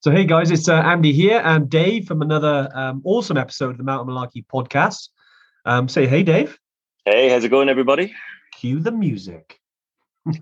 So, 0.00 0.12
hey 0.12 0.26
guys, 0.26 0.52
it's 0.52 0.68
uh, 0.68 0.74
Andy 0.74 1.12
here 1.12 1.42
and 1.44 1.68
Dave 1.68 2.06
from 2.06 2.22
another 2.22 2.70
um, 2.72 3.02
awesome 3.04 3.36
episode 3.36 3.70
of 3.70 3.78
the 3.78 3.82
Mountain 3.82 4.14
Malarkey 4.14 4.46
podcast. 4.46 5.08
Um, 5.64 5.88
say 5.88 6.06
hey, 6.06 6.22
Dave. 6.22 6.56
Hey, 7.04 7.28
how's 7.28 7.42
it 7.42 7.48
going, 7.48 7.68
everybody? 7.68 8.14
Cue 8.54 8.78
the 8.78 8.92
music. 8.92 9.58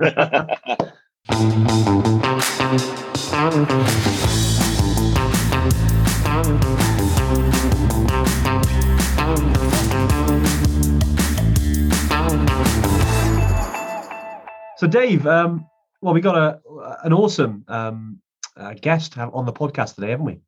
So, 14.79 14.87
Dave, 14.87 15.27
um, 15.27 15.67
well, 16.03 16.13
we 16.13 16.21
got 16.21 16.37
a 16.37 16.61
an 17.03 17.15
awesome 17.15 17.65
um, 17.67 18.21
uh, 18.57 18.75
guest 18.75 19.19
on 19.19 19.47
the 19.47 19.53
podcast 19.53 19.95
today, 19.95 20.11
haven't 20.11 20.27
we? 20.27 20.41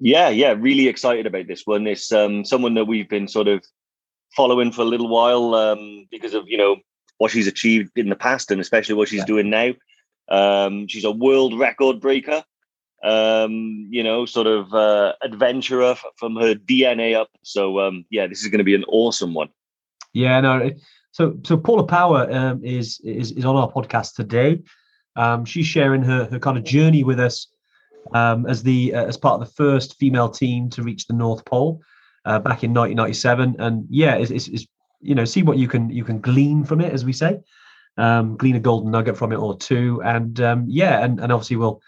Yeah, 0.00 0.28
yeah, 0.28 0.54
really 0.56 0.88
excited 0.88 1.26
about 1.26 1.48
this 1.48 1.66
one. 1.66 1.86
It's 1.86 2.12
um, 2.12 2.44
someone 2.44 2.74
that 2.74 2.84
we've 2.84 3.08
been 3.08 3.26
sort 3.26 3.48
of 3.48 3.64
following 4.36 4.70
for 4.70 4.82
a 4.82 4.86
little 4.86 5.08
while 5.08 5.54
um, 5.54 6.06
because 6.10 6.34
of 6.34 6.44
you 6.46 6.56
know 6.56 6.76
what 7.18 7.32
she's 7.32 7.48
achieved 7.48 7.90
in 7.96 8.08
the 8.08 8.16
past 8.16 8.50
and 8.50 8.60
especially 8.60 8.94
what 8.94 9.08
she's 9.08 9.20
yeah. 9.20 9.24
doing 9.24 9.50
now. 9.50 9.72
Um, 10.28 10.86
she's 10.86 11.04
a 11.04 11.10
world 11.10 11.58
record 11.58 12.00
breaker. 12.00 12.44
Um, 13.02 13.86
you 13.90 14.02
know, 14.02 14.26
sort 14.26 14.48
of 14.48 14.74
uh, 14.74 15.12
adventurer 15.22 15.96
from 16.16 16.34
her 16.36 16.54
DNA 16.54 17.16
up. 17.16 17.28
So 17.42 17.78
um, 17.80 18.04
yeah, 18.10 18.26
this 18.26 18.42
is 18.42 18.48
going 18.48 18.58
to 18.58 18.64
be 18.64 18.74
an 18.74 18.84
awesome 18.88 19.34
one. 19.34 19.48
Yeah, 20.12 20.40
no. 20.40 20.70
So 21.12 21.38
so 21.44 21.56
Paula 21.56 21.84
Power 21.84 22.32
um, 22.32 22.64
is, 22.64 23.00
is 23.04 23.32
is 23.32 23.44
on 23.44 23.56
our 23.56 23.70
podcast 23.70 24.14
today. 24.14 24.62
Um, 25.18 25.44
she's 25.44 25.66
sharing 25.66 26.02
her 26.02 26.24
her 26.26 26.38
kind 26.38 26.56
of 26.56 26.64
journey 26.64 27.04
with 27.04 27.20
us 27.20 27.48
um, 28.14 28.46
as 28.46 28.62
the 28.62 28.94
uh, 28.94 29.04
as 29.04 29.16
part 29.16 29.40
of 29.40 29.46
the 29.46 29.52
first 29.54 29.98
female 29.98 30.28
team 30.28 30.70
to 30.70 30.82
reach 30.82 31.06
the 31.06 31.14
North 31.14 31.44
Pole 31.44 31.82
uh, 32.24 32.38
back 32.38 32.64
in 32.64 32.72
1997. 32.72 33.56
And 33.58 33.86
yeah, 33.90 34.14
it's, 34.14 34.30
it's, 34.30 34.48
it's, 34.48 34.66
you 35.00 35.14
know 35.14 35.24
see 35.24 35.42
what 35.42 35.58
you 35.58 35.68
can 35.68 35.90
you 35.90 36.04
can 36.04 36.20
glean 36.20 36.64
from 36.64 36.80
it, 36.80 36.92
as 36.92 37.04
we 37.04 37.12
say, 37.12 37.40
um, 37.96 38.36
glean 38.36 38.56
a 38.56 38.60
golden 38.60 38.90
nugget 38.90 39.16
from 39.16 39.32
it 39.32 39.36
or 39.36 39.56
two. 39.56 40.00
And 40.04 40.40
um, 40.40 40.64
yeah, 40.68 41.04
and, 41.04 41.20
and 41.20 41.32
obviously 41.32 41.56
we'll 41.56 41.80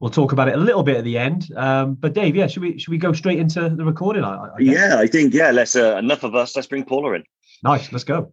we'll 0.00 0.10
talk 0.10 0.32
about 0.32 0.48
it 0.48 0.54
a 0.54 0.58
little 0.58 0.82
bit 0.82 0.96
at 0.96 1.04
the 1.04 1.18
end. 1.18 1.48
Um, 1.56 1.94
but 1.94 2.14
Dave, 2.14 2.36
yeah, 2.36 2.46
should 2.46 2.62
we 2.62 2.78
should 2.78 2.90
we 2.90 2.98
go 2.98 3.12
straight 3.12 3.38
into 3.38 3.68
the 3.68 3.84
recording? 3.84 4.24
I, 4.24 4.34
I 4.34 4.58
yeah, 4.60 4.96
I 4.98 5.06
think 5.06 5.34
yeah. 5.34 5.50
Let's 5.50 5.76
uh, 5.76 5.96
enough 5.96 6.22
of 6.22 6.34
us. 6.34 6.54
Let's 6.54 6.68
bring 6.68 6.84
Paula 6.84 7.12
in. 7.14 7.24
Nice. 7.62 7.92
Let's 7.92 8.04
go. 8.04 8.32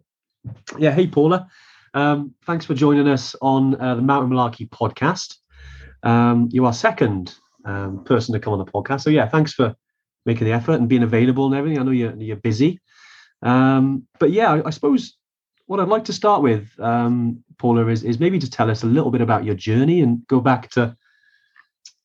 Yeah. 0.78 0.92
Hey, 0.92 1.08
Paula. 1.08 1.48
Um, 1.96 2.36
thanks 2.46 2.66
for 2.66 2.74
joining 2.74 3.08
us 3.08 3.38
on 3.42 3.80
uh, 3.80 3.96
the 3.96 4.02
Mountain 4.02 4.30
Malarkey 4.30 4.70
podcast. 4.70 5.38
Um, 6.04 6.50
you 6.52 6.66
are 6.66 6.74
second 6.74 7.34
um, 7.64 8.04
person 8.04 8.34
to 8.34 8.40
come 8.40 8.52
on 8.52 8.60
the 8.60 8.66
podcast. 8.66 9.02
So 9.02 9.10
yeah, 9.10 9.30
thanks 9.30 9.54
for 9.54 9.74
making 10.26 10.46
the 10.46 10.52
effort 10.52 10.74
and 10.74 10.90
being 10.90 11.04
available 11.04 11.46
and 11.46 11.56
everything. 11.56 11.80
I 11.80 11.84
know 11.84 11.92
you're, 11.92 12.14
you're 12.18 12.36
busy. 12.36 12.82
Um, 13.42 14.08
but 14.20 14.32
yeah, 14.32 14.52
I, 14.52 14.68
I, 14.68 14.70
suppose 14.72 15.16
what 15.68 15.80
I'd 15.80 15.88
like 15.88 16.04
to 16.06 16.14
start 16.14 16.42
with, 16.42 16.68
um, 16.80 17.42
Paula, 17.58 17.88
is, 17.88 18.04
is 18.04 18.20
maybe 18.20 18.40
to 18.40 18.50
tell 18.50 18.70
us 18.70 18.84
a 18.84 18.88
little 18.88 19.10
bit 19.10 19.22
about 19.22 19.46
your 19.46 19.56
journey 19.56 20.02
and 20.02 20.28
go 20.28 20.42
back 20.42 20.70
to 20.72 20.98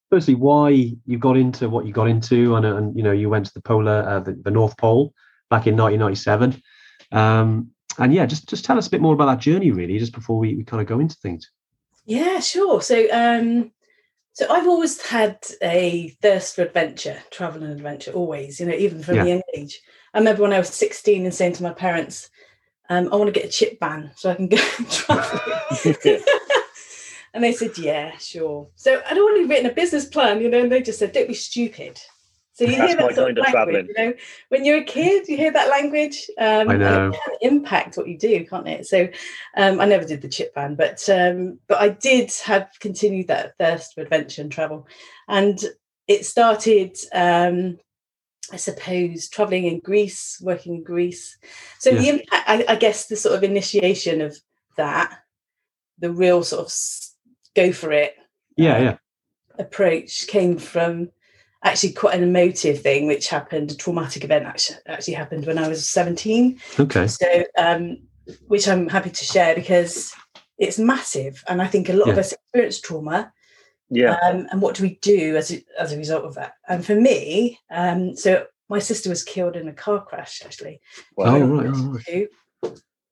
firstly 0.08 0.36
why 0.36 0.70
you 0.70 1.18
got 1.18 1.36
into 1.36 1.68
what 1.68 1.84
you 1.84 1.92
got 1.92 2.08
into 2.08 2.54
and, 2.54 2.64
and 2.64 2.96
you 2.96 3.02
know 3.02 3.12
you 3.12 3.28
went 3.28 3.46
to 3.46 3.54
the 3.54 3.60
polar 3.60 4.02
uh, 4.08 4.20
the, 4.20 4.32
the 4.44 4.50
north 4.50 4.76
pole 4.76 5.14
back 5.50 5.68
in 5.68 5.76
1997 5.76 6.60
um, 7.12 7.70
and 8.00 8.14
yeah, 8.14 8.26
just 8.26 8.48
just 8.48 8.64
tell 8.64 8.78
us 8.78 8.86
a 8.86 8.90
bit 8.90 9.00
more 9.00 9.14
about 9.14 9.26
that 9.26 9.38
journey, 9.40 9.70
really, 9.70 9.98
just 9.98 10.14
before 10.14 10.38
we, 10.38 10.54
we 10.54 10.64
kind 10.64 10.80
of 10.80 10.86
go 10.86 10.98
into 10.98 11.16
things. 11.16 11.50
Yeah, 12.06 12.40
sure. 12.40 12.80
So, 12.80 13.06
um, 13.12 13.72
so 14.32 14.46
I've 14.50 14.66
always 14.66 15.00
had 15.02 15.38
a 15.62 16.08
thirst 16.22 16.56
for 16.56 16.62
adventure, 16.62 17.18
travel 17.30 17.62
and 17.62 17.72
adventure, 17.72 18.12
always. 18.12 18.58
You 18.58 18.66
know, 18.66 18.74
even 18.74 19.02
from 19.02 19.16
yeah. 19.16 19.24
a 19.24 19.28
young 19.28 19.42
age. 19.54 19.80
I 20.14 20.18
remember 20.18 20.42
when 20.42 20.52
I 20.52 20.58
was 20.58 20.70
sixteen 20.70 21.24
and 21.24 21.34
saying 21.34 21.52
to 21.54 21.62
my 21.62 21.72
parents, 21.72 22.30
um, 22.88 23.10
"I 23.12 23.16
want 23.16 23.32
to 23.32 23.38
get 23.38 23.48
a 23.48 23.52
chip 23.52 23.78
ban 23.78 24.10
so 24.16 24.30
I 24.30 24.34
can 24.34 24.48
go 24.48 24.58
and 24.78 24.90
travel." 24.90 25.40
and 27.34 27.44
they 27.44 27.52
said, 27.52 27.76
"Yeah, 27.76 28.16
sure." 28.16 28.68
So 28.76 29.02
I'd 29.08 29.18
already 29.18 29.44
written 29.44 29.70
a 29.70 29.74
business 29.74 30.06
plan, 30.06 30.40
you 30.40 30.48
know, 30.48 30.62
and 30.62 30.72
they 30.72 30.82
just 30.82 30.98
said, 30.98 31.12
"Don't 31.12 31.28
be 31.28 31.34
stupid." 31.34 32.00
So 32.60 32.66
you 32.66 32.76
hear 32.76 32.94
that 32.94 33.14
sort 33.14 33.38
of 33.38 33.54
language, 33.54 33.86
you 33.88 33.94
know, 33.96 34.14
when 34.50 34.66
you're 34.66 34.80
a 34.80 34.84
kid, 34.84 35.26
you 35.28 35.38
hear 35.38 35.50
that 35.50 35.70
language. 35.70 36.28
Um, 36.36 36.68
I 36.68 36.76
know. 36.76 37.08
it 37.08 37.12
can 37.14 37.34
impact 37.40 37.96
what 37.96 38.06
you 38.06 38.18
do, 38.18 38.44
can't 38.44 38.68
it? 38.68 38.86
So 38.86 39.08
um, 39.56 39.80
I 39.80 39.86
never 39.86 40.04
did 40.04 40.20
the 40.20 40.28
chip 40.28 40.54
van, 40.54 40.74
but 40.74 41.08
um, 41.08 41.58
but 41.68 41.80
I 41.80 41.88
did 41.88 42.30
have 42.44 42.68
continued 42.78 43.28
that 43.28 43.56
thirst 43.56 43.94
for 43.94 44.02
adventure 44.02 44.42
and 44.42 44.52
travel, 44.52 44.86
and 45.26 45.58
it 46.06 46.26
started. 46.26 46.98
Um, 47.14 47.78
I 48.52 48.56
suppose 48.56 49.30
traveling 49.30 49.64
in 49.64 49.78
Greece, 49.78 50.38
working 50.42 50.74
in 50.74 50.82
Greece. 50.82 51.38
So 51.78 51.90
yeah. 51.90 51.98
the 51.98 52.08
impact, 52.08 52.48
I, 52.48 52.64
I 52.68 52.76
guess, 52.76 53.06
the 53.06 53.16
sort 53.16 53.36
of 53.36 53.44
initiation 53.44 54.20
of 54.20 54.36
that, 54.76 55.20
the 55.98 56.10
real 56.10 56.42
sort 56.42 56.66
of 56.66 56.72
go 57.54 57.72
for 57.72 57.92
it. 57.92 58.16
Yeah, 58.56 58.78
yeah. 58.78 58.96
Approach 59.58 60.26
came 60.26 60.58
from 60.58 61.10
actually 61.62 61.92
quite 61.92 62.14
an 62.14 62.22
emotive 62.22 62.80
thing 62.80 63.06
which 63.06 63.28
happened 63.28 63.70
a 63.70 63.76
traumatic 63.76 64.24
event 64.24 64.46
actually, 64.46 64.78
actually 64.86 65.14
happened 65.14 65.46
when 65.46 65.58
i 65.58 65.68
was 65.68 65.88
17 65.90 66.58
okay. 66.78 67.06
So 67.06 67.44
um, 67.58 67.98
which 68.46 68.68
i'm 68.68 68.88
happy 68.88 69.10
to 69.10 69.24
share 69.24 69.54
because 69.54 70.12
it's 70.58 70.78
massive 70.78 71.42
and 71.48 71.60
i 71.60 71.66
think 71.66 71.88
a 71.88 71.92
lot 71.92 72.06
yeah. 72.06 72.12
of 72.12 72.18
us 72.18 72.32
experience 72.32 72.80
trauma. 72.80 73.32
Yeah. 73.92 74.16
Um, 74.22 74.46
and 74.52 74.62
what 74.62 74.76
do 74.76 74.84
we 74.84 75.00
do 75.02 75.36
as 75.36 75.52
a, 75.52 75.64
as 75.76 75.92
a 75.92 75.96
result 75.96 76.24
of 76.24 76.36
that? 76.36 76.52
And 76.68 76.86
for 76.86 76.94
me 76.94 77.58
um, 77.72 78.16
so 78.16 78.46
my 78.68 78.78
sister 78.78 79.10
was 79.10 79.24
killed 79.24 79.56
in 79.56 79.66
a 79.66 79.72
car 79.72 80.04
crash 80.04 80.42
actually. 80.44 80.80
Wow. 81.16 81.36
oh, 81.36 81.46
right, 81.46 81.70
oh, 81.74 81.98
right. 82.06 82.28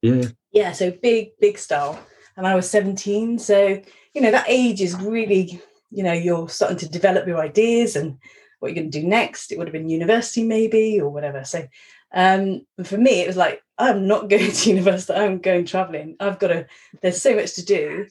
yeah. 0.03 0.29
Yeah 0.53 0.73
so 0.73 0.93
big 0.93 1.31
big 1.41 1.59
style 1.59 1.99
and 2.39 2.47
i 2.47 2.55
was 2.55 2.71
17 2.71 3.39
so 3.39 3.83
you 4.15 4.21
know 4.23 4.31
that 4.31 4.47
age 4.49 4.81
is 4.81 4.95
really 4.97 5.61
you 5.91 6.03
know 6.03 6.13
you're 6.13 6.49
starting 6.49 6.79
to 6.79 6.89
develop 6.89 7.27
your 7.27 7.39
ideas 7.39 7.97
and 7.97 8.19
what 8.59 8.69
you're 8.69 8.83
going 8.83 8.91
to 8.91 9.01
do 9.01 9.07
next. 9.07 9.53
It 9.53 9.59
would 9.59 9.69
have 9.69 9.73
been 9.73 9.89
university 9.89 10.43
maybe 10.43 11.01
or 11.01 11.09
whatever. 11.09 11.45
So 11.45 11.67
um 12.15 12.67
for 12.85 12.97
me 12.97 13.21
it 13.21 13.27
was 13.27 13.37
like 13.37 13.63
i'm 13.77 14.07
not 14.07 14.31
going 14.31 14.51
to 14.51 14.71
university 14.71 15.13
i'm 15.19 15.39
going 15.39 15.65
traveling. 15.65 16.17
I've 16.21 16.39
got 16.39 16.49
to 16.49 16.67
there's 17.03 17.21
so 17.23 17.35
much 17.35 17.55
to 17.55 17.65
do. 17.65 18.07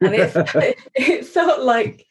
And 0.00 0.14
it, 0.14 0.32
it 0.94 1.26
felt 1.26 1.60
like 1.60 2.06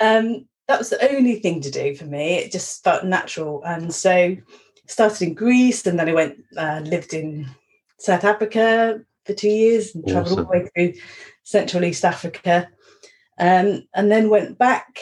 um 0.00 0.46
that 0.68 0.78
was 0.78 0.90
the 0.90 1.14
only 1.14 1.36
thing 1.40 1.60
to 1.62 1.70
do 1.70 1.94
for 1.94 2.04
me. 2.04 2.36
It 2.36 2.52
just 2.52 2.84
felt 2.84 3.04
natural. 3.04 3.62
And 3.64 3.92
so 3.92 4.36
started 4.86 5.22
in 5.22 5.34
greece 5.34 5.86
and 5.86 5.98
then 5.98 6.08
i 6.08 6.12
went 6.12 6.36
uh, 6.56 6.80
lived 6.84 7.14
in 7.14 7.48
south 7.98 8.24
africa 8.24 9.00
for 9.24 9.32
two 9.32 9.48
years 9.48 9.94
and 9.94 10.06
traveled 10.06 10.38
all 10.38 10.44
the 10.44 10.50
way 10.50 10.68
through 10.74 11.00
central 11.44 11.84
east 11.84 12.04
africa 12.04 12.68
um, 13.38 13.86
and 13.94 14.10
then 14.10 14.30
went 14.30 14.58
back 14.58 14.98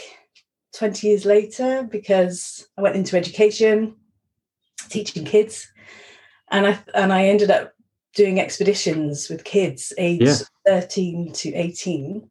20 0.75 1.07
years 1.07 1.25
later 1.25 1.83
because 1.83 2.69
I 2.77 2.83
went 2.83 2.97
into 2.97 3.17
education, 3.17 3.97
teaching 4.89 5.25
kids, 5.25 5.71
and 6.51 6.67
I 6.67 6.79
and 6.95 7.13
I 7.13 7.27
ended 7.27 7.51
up 7.51 7.73
doing 8.15 8.41
expeditions 8.41 9.29
with 9.29 9.45
kids 9.45 9.93
aged 9.99 10.23
yeah. 10.67 10.81
13 10.81 11.33
to 11.33 11.55
18 11.55 12.29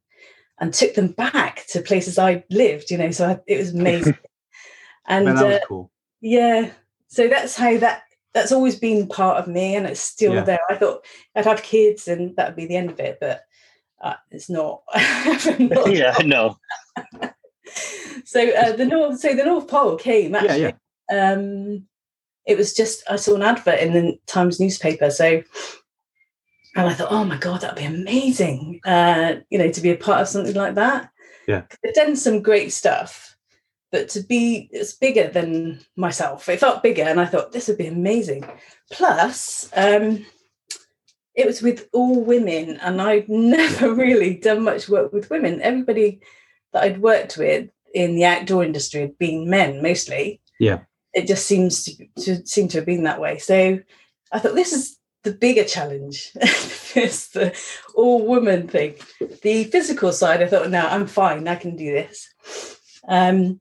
and 0.59 0.73
took 0.73 0.93
them 0.93 1.07
back 1.07 1.65
to 1.69 1.81
places 1.81 2.19
I 2.19 2.43
lived, 2.49 2.91
you 2.91 2.97
know, 2.97 3.11
so 3.11 3.29
I, 3.29 3.39
it 3.47 3.57
was 3.57 3.73
amazing. 3.73 4.17
and 5.07 5.25
Man, 5.25 5.33
was 5.35 5.43
uh, 5.43 5.59
cool. 5.67 5.91
Yeah. 6.21 6.71
So 7.07 7.27
that's 7.27 7.55
how 7.55 7.77
that 7.77 8.03
that's 8.33 8.51
always 8.51 8.75
been 8.75 9.07
part 9.07 9.37
of 9.37 9.47
me 9.47 9.75
and 9.75 9.87
it's 9.87 10.01
still 10.01 10.35
yeah. 10.35 10.43
there. 10.43 10.59
I 10.69 10.75
thought 10.75 11.05
I'd 11.35 11.45
have 11.45 11.63
kids 11.63 12.07
and 12.07 12.35
that 12.35 12.49
would 12.49 12.55
be 12.55 12.67
the 12.67 12.75
end 12.75 12.91
of 12.91 12.99
it, 12.99 13.17
but 13.19 13.41
uh, 14.01 14.15
it's 14.31 14.49
not. 14.49 14.81
not 15.59 15.91
yeah, 15.93 16.15
no. 16.23 16.57
so 18.25 18.49
uh, 18.49 18.75
the 18.75 18.85
north, 18.85 19.19
so 19.19 19.35
the 19.35 19.45
North 19.45 19.67
Pole 19.67 19.97
came 19.97 20.35
actually. 20.35 20.61
Yeah, 20.61 20.71
yeah. 21.11 21.31
Um, 21.31 21.87
it 22.45 22.57
was 22.57 22.73
just 22.73 23.03
I 23.09 23.15
saw 23.15 23.35
an 23.35 23.43
advert 23.43 23.79
in 23.79 23.93
the 23.93 24.17
Times 24.25 24.59
newspaper, 24.59 25.09
so 25.09 25.43
and 26.75 26.87
I 26.87 26.93
thought, 26.93 27.11
oh 27.11 27.23
my 27.23 27.37
god, 27.37 27.61
that'd 27.61 27.77
be 27.77 27.83
amazing. 27.83 28.79
Uh, 28.85 29.35
you 29.49 29.57
know, 29.57 29.71
to 29.71 29.81
be 29.81 29.91
a 29.91 29.97
part 29.97 30.21
of 30.21 30.27
something 30.27 30.55
like 30.55 30.75
that. 30.75 31.09
Yeah, 31.47 31.63
they've 31.83 31.93
done 31.93 32.15
some 32.15 32.41
great 32.41 32.71
stuff, 32.71 33.35
but 33.91 34.09
to 34.09 34.21
be 34.21 34.69
it's 34.71 34.93
bigger 34.93 35.27
than 35.27 35.81
myself. 35.95 36.47
It 36.47 36.59
felt 36.59 36.83
bigger, 36.83 37.03
and 37.03 37.19
I 37.19 37.25
thought 37.25 37.51
this 37.51 37.67
would 37.67 37.77
be 37.77 37.87
amazing. 37.87 38.45
Plus, 38.91 39.69
um, 39.75 40.25
it 41.39 41.47
was 41.47 41.61
with 41.61 41.87
all 41.93 42.23
women, 42.23 42.77
and 42.77 43.01
I'd 43.01 43.29
never 43.29 43.93
really 44.05 44.35
done 44.35 44.63
much 44.63 44.89
work 44.89 45.13
with 45.13 45.29
women. 45.29 45.61
Everybody 45.61 46.21
that 46.73 46.83
I'd 46.83 47.01
worked 47.01 47.37
with 47.37 47.69
in 47.93 48.15
the 48.15 48.25
outdoor 48.25 48.63
industry 48.63 49.01
had 49.01 49.17
been 49.17 49.49
men 49.49 49.81
mostly. 49.81 50.41
Yeah. 50.59 50.79
It 51.13 51.27
just 51.27 51.47
seems 51.47 51.83
to, 51.85 52.07
to 52.23 52.45
seem 52.45 52.67
to 52.69 52.79
have 52.79 52.85
been 52.85 53.03
that 53.03 53.19
way. 53.19 53.39
So 53.39 53.79
I 54.31 54.39
thought 54.39 54.53
this 54.55 54.73
is 54.73 54.97
the 55.23 55.31
bigger 55.31 55.63
challenge. 55.63 56.31
it's 56.35 57.29
the 57.29 57.57
all 57.95 58.25
woman 58.25 58.67
thing. 58.67 58.95
The 59.41 59.63
physical 59.65 60.11
side, 60.11 60.43
I 60.43 60.47
thought, 60.47 60.69
no, 60.69 60.85
I'm 60.85 61.07
fine. 61.07 61.47
I 61.47 61.55
can 61.55 61.75
do 61.75 61.91
this. 61.91 62.27
Um, 63.07 63.59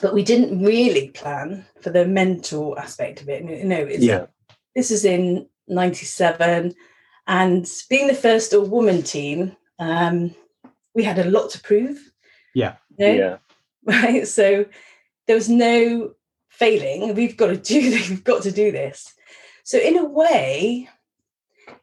but 0.00 0.14
we 0.14 0.22
didn't 0.22 0.64
really 0.64 1.10
plan 1.10 1.66
for 1.82 1.90
the 1.90 2.06
mental 2.06 2.78
aspect 2.78 3.20
of 3.20 3.28
it. 3.28 3.44
You 3.44 3.64
know, 3.64 3.76
it's, 3.76 4.02
Yeah. 4.02 4.26
this 4.74 4.90
is 4.90 5.04
in 5.04 5.48
97 5.68 6.74
and 7.26 7.66
being 7.88 8.06
the 8.06 8.14
first 8.14 8.52
all 8.54 8.64
woman 8.66 9.02
team 9.02 9.56
um, 9.78 10.34
we 10.94 11.02
had 11.02 11.18
a 11.18 11.24
lot 11.30 11.50
to 11.50 11.60
prove. 11.60 11.98
Yeah. 12.54 12.76
you 12.98 13.06
know, 13.06 13.14
Yeah. 13.14 13.36
right? 13.84 14.26
So 14.28 14.66
there 15.26 15.36
was 15.36 15.48
no 15.48 16.12
failing. 16.48 17.14
We've 17.14 17.36
got 17.36 17.48
to 17.48 17.56
do 17.56 17.90
this. 17.90 18.08
We've 18.10 18.24
got 18.24 18.42
to 18.42 18.52
do 18.52 18.70
this. 18.70 19.12
So 19.64 19.78
in 19.78 19.96
a 19.98 20.04
way 20.04 20.88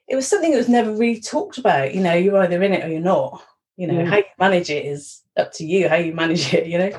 it 0.08 0.16
was 0.16 0.28
something 0.28 0.52
that 0.52 0.58
was 0.58 0.70
never 0.70 0.92
really 0.92 1.22
talked 1.22 1.58
about. 1.58 1.94
You 1.94 2.02
know 2.02 2.14
you're 2.14 2.38
either 2.38 2.62
in 2.64 2.74
it 2.74 2.84
or 2.84 2.90
you're 2.90 3.00
not. 3.02 3.42
You 3.78 3.88
know 3.88 4.00
Yeah. 4.00 4.06
how 4.06 4.18
you 4.18 4.24
manage 4.40 4.70
it 4.70 4.86
is 4.86 5.22
up 5.38 5.54
to 5.54 5.66
you 5.66 5.88
how 5.88 5.96
you 5.96 6.14
manage 6.14 6.54
it 6.54 6.68
you 6.68 6.78
know? 6.78 6.92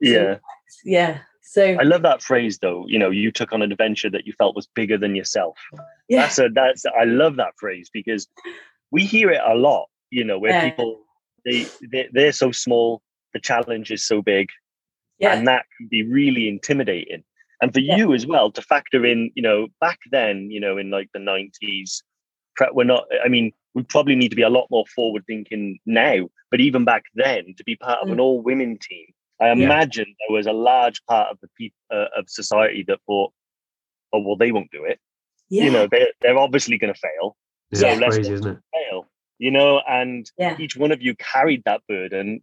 Yeah. 0.00 0.38
yeah 0.84 1.18
so 1.50 1.64
I 1.80 1.82
love 1.82 2.02
that 2.02 2.22
phrase 2.22 2.58
though. 2.58 2.84
You 2.86 2.98
know, 3.00 3.10
you 3.10 3.32
took 3.32 3.52
on 3.52 3.60
an 3.60 3.72
adventure 3.72 4.08
that 4.10 4.24
you 4.24 4.32
felt 4.34 4.54
was 4.54 4.68
bigger 4.68 4.96
than 4.96 5.16
yourself. 5.16 5.58
yeah 6.08 6.22
That's 6.22 6.38
a 6.38 6.48
that's 6.54 6.84
I 6.86 7.04
love 7.04 7.34
that 7.42 7.54
phrase 7.58 7.90
because 7.92 8.28
we 8.92 9.04
hear 9.04 9.30
it 9.32 9.40
a 9.44 9.56
lot, 9.56 9.86
you 10.10 10.22
know, 10.22 10.38
where 10.38 10.52
Yeah. 10.52 10.70
people 10.70 10.90
they, 11.44 11.66
they 11.92 12.08
they're 12.12 12.32
so 12.44 12.52
small, 12.52 13.02
the 13.34 13.40
challenge 13.40 13.90
is 13.90 14.04
so 14.04 14.22
big, 14.22 14.46
yeah 15.18 15.32
and 15.32 15.48
that 15.48 15.64
can 15.76 15.88
be 15.88 16.02
really 16.04 16.48
intimidating. 16.48 17.24
And 17.60 17.74
for 17.74 17.80
Yeah. 17.80 17.96
you 17.96 18.14
as 18.14 18.26
well 18.26 18.52
to 18.52 18.62
factor 18.62 19.04
in, 19.04 19.32
you 19.34 19.42
know, 19.42 19.66
back 19.80 19.98
then, 20.12 20.50
you 20.54 20.60
know, 20.60 20.78
in 20.78 20.88
like 20.90 21.08
the 21.12 21.18
nineties, 21.18 22.02
we're 22.72 22.84
not. 22.84 23.04
I 23.24 23.28
mean, 23.28 23.52
we 23.74 23.82
probably 23.82 24.14
need 24.14 24.30
to 24.30 24.36
be 24.42 24.42
a 24.50 24.56
lot 24.58 24.68
more 24.70 24.86
forward 24.94 25.24
thinking 25.26 25.80
now. 25.84 26.28
But 26.52 26.60
even 26.60 26.84
back 26.84 27.04
then, 27.14 27.54
to 27.58 27.64
be 27.64 27.74
part 27.74 27.98
of 28.02 28.08
Mm. 28.08 28.12
an 28.12 28.20
all 28.20 28.40
women 28.40 28.78
team, 28.78 29.06
I 29.40 29.46
Yeah. 29.48 29.52
imagine 29.64 30.06
there 30.06 30.34
was 30.36 30.46
a 30.46 30.52
large 30.52 31.04
part 31.06 31.30
of 31.30 31.38
the 31.40 31.48
people 31.56 31.76
uh, 31.90 32.06
of 32.16 32.28
society 32.28 32.84
that 32.88 32.98
thought, 33.06 33.32
"Oh, 34.12 34.20
well, 34.20 34.36
they 34.36 34.52
won't 34.52 34.70
do 34.70 34.84
it. 34.84 34.98
yeah 35.48 35.64
You 35.64 35.70
know, 35.70 35.86
they 35.90 36.12
they're 36.20 36.38
obviously 36.38 36.78
going 36.78 36.92
to 36.92 37.00
fail. 37.00 37.36
Yeah, 37.70 37.78
So 37.78 37.88
it's 37.90 38.00
let's 38.00 38.14
crazy, 38.16 38.32
isn't 38.34 38.46
it? 38.46 38.58
fail." 38.72 39.06
You 39.38 39.50
know, 39.50 39.80
and 39.88 40.30
yeah 40.36 40.56
each 40.58 40.76
one 40.76 40.92
of 40.92 41.00
you 41.02 41.14
carried 41.16 41.62
that 41.64 41.80
burden, 41.88 42.42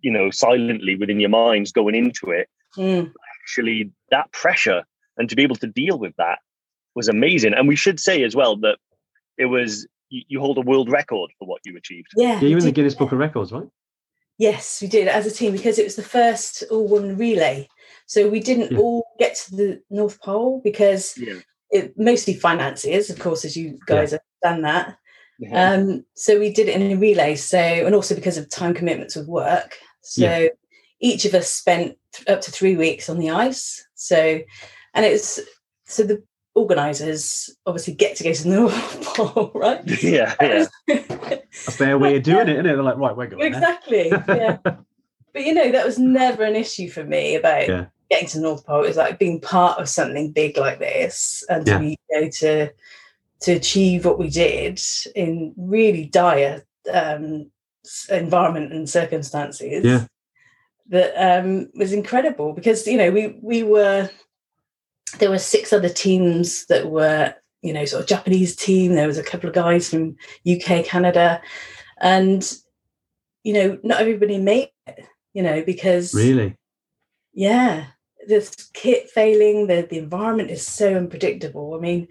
you 0.00 0.10
know, 0.10 0.30
silently 0.30 0.96
within 0.96 1.20
your 1.20 1.30
minds 1.30 1.72
going 1.72 1.94
into 1.94 2.30
it 2.30 2.48
Mm. 2.76 3.10
actually 3.42 3.90
that 4.10 4.30
pressure 4.32 4.84
and 5.16 5.30
to 5.30 5.36
be 5.36 5.42
able 5.42 5.56
to 5.56 5.66
deal 5.66 5.98
with 5.98 6.14
that 6.18 6.40
was 6.94 7.08
amazing. 7.08 7.54
And 7.54 7.66
we 7.68 7.76
should 7.76 7.98
say 7.98 8.22
as 8.22 8.36
well 8.36 8.56
that 8.58 8.76
it 9.38 9.46
was 9.46 9.86
you, 10.10 10.22
you 10.28 10.40
hold 10.40 10.58
a 10.58 10.60
world 10.62 10.90
record 10.90 11.30
for 11.38 11.46
what 11.48 11.60
you 11.64 11.76
achieved. 11.76 12.08
yeah 12.16 12.38
Yeah, 12.40 12.48
you're 12.48 12.58
in 12.58 12.64
the 12.64 12.70
did. 12.70 12.74
Guinness 12.74 12.94
Book 12.94 13.12
of 13.12 13.18
Records, 13.18 13.50
right? 13.52 13.68
Yes, 14.38 14.80
we 14.82 14.88
did 14.88 15.08
as 15.08 15.26
a 15.26 15.30
team 15.30 15.52
because 15.52 15.78
it 15.78 15.84
was 15.84 15.96
the 15.96 16.02
first 16.02 16.62
all 16.70 16.86
woman 16.86 17.16
relay. 17.16 17.68
So 18.06 18.28
we 18.28 18.40
didn't 18.40 18.72
Yeah. 18.72 18.78
all 18.78 19.06
get 19.18 19.36
to 19.36 19.56
the 19.56 19.82
North 19.90 20.20
Pole 20.20 20.60
because 20.62 21.16
Yeah. 21.16 21.40
it 21.70 21.98
mostly 21.98 22.34
finances, 22.34 23.10
of 23.10 23.18
course, 23.18 23.44
as 23.44 23.56
you 23.56 23.78
guys 23.86 24.12
understand 24.14 24.64
that. 24.64 24.96
Yeah. 25.38 25.72
Um, 25.72 26.04
so 26.14 26.38
we 26.38 26.50
did 26.52 26.68
it 26.68 26.76
in 26.80 26.92
a 26.92 26.96
relay. 26.96 27.34
So 27.36 27.58
and 27.58 27.94
also 27.94 28.14
because 28.14 28.36
of 28.36 28.48
time 28.48 28.74
commitments 28.74 29.16
with 29.16 29.26
work. 29.26 29.76
So 30.02 30.22
Yeah. 30.24 30.48
each 31.00 31.24
of 31.24 31.34
us 31.34 31.48
spent 31.48 31.98
th- 32.12 32.28
up 32.28 32.40
to 32.42 32.50
three 32.50 32.76
weeks 32.76 33.08
on 33.08 33.18
the 33.18 33.30
ice. 33.30 33.84
So 33.94 34.40
and 34.94 35.04
it's 35.04 35.40
so 35.86 36.02
the 36.04 36.22
organizers 36.56 37.54
obviously 37.66 37.92
get 37.92 38.16
to 38.16 38.24
go 38.24 38.32
to 38.32 38.42
the 38.42 38.48
North 38.48 39.04
Pole, 39.14 39.52
right? 39.54 39.82
yeah, 40.02 40.34
yeah. 40.40 40.66
That's 40.88 41.76
their 41.76 41.98
way 41.98 42.16
of 42.16 42.22
doing 42.22 42.48
it, 42.48 42.54
isn't 42.54 42.66
it? 42.66 42.74
They're 42.74 42.82
like, 42.82 42.96
right, 42.96 43.16
we're 43.16 43.26
going 43.26 43.46
exactly. 43.46 44.08
Yeah. 44.08 44.56
but 44.64 44.84
you 45.34 45.54
know, 45.54 45.70
that 45.70 45.84
was 45.86 45.98
never 45.98 46.42
an 46.42 46.56
issue 46.56 46.88
for 46.88 47.04
me 47.04 47.36
about 47.36 47.68
Yeah. 47.68 47.86
getting 48.10 48.28
to 48.28 48.38
the 48.38 48.42
North 48.42 48.66
Pole. 48.66 48.84
It 48.84 48.88
was 48.88 48.96
like 48.96 49.18
being 49.18 49.40
part 49.40 49.78
of 49.78 49.88
something 49.88 50.32
big 50.32 50.56
like 50.56 50.78
this 50.78 51.44
and 51.50 51.66
to 51.66 51.72
Yeah. 51.72 51.78
be 51.78 51.98
you 52.10 52.20
know, 52.20 52.28
to 52.30 52.70
to 53.40 53.52
achieve 53.52 54.06
what 54.06 54.18
we 54.18 54.30
did 54.30 54.80
in 55.14 55.52
really 55.58 56.06
dire 56.06 56.64
um, 56.90 57.50
environment 58.08 58.72
and 58.72 58.88
circumstances. 58.88 59.84
Yeah. 59.84 60.06
That 60.88 61.12
um, 61.16 61.68
was 61.74 61.92
incredible 61.92 62.54
because 62.54 62.86
you 62.86 62.96
know 62.96 63.10
we 63.10 63.38
we 63.42 63.62
were 63.62 64.08
there 65.18 65.30
were 65.30 65.38
six 65.38 65.72
other 65.72 65.88
teams 65.88 66.66
that 66.66 66.90
were 66.90 67.34
you 67.62 67.72
know 67.72 67.84
sort 67.84 68.02
of 68.02 68.08
Japanese 68.08 68.54
team. 68.56 68.94
There 68.94 69.06
was 69.06 69.18
a 69.18 69.22
couple 69.22 69.48
of 69.48 69.54
guys 69.54 69.88
from 69.90 70.16
UK, 70.50 70.84
Canada, 70.84 71.40
and 72.00 72.42
you 73.42 73.52
know 73.54 73.78
not 73.82 74.00
everybody 74.00 74.38
made 74.38 74.70
it. 74.86 75.06
You 75.32 75.42
know 75.42 75.62
because 75.62 76.14
Really? 76.14 76.56
yeah, 77.32 77.86
the 78.26 78.66
kit 78.72 79.10
failing, 79.10 79.66
the 79.66 79.86
the 79.88 79.98
environment 79.98 80.50
is 80.50 80.66
so 80.66 80.94
unpredictable. 80.96 81.74
I 81.74 81.80
mean, 81.80 82.08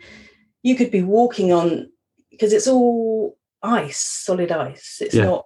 you 0.63 0.75
could 0.75 0.91
be 0.91 1.01
walking 1.01 1.51
on 1.51 1.89
because 2.31 2.53
it's 2.53 2.67
all 2.67 3.37
ice, 3.63 3.97
solid 3.99 4.51
ice. 4.51 4.99
It's 5.01 5.15
Yeah. 5.15 5.25
not 5.25 5.45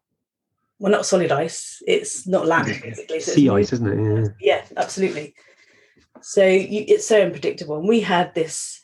well, 0.81 0.91
not 0.93 1.05
solid 1.05 1.31
ice. 1.31 1.83
It's 1.85 2.25
not 2.25 2.47
land 2.47 2.67
basically. 2.81 3.19
So 3.19 3.31
it's 3.31 3.33
Sea 3.33 3.49
ice, 3.49 3.73
isn't 3.73 3.87
it? 3.87 4.31
yeah 4.39 4.63
absolutely 4.77 5.35
so 6.21 6.45
you, 6.45 6.85
it's 6.87 7.07
so 7.07 7.21
unpredictable. 7.21 7.77
And 7.77 7.87
we 7.87 8.01
had 8.01 8.33
this 8.35 8.81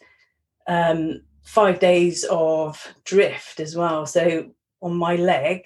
um 0.67 1.21
five 1.43 1.79
days 1.79 2.25
of 2.29 2.95
drift 3.03 3.59
as 3.59 3.75
well. 3.75 4.05
So 4.05 4.51
on 4.81 4.95
my 4.95 5.15
leg 5.15 5.65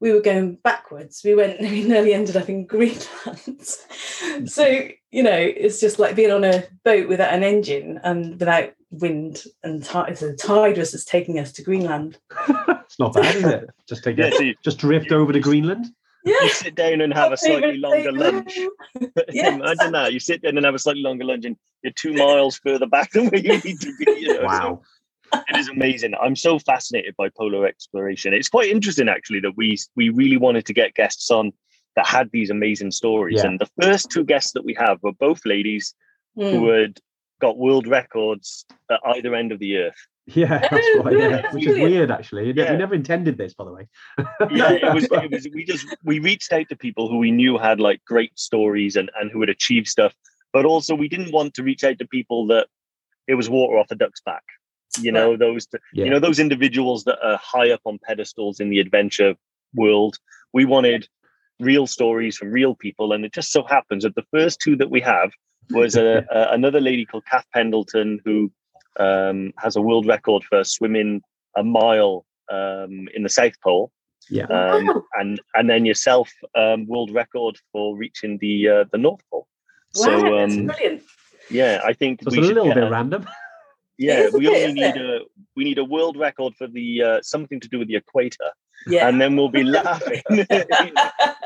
we 0.00 0.12
were 0.12 0.20
going 0.20 0.54
backwards. 0.62 1.22
We 1.24 1.34
went 1.34 1.60
we 1.60 1.82
nearly 1.84 2.14
ended 2.14 2.36
up 2.36 2.48
in 2.48 2.66
greenland. 2.66 3.04
So 4.46 4.88
you 5.10 5.22
know 5.22 5.36
it's 5.36 5.80
just 5.80 5.98
like 5.98 6.14
being 6.14 6.30
on 6.30 6.44
a 6.44 6.64
boat 6.84 7.08
without 7.08 7.32
an 7.32 7.42
engine 7.42 7.98
and 8.04 8.38
without 8.38 8.70
wind 8.90 9.42
and 9.62 9.82
tide 9.82 10.16
so 10.16 10.28
the 10.28 10.36
tide 10.36 10.78
was 10.78 10.92
just 10.92 11.08
taking 11.08 11.38
us 11.38 11.52
to 11.52 11.62
greenland. 11.62 12.18
It's 12.88 12.98
not 12.98 13.12
bad, 13.12 13.36
is 13.36 13.44
it? 13.44 13.70
Just 13.86 14.02
take 14.02 14.16
Yeah, 14.16 14.28
a, 14.28 14.32
so 14.32 14.42
you, 14.42 14.54
just 14.64 14.78
drift 14.78 15.12
over 15.12 15.30
to 15.30 15.40
Greenland. 15.40 15.86
Yeah 16.28 16.42
you 16.42 16.48
sit 16.50 16.74
down 16.74 17.00
and 17.00 17.12
have 17.14 17.32
a 17.32 17.36
slightly 17.36 17.78
longer 17.78 18.12
lunch. 18.12 18.56
Yes. 19.32 19.54
Imagine 19.54 19.92
that. 19.92 20.12
You 20.12 20.20
sit 20.20 20.42
down 20.42 20.56
and 20.56 20.64
have 20.66 20.74
a 20.74 20.78
slightly 20.78 21.02
longer 21.02 21.24
lunch 21.24 21.44
and 21.44 21.56
you're 21.82 21.92
two 21.92 22.12
miles 22.12 22.58
further 22.58 22.86
back 22.86 23.10
than 23.12 23.28
where 23.28 23.40
you 23.40 23.58
need 23.58 23.80
to 23.80 23.96
be. 23.98 24.20
You 24.20 24.34
know? 24.40 24.46
Wow. 24.46 24.82
So 25.32 25.42
it 25.48 25.56
is 25.56 25.68
amazing. 25.68 26.14
I'm 26.20 26.36
so 26.36 26.58
fascinated 26.58 27.14
by 27.16 27.28
polar 27.28 27.66
exploration. 27.66 28.32
It's 28.32 28.48
quite 28.48 28.70
interesting 28.70 29.08
actually 29.08 29.40
that 29.40 29.56
we 29.56 29.76
we 29.96 30.08
really 30.08 30.36
wanted 30.38 30.64
to 30.66 30.72
get 30.72 30.94
guests 30.94 31.30
on 31.30 31.52
that 31.96 32.06
had 32.06 32.30
these 32.32 32.50
amazing 32.50 32.92
stories. 32.92 33.38
Yeah. 33.38 33.46
And 33.48 33.58
the 33.60 33.68
first 33.82 34.10
two 34.10 34.24
guests 34.24 34.52
that 34.52 34.64
we 34.64 34.74
have 34.74 34.98
were 35.02 35.12
both 35.12 35.44
ladies 35.44 35.94
Mm. 36.36 36.50
who 36.52 36.68
had 36.68 37.00
got 37.40 37.58
world 37.58 37.88
records 37.88 38.64
at 38.90 39.00
either 39.16 39.34
end 39.34 39.50
of 39.50 39.58
the 39.58 39.76
earth. 39.78 40.06
Yeah, 40.34 40.58
that's 40.58 40.88
right. 40.98 41.18
Yeah. 41.18 41.42
Which 41.52 41.66
is 41.66 41.76
weird, 41.76 42.10
actually. 42.10 42.52
Yeah. 42.52 42.72
We 42.72 42.78
never 42.78 42.94
intended 42.94 43.38
this, 43.38 43.54
by 43.54 43.64
the 43.64 43.72
way. 43.72 43.88
yeah, 44.50 44.72
it 44.72 44.94
was, 44.94 45.04
it 45.04 45.30
was. 45.30 45.48
We 45.54 45.64
just 45.64 45.86
we 46.04 46.18
reached 46.18 46.52
out 46.52 46.68
to 46.68 46.76
people 46.76 47.08
who 47.08 47.16
we 47.16 47.30
knew 47.30 47.56
had 47.56 47.80
like 47.80 48.04
great 48.04 48.38
stories 48.38 48.96
and 48.96 49.10
and 49.18 49.30
who 49.30 49.40
had 49.40 49.48
achieved 49.48 49.88
stuff, 49.88 50.12
but 50.52 50.66
also 50.66 50.94
we 50.94 51.08
didn't 51.08 51.32
want 51.32 51.54
to 51.54 51.62
reach 51.62 51.82
out 51.82 51.98
to 51.98 52.06
people 52.06 52.46
that 52.48 52.66
it 53.26 53.36
was 53.36 53.48
water 53.48 53.78
off 53.78 53.90
a 53.90 53.94
duck's 53.94 54.20
back. 54.20 54.42
You 55.00 55.12
know, 55.12 55.36
those 55.36 55.66
Yeah. 55.94 56.04
you 56.04 56.10
know 56.10 56.18
those 56.20 56.38
individuals 56.38 57.04
that 57.04 57.18
are 57.22 57.38
high 57.42 57.70
up 57.70 57.80
on 57.84 57.98
pedestals 57.98 58.60
in 58.60 58.68
the 58.68 58.80
adventure 58.80 59.34
world. 59.74 60.18
We 60.52 60.66
wanted 60.66 61.08
real 61.58 61.86
stories 61.86 62.36
from 62.36 62.50
real 62.50 62.74
people, 62.74 63.12
and 63.12 63.24
it 63.24 63.32
just 63.32 63.50
so 63.50 63.62
happens 63.64 64.02
that 64.02 64.14
the 64.14 64.26
first 64.30 64.60
two 64.60 64.76
that 64.76 64.90
we 64.90 65.00
have 65.00 65.30
was 65.70 65.96
a, 65.96 66.26
a 66.30 66.48
another 66.52 66.80
lady 66.80 67.06
called 67.06 67.24
Kath 67.30 67.46
Pendleton 67.54 68.20
who 68.24 68.50
um, 68.98 69.52
has 69.58 69.76
a 69.76 69.80
world 69.82 70.06
record 70.06 70.42
for 70.44 70.64
swimming 70.64 71.22
a 71.56 71.62
mile 71.64 72.24
um, 72.52 73.08
in 73.14 73.22
the 73.22 73.28
South 73.28 73.58
Pole 73.62 73.90
Yeah. 74.30 74.44
um, 74.46 74.86
Wow. 74.86 75.02
and 75.14 75.40
and 75.54 75.68
then 75.70 75.84
yourself 75.84 76.30
um, 76.54 76.86
world 76.86 77.10
record 77.12 77.56
for 77.72 77.96
reaching 77.96 78.38
the 78.40 78.68
uh, 78.68 78.84
the 78.92 78.98
North 78.98 79.20
Pole. 79.30 79.46
wow 79.96 80.04
so 80.04 80.10
that's 80.22 80.54
um, 80.56 80.66
brilliant 80.66 81.02
yeah, 81.50 81.80
I 81.82 81.94
think 81.94 82.20
So 82.22 82.28
it's 82.28 82.36
we 82.36 82.42
a 82.42 82.54
little 82.54 82.74
bit 82.74 82.84
a- 82.84 82.90
random. 82.90 83.26
yeah, 83.98 84.28
we 84.34 84.40
bit, 84.46 84.68
only 84.68 84.72
need 84.74 84.96
it? 84.96 84.98
a 84.98 85.20
we 85.56 85.64
need 85.64 85.78
a 85.78 85.84
world 85.84 86.16
record 86.18 86.52
for 86.58 86.66
the 86.66 87.02
uh, 87.02 87.18
something 87.22 87.58
to 87.60 87.68
do 87.68 87.78
with 87.78 87.88
the 87.88 87.96
equator, 87.96 88.50
yeah 88.86 89.08
and 89.08 89.18
then 89.18 89.34
we'll 89.34 89.48
be 89.48 89.64
laughing. 89.78 90.20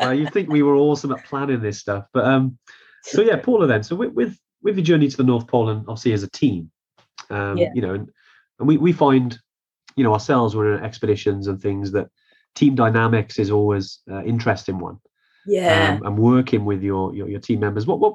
Well, 0.01 0.13
you 0.15 0.27
think 0.29 0.49
we 0.51 0.63
were 0.65 0.75
awesome 0.75 1.13
at 1.13 1.25
planning 1.25 1.61
this 1.61 1.79
stuff, 1.79 2.07
but 2.13 2.25
um, 2.25 2.59
so 3.05 3.23
yeah, 3.23 3.37
Paula. 3.37 3.69
Then, 3.69 3.85
so 3.85 3.95
with 3.95 4.13
with, 4.13 4.37
with 4.65 4.77
your 4.77 4.85
journey 4.85 5.07
to 5.09 5.17
the 5.17 5.23
North 5.23 5.47
Pole, 5.47 5.69
and 5.69 5.81
obviously 5.87 6.15
as 6.15 6.25
a 6.25 6.31
team, 6.31 6.72
um, 7.31 7.59
Yeah. 7.59 7.71
you 7.75 7.83
know, 7.83 7.95
and, 7.95 8.09
and 8.59 8.69
we 8.69 8.77
we 8.79 8.93
find, 8.93 9.39
you 9.97 10.05
know, 10.05 10.13
ourselves 10.13 10.55
we're 10.55 10.77
in 10.77 10.85
expeditions 10.85 11.47
and 11.47 11.61
things 11.61 11.93
that 11.93 12.09
team 12.55 12.75
dynamics 12.75 13.39
is 13.39 13.51
always 13.51 14.01
uh, 14.11 14.23
interesting 14.25 14.79
one. 14.79 14.99
yeah 15.47 15.95
um, 15.95 16.03
and 16.07 16.19
working 16.19 16.65
with 16.65 16.83
your, 16.83 17.15
your 17.15 17.29
your 17.29 17.41
team 17.41 17.61
members. 17.61 17.87
What 17.87 17.99
what 18.01 18.15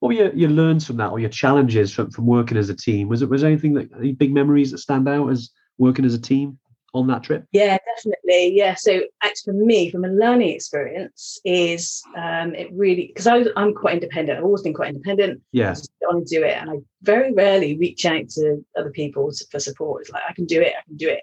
what 0.00 0.08
were 0.08 0.14
your, 0.14 0.32
your 0.34 0.50
learns 0.50 0.86
from 0.86 0.96
that, 0.96 1.10
or 1.12 1.20
your 1.20 1.30
challenges 1.30 1.92
from, 1.92 2.10
from 2.10 2.26
working 2.26 2.58
as 2.58 2.70
a 2.70 2.74
team? 2.74 3.08
Was 3.08 3.22
it 3.22 3.28
was 3.28 3.40
there 3.42 3.50
anything 3.50 3.74
that 3.74 3.88
any 3.98 4.12
big 4.12 4.32
memories 4.32 4.70
that 4.70 4.78
stand 4.78 5.08
out 5.08 5.30
as 5.30 5.50
working 5.78 6.04
as 6.04 6.14
a 6.14 6.20
team? 6.20 6.58
On 6.94 7.06
that 7.06 7.22
trip? 7.22 7.46
Yeah, 7.52 7.78
definitely. 7.96 8.56
Yeah. 8.56 8.74
So 8.74 9.02
actually, 9.22 9.52
for 9.52 9.64
me, 9.64 9.90
from 9.90 10.04
a 10.04 10.08
learning 10.08 10.50
experience, 10.50 11.38
is 11.44 12.02
um, 12.16 12.54
it 12.54 12.68
really 12.72 13.12
because 13.14 13.26
I'm 13.56 13.74
quite 13.74 13.94
independent. 13.94 14.38
I've 14.38 14.44
always 14.44 14.62
been 14.62 14.74
quite 14.74 14.90
independent. 14.90 15.42
Yeah. 15.52 15.74
I 16.02 16.06
on 16.06 16.16
and 16.16 16.26
do 16.26 16.42
it, 16.42 16.56
and 16.56 16.70
I 16.70 16.74
very 17.02 17.32
rarely 17.32 17.76
reach 17.76 18.04
out 18.04 18.28
to 18.30 18.64
other 18.76 18.90
people 18.90 19.30
for 19.50 19.58
support. 19.58 20.02
It's 20.02 20.10
like 20.10 20.22
I 20.28 20.32
can 20.32 20.44
do 20.44 20.60
it. 20.60 20.74
I 20.78 20.82
can 20.86 20.96
do 20.96 21.08
it. 21.08 21.22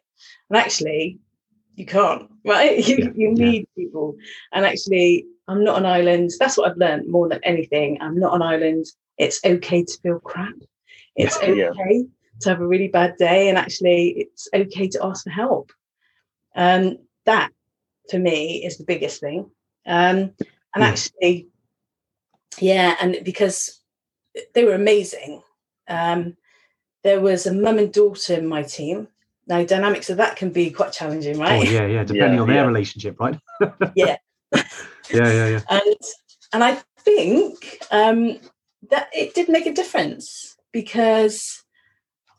And 0.50 0.58
actually, 0.58 1.20
you 1.76 1.86
can't. 1.86 2.30
Right? 2.46 2.78
You 2.88 2.98
Yeah, 2.98 3.10
you 3.16 3.34
yeah. 3.36 3.52
need 3.52 3.68
people. 3.76 4.16
And 4.54 4.66
actually, 4.66 5.26
I'm 5.48 5.64
not 5.64 5.78
an 5.78 5.86
island. 5.86 6.32
That's 6.40 6.58
what 6.58 6.72
I've 6.72 6.78
learned 6.78 7.12
more 7.12 7.28
than 7.30 7.42
anything. 7.44 7.98
I'm 8.02 8.18
not 8.18 8.34
an 8.34 8.42
island. 8.42 8.86
It's 9.18 9.40
okay 9.46 9.84
to 9.84 9.98
feel 10.02 10.20
crap. 10.20 10.56
It's 11.16 11.38
Yeah. 11.48 11.72
Okay 12.40 12.44
to 12.44 12.50
have 12.50 12.62
a 12.62 12.68
really 12.68 12.88
bad 12.88 13.16
day, 13.18 13.50
and 13.50 13.58
actually, 13.58 14.10
it's 14.18 14.48
okay 14.54 14.88
to 14.90 15.06
ask 15.06 15.24
for 15.24 15.30
help. 15.30 15.72
Um, 16.56 16.98
that 17.26 17.52
for 18.10 18.20
me 18.20 18.66
is 18.66 18.78
the 18.78 18.84
biggest 18.86 19.20
thing. 19.20 19.52
Um, 19.86 20.34
and 20.76 20.84
Yeah. 20.84 20.90
actually, 20.90 21.48
yeah, 22.60 22.96
and 23.02 23.18
because 23.24 23.82
they 24.54 24.64
were 24.64 24.76
amazing. 24.76 25.42
Um, 25.88 26.38
there 27.04 27.22
was 27.22 27.46
a 27.46 27.54
mum 27.54 27.80
and 27.80 27.94
daughter 27.94 28.34
in 28.36 28.48
my 28.48 28.64
team. 28.64 29.08
Now, 29.48 29.64
dynamics 29.64 30.10
of 30.10 30.18
that 30.18 30.36
can 30.36 30.52
be 30.52 30.70
quite 30.70 30.92
challenging, 30.92 31.40
Oh 31.40 31.44
right? 31.44 31.72
yeah, 31.72 31.88
yeah. 31.88 32.04
Depending 32.04 32.36
Yeah, 32.36 32.42
on 32.42 32.48
their 32.48 32.58
yeah. 32.58 32.66
relationship, 32.66 33.20
right? 33.20 33.40
Yeah. 33.96 34.18
yeah, 34.54 35.32
yeah, 35.32 35.48
yeah. 35.48 35.62
and 35.70 35.96
and 36.54 36.64
I 36.64 36.82
think 37.00 37.80
um, 37.92 38.40
that 38.90 39.10
it 39.14 39.34
did 39.34 39.50
make 39.50 39.66
a 39.66 39.74
difference 39.74 40.56
because 40.72 41.64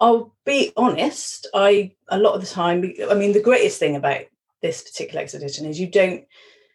I'll 0.01 0.35
be 0.45 0.73
honest. 0.77 1.47
I 1.55 1.93
a 2.09 2.19
lot 2.19 2.35
of 2.35 2.41
the 2.41 2.47
time, 2.47 2.93
I 3.11 3.15
mean, 3.15 3.33
the 3.33 3.43
greatest 3.43 3.79
thing 3.79 3.97
about 3.97 4.23
this 4.63 4.83
particular 4.83 5.21
expedition 5.21 5.67
is 5.67 5.79
you 5.79 5.87
don't, 5.87 6.25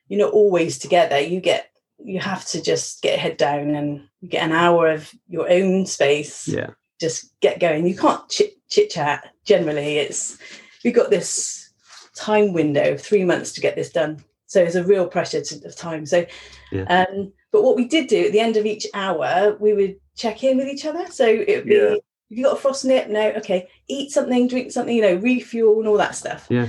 you're 0.07 0.25
not 0.25 0.33
always 0.33 0.77
together. 0.77 1.19
You 1.19 1.41
get 1.41 1.69
you 1.97 2.19
have 2.19 2.45
to 2.45 2.61
just 2.61 3.01
get 3.01 3.19
head 3.19 3.37
down 3.37 3.73
and 3.73 4.07
you 4.21 4.29
get 4.29 4.43
an 4.43 4.51
hour 4.51 4.91
of 4.91 5.13
your 5.27 5.49
own 5.49 5.85
space. 5.85 6.47
Yeah. 6.47 6.71
Just 6.99 7.39
get 7.39 7.59
going. 7.59 7.87
You 7.87 7.95
can't 7.95 8.27
chit 8.29 8.57
chit 8.69 8.91
chat. 8.91 9.31
Generally, 9.43 9.97
it's 9.97 10.37
we've 10.83 10.95
got 10.95 11.09
this 11.09 11.71
time 12.15 12.53
window 12.53 12.93
of 12.93 13.01
three 13.01 13.25
months 13.25 13.53
to 13.53 13.61
get 13.61 13.75
this 13.75 13.91
done. 13.91 14.23
So 14.45 14.61
it's 14.61 14.75
a 14.75 14.83
real 14.83 15.07
pressure 15.07 15.41
to, 15.41 15.65
of 15.65 15.75
time. 15.75 16.05
So, 16.05 16.25
Yeah. 16.71 16.83
um, 16.83 17.33
but 17.51 17.63
what 17.63 17.75
we 17.75 17.85
did 17.85 18.07
do 18.07 18.25
at 18.25 18.31
the 18.31 18.39
end 18.39 18.57
of 18.57 18.65
each 18.65 18.87
hour, 18.93 19.57
we 19.59 19.73
would 19.73 19.95
check 20.15 20.43
in 20.43 20.57
with 20.57 20.67
each 20.67 20.85
other. 20.85 21.07
So 21.07 21.25
it 21.25 21.57
would 21.57 21.65
be, 21.65 21.75
Yeah. 21.75 21.95
You 22.29 22.43
got 22.43 22.57
a 22.57 22.59
frost 22.59 22.85
nip, 22.85 23.09
no, 23.09 23.31
okay, 23.33 23.67
eat 23.87 24.11
something, 24.11 24.47
drink 24.47 24.71
something, 24.71 24.95
you 24.95 25.01
know, 25.01 25.15
refuel 25.15 25.79
and 25.79 25.87
all 25.87 25.97
that 25.97 26.15
stuff. 26.15 26.47
Yeah. 26.49 26.67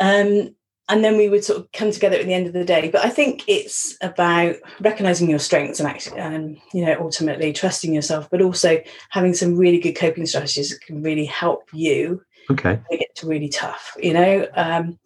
Um, 0.00 0.54
and 0.90 1.04
then 1.04 1.16
we 1.16 1.28
would 1.28 1.44
sort 1.44 1.58
of 1.60 1.70
come 1.72 1.90
together 1.90 2.16
at 2.16 2.24
the 2.24 2.32
end 2.32 2.46
of 2.46 2.54
the 2.54 2.64
day. 2.64 2.88
But 2.90 3.04
I 3.04 3.10
think 3.10 3.44
it's 3.46 3.96
about 4.00 4.56
recognizing 4.80 5.28
your 5.28 5.38
strengths 5.38 5.80
and 5.80 5.88
actually, 5.88 6.20
um, 6.20 6.56
you 6.72 6.84
know, 6.84 6.96
ultimately 7.00 7.52
trusting 7.52 7.92
yourself, 7.92 8.28
but 8.30 8.40
also 8.40 8.80
having 9.10 9.34
some 9.34 9.56
really 9.56 9.78
good 9.78 9.92
coping 9.92 10.24
strategies 10.24 10.70
that 10.70 10.80
can 10.80 11.02
really 11.02 11.26
help 11.26 11.68
you 11.74 12.22
Okay. 12.50 12.80
when 12.88 13.00
it 13.00 13.08
really 13.22 13.48
tough, 13.48 13.96
you 14.00 14.12
know. 14.12 14.46
Um, 14.54 14.98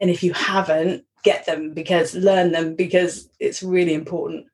and 0.00 0.10
if 0.10 0.22
you 0.22 0.32
haven't, 0.32 1.04
get 1.22 1.46
them 1.46 1.74
because 1.74 2.14
learn 2.14 2.52
them 2.52 2.74
because 2.74 3.28
it's 3.40 3.62
really 3.62 3.94
important. 3.94 4.46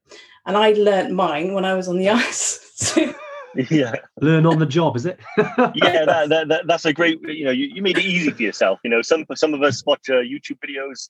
And 0.47 0.57
I 0.57 0.73
learnt 0.73 1.13
mine 1.13 1.53
when 1.53 1.65
I 1.65 1.75
was 1.75 1.89
on 1.89 1.99
the 1.99 2.11
ice. 2.29 2.73
So 2.75 3.15
yeah, 3.71 3.95
Learn 4.21 4.47
on 4.47 4.59
the 4.59 4.67
job, 4.67 4.97
is 4.97 5.07
it? 5.07 5.21
yeah. 5.37 6.05
That, 6.05 6.29
that, 6.29 6.49
that 6.49 6.67
that's 6.67 6.85
a 6.85 6.93
great. 6.93 7.21
You 7.23 7.45
know, 7.47 7.51
you, 7.51 7.67
you 7.67 7.83
made 7.83 7.99
it 7.99 8.05
easy 8.05 8.31
for 8.31 8.43
yourself. 8.43 8.81
You 8.85 8.91
know, 8.91 9.03
some 9.03 9.25
some 9.35 9.55
of 9.55 9.63
us 9.63 9.85
watch 9.85 10.09
uh, 10.09 10.15
YouTube 10.15 10.59
videos. 10.67 11.09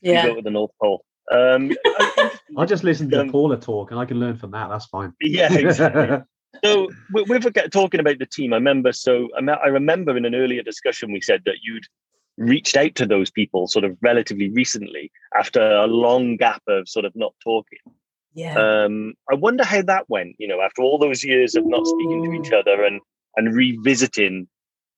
You 0.00 0.12
yeah, 0.12 0.26
go 0.26 0.34
to 0.36 0.42
the 0.42 0.50
North 0.50 0.70
Pole. 0.80 1.04
Um, 1.32 1.72
I 2.56 2.64
just 2.66 2.84
listen 2.84 3.10
to 3.10 3.20
Um, 3.22 3.30
Paula 3.30 3.56
talk, 3.56 3.90
and 3.90 3.98
I 4.00 4.04
can 4.04 4.20
learn 4.20 4.36
from 4.36 4.50
that. 4.52 4.68
That's 4.68 4.86
fine. 4.86 5.12
yeah, 5.20 5.52
exactly. 5.52 6.18
So 6.64 6.88
with, 7.12 7.28
with 7.28 7.44
regard- 7.44 7.72
talking 7.72 8.00
about 8.00 8.18
the 8.18 8.26
team, 8.26 8.52
I 8.52 8.56
remember. 8.56 8.92
So 8.92 9.28
I 9.36 9.68
remember 9.68 10.16
in 10.16 10.24
an 10.24 10.34
earlier 10.34 10.62
discussion 10.62 11.12
we 11.12 11.20
said 11.20 11.42
that 11.46 11.56
you'd 11.62 11.84
reached 12.36 12.76
out 12.76 12.94
to 12.96 13.06
those 13.06 13.30
people 13.30 13.68
sort 13.68 13.84
of 13.84 13.96
relatively 14.02 14.50
recently 14.50 15.10
after 15.36 15.60
a 15.60 15.86
long 15.86 16.36
gap 16.36 16.62
of 16.68 16.88
sort 16.88 17.04
of 17.04 17.12
not 17.14 17.34
talking. 17.42 17.78
Yeah. 18.34 18.54
Um, 18.58 19.14
I 19.30 19.34
wonder 19.34 19.64
how 19.64 19.82
that 19.82 20.08
went. 20.08 20.36
You 20.38 20.48
know, 20.48 20.60
after 20.60 20.82
all 20.82 20.98
those 20.98 21.24
years 21.24 21.54
of 21.54 21.64
not 21.66 21.86
speaking 21.86 22.24
to 22.24 22.32
each 22.32 22.52
other 22.52 22.84
and 22.84 23.00
and 23.36 23.54
revisiting 23.54 24.48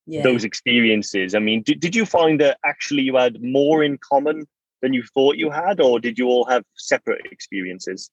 yeah. 0.07 0.23
those 0.23 0.45
experiences. 0.45 1.35
I 1.35 1.39
mean, 1.41 1.63
did, 1.63 1.81
did 1.81 1.95
you 1.95 2.07
find 2.07 2.41
that 2.41 2.59
actually 2.65 3.03
you 3.03 3.17
had 3.17 3.43
more 3.43 3.83
in 3.83 3.99
common 3.99 4.47
than 4.83 4.93
you 4.93 5.03
thought 5.03 5.37
you 5.37 5.51
had, 5.51 5.81
or 5.81 5.99
did 5.99 6.19
you 6.19 6.27
all 6.27 6.45
have 6.47 6.65
separate 6.77 7.27
experiences? 7.31 8.11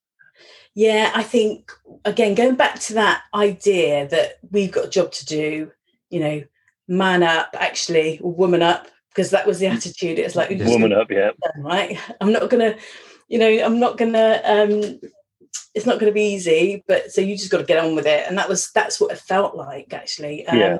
Yeah, 0.73 1.11
I 1.13 1.23
think 1.23 1.71
again 2.05 2.33
going 2.33 2.55
back 2.55 2.79
to 2.81 2.93
that 2.95 3.23
idea 3.33 4.07
that 4.07 4.39
we've 4.49 4.71
got 4.71 4.85
a 4.85 4.89
job 4.89 5.11
to 5.11 5.25
do, 5.25 5.71
you 6.09 6.19
know, 6.19 6.43
man 6.87 7.21
up, 7.23 7.55
actually, 7.59 8.19
woman 8.21 8.63
up, 8.63 8.87
because 9.09 9.29
that 9.29 9.45
was 9.45 9.59
the 9.59 9.67
attitude. 9.67 10.17
It's 10.17 10.35
like. 10.35 10.49
Woman 10.49 10.93
up, 10.93 11.11
yeah. 11.11 11.31
done, 11.43 11.63
right? 11.63 11.99
I'm 12.21 12.31
not 12.31 12.49
gonna, 12.49 12.75
you 13.27 13.39
know, 13.39 13.65
I'm 13.65 13.79
not 13.79 13.97
gonna. 13.97 14.41
um 14.45 14.99
It's 15.73 15.85
not 15.85 15.99
gonna 15.99 16.11
be 16.11 16.33
easy, 16.33 16.83
but 16.87 17.11
so 17.11 17.21
you 17.21 17.35
just 17.35 17.51
got 17.51 17.59
to 17.59 17.63
get 17.65 17.83
on 17.83 17.95
with 17.95 18.05
it, 18.05 18.27
and 18.27 18.37
that 18.37 18.49
was 18.49 18.71
that's 18.71 18.99
what 18.99 19.11
it 19.11 19.17
felt 19.19 19.55
like 19.55 19.93
actually. 19.93 20.45
Um, 20.47 20.59
Yeah. 20.59 20.77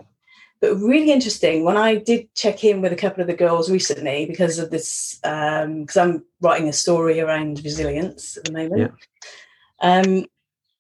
But 0.62 0.78
really 0.78 1.12
interesting 1.12 1.66
when 1.66 1.76
I 1.76 1.96
did 1.96 2.34
check 2.36 2.64
in 2.64 2.82
with 2.82 2.94
a 2.94 2.96
couple 3.04 3.20
of 3.20 3.28
the 3.28 3.34
girls 3.34 3.70
recently 3.70 4.26
because 4.26 4.60
of 4.60 4.70
this, 4.70 5.20
because 5.22 5.98
I'm 5.98 6.24
writing 6.40 6.70
a 6.70 6.74
story 6.74 7.20
around 7.20 7.62
resilience 7.66 8.38
at 8.38 8.46
the 8.46 8.54
moment. 8.54 8.80
Yeah. 8.80 8.92
Um, 9.82 10.26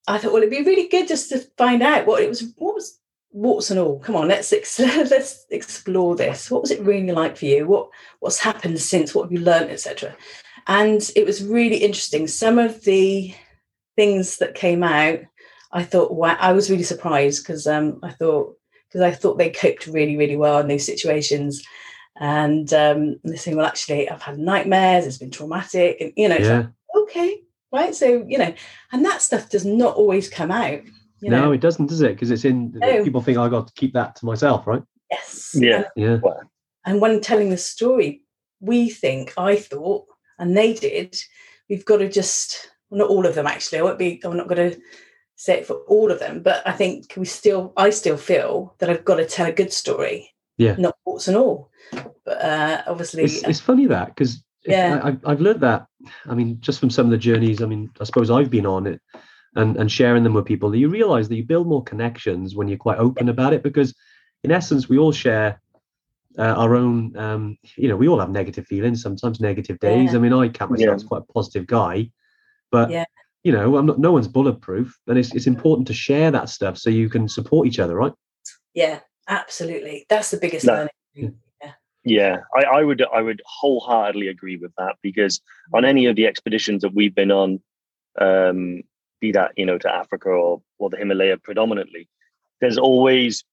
I 0.07 0.17
thought, 0.17 0.31
well, 0.31 0.41
it'd 0.41 0.57
be 0.57 0.63
really 0.63 0.87
good 0.87 1.09
just 1.09 1.27
to 1.29 1.39
find 1.57 1.83
out 1.83 2.07
what 2.07 2.21
it 2.23 2.29
was. 2.29 2.53
What 2.57 2.75
was 2.75 2.97
warts 3.31 3.71
and 3.71 3.79
all? 3.79 3.99
Come 3.99 4.15
on, 4.15 4.29
let's 4.29 4.53
ex- 4.53 4.79
let's 5.11 5.45
explore 5.49 6.15
this. 6.15 6.49
What 6.49 6.61
was 6.61 6.71
it 6.71 6.81
really 6.81 7.11
like 7.11 7.35
for 7.35 7.45
you? 7.45 7.67
What 7.67 7.89
what's 8.21 8.39
happened 8.39 8.79
since? 8.79 9.13
What 9.13 9.23
have 9.23 9.31
you 9.33 9.39
learned, 9.39 9.69
etc. 9.69 10.15
And 10.67 11.09
it 11.15 11.25
was 11.25 11.43
really 11.43 11.77
interesting. 11.77 12.27
Some 12.27 12.57
of 12.57 12.83
the 12.83 13.33
things 13.95 14.37
that 14.37 14.55
came 14.55 14.83
out, 14.83 15.19
I 15.71 15.83
thought, 15.83 16.13
wow, 16.13 16.37
I 16.39 16.53
was 16.53 16.69
really 16.69 16.83
surprised 16.83 17.43
because 17.43 17.67
um, 17.67 17.99
I 18.03 18.11
thought 18.11 18.55
because 18.87 19.01
I 19.01 19.11
thought 19.11 19.37
they 19.37 19.49
coped 19.49 19.87
really, 19.87 20.15
really 20.17 20.35
well 20.35 20.59
in 20.59 20.67
those 20.67 20.85
situations. 20.85 21.63
And 22.19 22.71
um, 22.73 23.19
they're 23.23 23.37
saying, 23.37 23.57
well, 23.57 23.65
actually, 23.65 24.07
I've 24.07 24.21
had 24.21 24.37
nightmares. 24.37 25.07
It's 25.07 25.17
been 25.17 25.31
traumatic, 25.31 25.97
and 25.99 26.13
you 26.15 26.29
know, 26.29 26.35
it's 26.35 26.47
like, 26.47 26.67
yeah. 26.67 27.01
okay, 27.01 27.41
right. 27.71 27.95
So 27.95 28.23
you 28.27 28.37
know, 28.37 28.53
and 28.91 29.03
that 29.03 29.23
stuff 29.23 29.49
does 29.49 29.65
not 29.65 29.95
always 29.95 30.29
come 30.29 30.51
out. 30.51 30.81
You 31.21 31.31
know, 31.31 31.45
No, 31.45 31.51
it 31.53 31.61
doesn't, 31.61 31.87
does 31.87 32.01
it? 32.01 32.13
Because 32.13 32.29
it's 32.29 32.45
in. 32.45 32.71
No. 32.75 33.03
People 33.03 33.21
think 33.21 33.39
I 33.39 33.49
got 33.49 33.67
to 33.67 33.73
keep 33.73 33.93
that 33.93 34.15
to 34.17 34.25
myself, 34.25 34.67
right? 34.67 34.83
yes, 35.09 35.55
Yeah. 35.57 35.85
Yeah. 35.95 36.19
And 36.85 36.99
when 36.99 37.21
telling 37.21 37.49
the 37.49 37.57
story, 37.57 38.23
we 38.59 38.89
think, 38.89 39.33
I 39.37 39.55
thought, 39.55 40.05
and 40.39 40.55
they 40.55 40.73
did, 40.73 41.15
we've 41.69 41.85
got 41.85 41.97
to 41.97 42.09
just, 42.09 42.71
well, 42.89 42.99
not 42.99 43.09
all 43.09 43.25
of 43.25 43.35
them 43.35 43.47
actually, 43.47 43.79
I 43.79 43.83
won't 43.83 43.99
be, 43.99 44.21
I'm 44.23 44.37
not 44.37 44.47
going 44.47 44.71
to 44.71 44.79
say 45.35 45.59
it 45.59 45.65
for 45.65 45.77
all 45.87 46.11
of 46.11 46.19
them, 46.19 46.41
but 46.43 46.65
I 46.65 46.71
think 46.71 47.13
we 47.17 47.25
still, 47.25 47.73
I 47.75 47.89
still 47.89 48.17
feel 48.17 48.75
that 48.79 48.89
I've 48.89 49.05
got 49.05 49.15
to 49.15 49.25
tell 49.25 49.47
a 49.47 49.51
good 49.51 49.73
story. 49.73 50.29
Yeah. 50.57 50.75
Not 50.77 50.95
warts 51.05 51.27
and 51.27 51.37
all. 51.37 51.71
But 51.91 52.41
uh, 52.41 52.83
obviously, 52.87 53.23
It's, 53.23 53.43
it's 53.43 53.59
funny 53.59 53.87
that 53.87 54.07
because 54.07 54.43
Yeah. 54.65 55.01
I, 55.03 55.31
I've 55.31 55.41
learned 55.41 55.61
that. 55.61 55.87
I 56.29 56.35
mean, 56.35 56.57
just 56.61 56.79
from 56.79 56.89
some 56.89 57.07
of 57.07 57.11
the 57.11 57.17
journeys. 57.17 57.61
I 57.61 57.65
mean, 57.65 57.89
I 57.99 58.03
suppose 58.03 58.29
I've 58.29 58.49
been 58.49 58.65
on 58.65 58.87
it, 58.87 59.01
and 59.55 59.77
and 59.77 59.91
sharing 59.91 60.23
them 60.23 60.33
with 60.33 60.45
people. 60.45 60.75
You 60.75 60.89
realise 60.89 61.27
that 61.27 61.35
you 61.35 61.43
build 61.43 61.67
more 61.67 61.83
connections 61.83 62.55
when 62.55 62.67
you're 62.67 62.77
quite 62.77 62.99
open 62.99 63.29
about 63.29 63.53
it. 63.53 63.63
Because 63.63 63.95
in 64.43 64.51
essence, 64.51 64.87
we 64.87 64.97
all 64.97 65.11
share 65.11 65.61
uh, 66.37 66.53
our 66.53 66.75
own. 66.75 67.15
Um, 67.17 67.57
you 67.75 67.87
know, 67.87 67.95
we 67.95 68.07
all 68.07 68.19
have 68.19 68.29
negative 68.29 68.65
feelings. 68.67 69.01
Sometimes 69.01 69.39
negative 69.39 69.79
days. 69.79 70.11
Yeah. 70.11 70.17
I 70.17 70.21
mean, 70.21 70.33
I 70.33 70.49
count 70.49 70.71
myself 70.71 70.87
Yeah. 70.89 70.95
as 70.95 71.03
quite 71.03 71.23
a 71.27 71.33
positive 71.33 71.67
guy, 71.67 72.09
but 72.71 72.89
Yeah. 72.89 73.05
you 73.43 73.51
know, 73.51 73.77
I'm 73.77 73.85
not. 73.85 73.99
No 73.99 74.11
one's 74.11 74.27
bulletproof, 74.27 74.97
and 75.07 75.17
it's 75.17 75.33
it's 75.35 75.47
important 75.47 75.87
to 75.87 75.93
share 75.93 76.31
that 76.31 76.49
stuff 76.49 76.77
so 76.77 76.89
you 76.89 77.09
can 77.09 77.27
support 77.27 77.67
each 77.67 77.79
other, 77.79 77.95
right? 77.95 78.13
yeah, 78.73 78.99
absolutely. 79.27 80.05
That's 80.09 80.31
the 80.31 80.37
biggest 80.37 80.65
No. 80.65 80.87
learning. 81.15 81.37
Yeah, 82.05 82.41
I, 82.53 82.63
I 82.63 82.83
would 82.83 83.01
I 83.13 83.21
would 83.21 83.41
wholeheartedly 83.45 84.27
agree 84.27 84.57
with 84.57 84.73
that 84.77 84.97
because 85.01 85.39
on 85.73 85.85
any 85.85 86.05
of 86.07 86.17
the 86.17 86.27
expeditions 86.27 86.81
that 86.81 86.93
we've 86.93 87.15
been 87.15 87.31
on, 87.31 87.61
um, 88.19 88.81
be 89.21 89.31
that 89.31 89.53
you 89.55 89.65
know 89.65 89.77
to 89.77 89.89
Africa 89.89 90.27
or 90.29 90.61
or 90.79 90.89
the 90.89 90.97
Himalaya 90.97 91.37
predominantly, 91.37 92.09
there's 92.59 92.77
always 92.77 93.45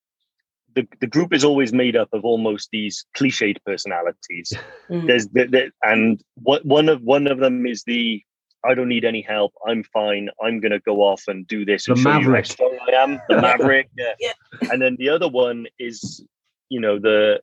the, 0.74 0.86
the 1.00 1.06
group 1.06 1.32
is 1.32 1.44
always 1.44 1.72
made 1.72 1.96
up 1.96 2.08
of 2.12 2.24
almost 2.24 2.68
these 2.72 3.04
cliched 3.16 3.58
personalities. 3.66 4.52
Mm. 4.90 5.06
There's 5.06 5.28
the, 5.28 5.44
the, 5.46 5.70
and 5.84 6.20
what 6.34 6.64
one 6.66 6.88
of 6.88 7.00
one 7.02 7.28
of 7.28 7.38
them 7.38 7.64
is 7.64 7.84
the 7.84 8.20
I 8.64 8.74
don't 8.74 8.88
need 8.88 9.04
any 9.04 9.22
help. 9.22 9.52
I'm 9.68 9.84
fine. 9.84 10.28
I'm 10.42 10.58
gonna 10.60 10.80
go 10.80 10.96
off 11.02 11.22
and 11.28 11.46
do 11.46 11.64
this 11.64 11.86
and 11.86 11.96
The 11.96 12.02
show 12.02 12.08
you 12.08 12.12
how 12.14 12.20
maverick. 12.20 12.46
strong 12.46 12.76
I 12.88 12.92
am. 12.96 13.20
The 13.28 13.40
maverick. 13.40 13.88
Yeah. 13.96 14.14
Yeah. 14.18 14.32
And 14.72 14.82
then 14.82 14.96
the 14.98 15.08
other 15.10 15.28
one 15.28 15.66
is, 15.78 16.24
you 16.70 16.80
know, 16.80 16.98
the 16.98 17.40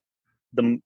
the 0.54 0.78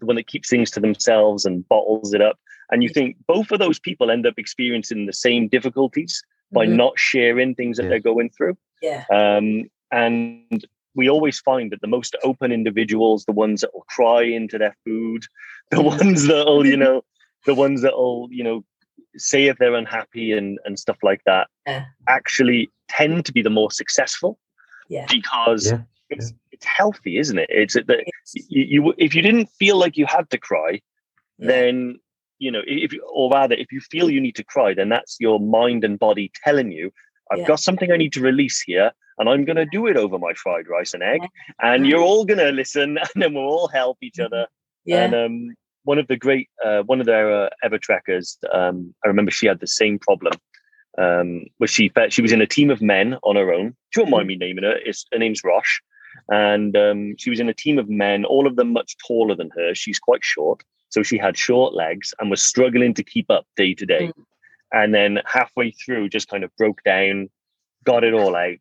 the 0.00 0.06
one 0.06 0.16
that 0.16 0.26
keeps 0.26 0.48
things 0.50 0.72
to 0.72 0.80
themselves 0.80 1.44
and 1.44 1.66
bottles 1.68 2.12
it 2.14 2.20
up. 2.20 2.36
And 2.72 2.82
you 2.82 2.88
think 2.88 3.16
both 3.28 3.52
of 3.52 3.60
those 3.60 3.78
people 3.78 4.10
end 4.10 4.26
up 4.26 4.34
experiencing 4.38 5.06
the 5.06 5.12
same 5.12 5.46
difficulties 5.46 6.20
by 6.50 6.66
Mhm. 6.66 6.74
not 6.76 6.98
sharing 6.98 7.54
things 7.54 7.76
that 7.76 7.84
Yeah. 7.84 7.90
they're 7.90 8.00
going 8.00 8.30
through. 8.30 8.56
Yeah. 8.82 9.04
Um, 9.12 9.70
and 9.92 10.66
we 10.94 11.08
always 11.08 11.40
find 11.40 11.72
that 11.72 11.80
the 11.80 11.86
most 11.86 12.16
open 12.22 12.52
individuals, 12.52 13.24
the 13.24 13.32
ones 13.32 13.60
that 13.60 13.72
will 13.74 13.86
cry 13.88 14.22
into 14.22 14.58
their 14.58 14.76
food, 14.84 15.24
the 15.70 15.78
mm. 15.78 15.84
ones 15.84 16.26
that'll, 16.26 16.66
you 16.66 16.76
know, 16.84 17.02
the 17.46 17.54
ones 17.54 17.82
that'll, 17.82 18.28
you 18.30 18.44
know, 18.44 18.64
say 19.16 19.46
if 19.46 19.58
they're 19.58 19.74
unhappy 19.74 20.32
and, 20.32 20.58
and 20.64 20.78
stuff 20.78 20.98
like 21.02 21.22
that, 21.26 21.48
Yeah. 21.66 21.84
actually 22.08 22.70
tend 22.88 23.24
to 23.26 23.32
be 23.32 23.42
the 23.42 23.50
more 23.50 23.70
successful 23.70 24.38
Yeah. 24.88 25.06
because 25.10 25.70
Yeah, 25.70 25.82
it's 26.10 26.32
it's 26.50 26.66
healthy, 26.66 27.16
isn't 27.16 27.38
it? 27.38 27.48
It's 27.50 27.74
that 27.74 28.04
you, 28.34 28.64
you 28.64 28.94
if 28.98 29.14
you 29.14 29.22
didn't 29.22 29.48
feel 29.58 29.78
like 29.78 29.96
you 29.96 30.06
had 30.06 30.30
to 30.30 30.38
cry, 30.38 30.80
yeah. 31.38 31.46
then 31.48 31.98
you 32.38 32.50
know 32.50 32.62
if 32.66 32.92
you, 32.92 33.02
or 33.10 33.30
rather 33.30 33.54
if 33.54 33.72
you 33.72 33.80
feel 33.80 34.10
you 34.10 34.20
need 34.20 34.34
to 34.34 34.44
cry 34.44 34.74
then 34.74 34.88
that's 34.88 35.16
your 35.20 35.38
mind 35.38 35.84
and 35.84 35.98
body 35.98 36.30
telling 36.44 36.72
you 36.72 36.92
i've 37.30 37.40
Yeah. 37.40 37.46
got 37.46 37.60
something 37.60 37.90
i 37.92 37.96
need 37.96 38.12
to 38.12 38.20
release 38.20 38.60
here 38.60 38.92
and 39.18 39.28
i'm 39.28 39.44
going 39.44 39.56
to 39.56 39.66
do 39.66 39.86
it 39.86 39.96
over 39.96 40.18
my 40.18 40.32
fried 40.34 40.68
rice 40.68 40.94
and 40.94 41.02
egg 41.02 41.20
and 41.60 41.86
you're 41.86 42.02
all 42.02 42.24
going 42.24 42.38
to 42.38 42.52
listen 42.52 42.98
and 43.14 43.22
then 43.22 43.34
we'll 43.34 43.44
all 43.44 43.68
help 43.68 43.98
each 44.02 44.18
other 44.18 44.46
yeah. 44.84 45.04
and 45.04 45.14
um, 45.14 45.54
one 45.84 45.98
of 45.98 46.06
the 46.08 46.16
great 46.16 46.48
uh, 46.64 46.82
one 46.82 47.00
of 47.00 47.06
their 47.06 47.44
uh, 47.44 47.48
ever 47.62 47.78
trekkers 47.78 48.38
um, 48.52 48.94
i 49.04 49.08
remember 49.08 49.30
she 49.30 49.46
had 49.46 49.60
the 49.60 49.66
same 49.66 49.98
problem 49.98 50.34
um, 50.98 51.46
where 51.56 51.68
she 51.68 51.88
felt 51.88 52.12
she 52.12 52.22
was 52.22 52.32
in 52.32 52.42
a 52.42 52.46
team 52.46 52.68
of 52.70 52.82
men 52.82 53.16
on 53.22 53.36
her 53.36 53.52
own 53.52 53.74
she 53.90 54.00
won't 54.00 54.10
mind 54.10 54.28
me 54.28 54.36
naming 54.36 54.64
her 54.64 54.76
it's, 54.84 55.06
her 55.12 55.18
name's 55.18 55.42
rosh 55.44 55.80
and 56.28 56.76
um, 56.76 57.14
she 57.18 57.30
was 57.30 57.40
in 57.40 57.48
a 57.48 57.54
team 57.54 57.78
of 57.78 57.88
men 57.88 58.24
all 58.26 58.46
of 58.46 58.56
them 58.56 58.72
much 58.72 58.96
taller 59.06 59.34
than 59.34 59.50
her 59.56 59.74
she's 59.74 59.98
quite 59.98 60.22
short 60.22 60.62
so 60.92 61.02
she 61.02 61.16
had 61.16 61.38
short 61.38 61.72
legs 61.72 62.12
and 62.20 62.30
was 62.30 62.42
struggling 62.42 62.92
to 62.94 63.02
keep 63.02 63.30
up 63.30 63.46
day 63.56 63.72
to 63.74 63.86
day. 63.86 64.08
Mm. 64.08 64.24
And 64.72 64.94
then 64.94 65.20
halfway 65.26 65.70
through, 65.72 66.08
just 66.08 66.28
kind 66.28 66.44
of 66.44 66.50
broke 66.56 66.82
down, 66.82 67.28
got 67.84 68.04
it 68.04 68.14
all 68.14 68.34
out. 68.34 68.58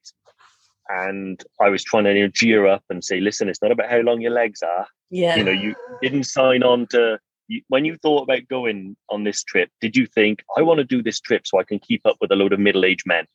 And 0.89 1.41
I 1.61 1.69
was 1.69 1.83
trying 1.83 2.03
to 2.03 2.13
you 2.13 2.23
know, 2.23 2.29
cheer 2.29 2.67
up 2.67 2.83
and 2.89 3.03
say, 3.03 3.21
listen, 3.21 3.47
it's 3.47 3.61
not 3.61 3.71
about 3.71 3.89
how 3.89 3.99
long 3.99 4.19
your 4.19 4.31
legs 4.31 4.61
are. 4.61 4.87
yeah. 5.09 5.35
You 5.35 5.43
know, 5.43 5.51
you 5.51 5.75
didn't 6.01 6.25
sign 6.25 6.63
on 6.63 6.87
to, 6.87 7.17
you, 7.47 7.61
when 7.69 7.85
you 7.85 7.95
thought 7.97 8.23
about 8.23 8.47
going 8.49 8.97
on 9.09 9.23
this 9.23 9.43
trip, 9.43 9.69
did 9.79 9.95
you 9.95 10.05
think, 10.05 10.43
I 10.57 10.61
want 10.61 10.79
to 10.79 10.83
do 10.83 11.01
this 11.01 11.21
trip 11.21 11.47
so 11.47 11.59
I 11.59 11.63
can 11.63 11.79
keep 11.79 12.01
up 12.05 12.17
with 12.19 12.31
a 12.31 12.35
load 12.35 12.51
of 12.51 12.59
middle 12.59 12.83
aged 12.83 13.05
men? 13.05 13.25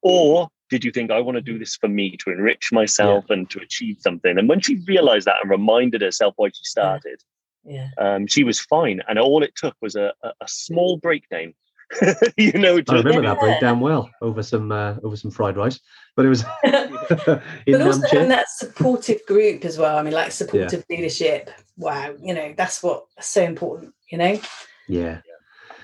Or 0.00 0.48
did 0.70 0.84
you 0.84 0.90
think, 0.90 1.10
I 1.10 1.20
want 1.20 1.36
to 1.36 1.42
do 1.42 1.58
this 1.58 1.76
for 1.76 1.88
me 1.88 2.16
to 2.18 2.30
enrich 2.30 2.70
myself 2.72 3.26
and 3.28 3.48
to 3.50 3.60
achieve 3.60 3.98
something? 4.00 4.38
And 4.38 4.48
when 4.48 4.60
she 4.60 4.76
realized 4.86 5.26
that 5.26 5.36
and 5.42 5.50
reminded 5.50 6.00
herself 6.00 6.34
why 6.36 6.48
she 6.48 6.64
started, 6.64 7.20
yeah. 7.64 7.88
um, 7.98 8.26
she 8.26 8.42
was 8.44 8.60
fine, 8.60 9.02
and 9.08 9.18
all 9.18 9.42
it 9.42 9.54
took 9.54 9.74
was 9.82 9.96
a, 9.96 10.12
a, 10.22 10.32
a 10.40 10.48
small 10.48 10.96
breakdown. 10.96 11.54
you 12.36 12.52
know, 12.52 12.76
I 12.76 12.80
to, 12.80 12.94
remember 12.96 13.22
that 13.22 13.38
breakdown 13.38 13.80
well 13.80 14.10
over 14.20 14.42
some 14.42 14.72
uh, 14.72 14.96
over 15.02 15.16
some 15.16 15.30
fried 15.30 15.56
rice, 15.56 15.78
but 16.16 16.26
it 16.26 16.28
was 16.28 16.44
in 16.64 17.72
but 17.72 17.82
also 17.82 18.00
Namche. 18.00 18.10
having 18.10 18.28
that 18.28 18.48
supportive 18.48 19.20
group 19.26 19.64
as 19.64 19.78
well. 19.78 19.96
I 19.96 20.02
mean, 20.02 20.12
like 20.12 20.32
supportive 20.32 20.84
leadership. 20.90 21.50
Wow, 21.76 22.14
you 22.20 22.34
know, 22.34 22.54
that's 22.56 22.82
what 22.82 23.04
so 23.20 23.42
important. 23.42 23.94
You 24.10 24.18
know, 24.18 24.40
Yeah, 24.88 25.20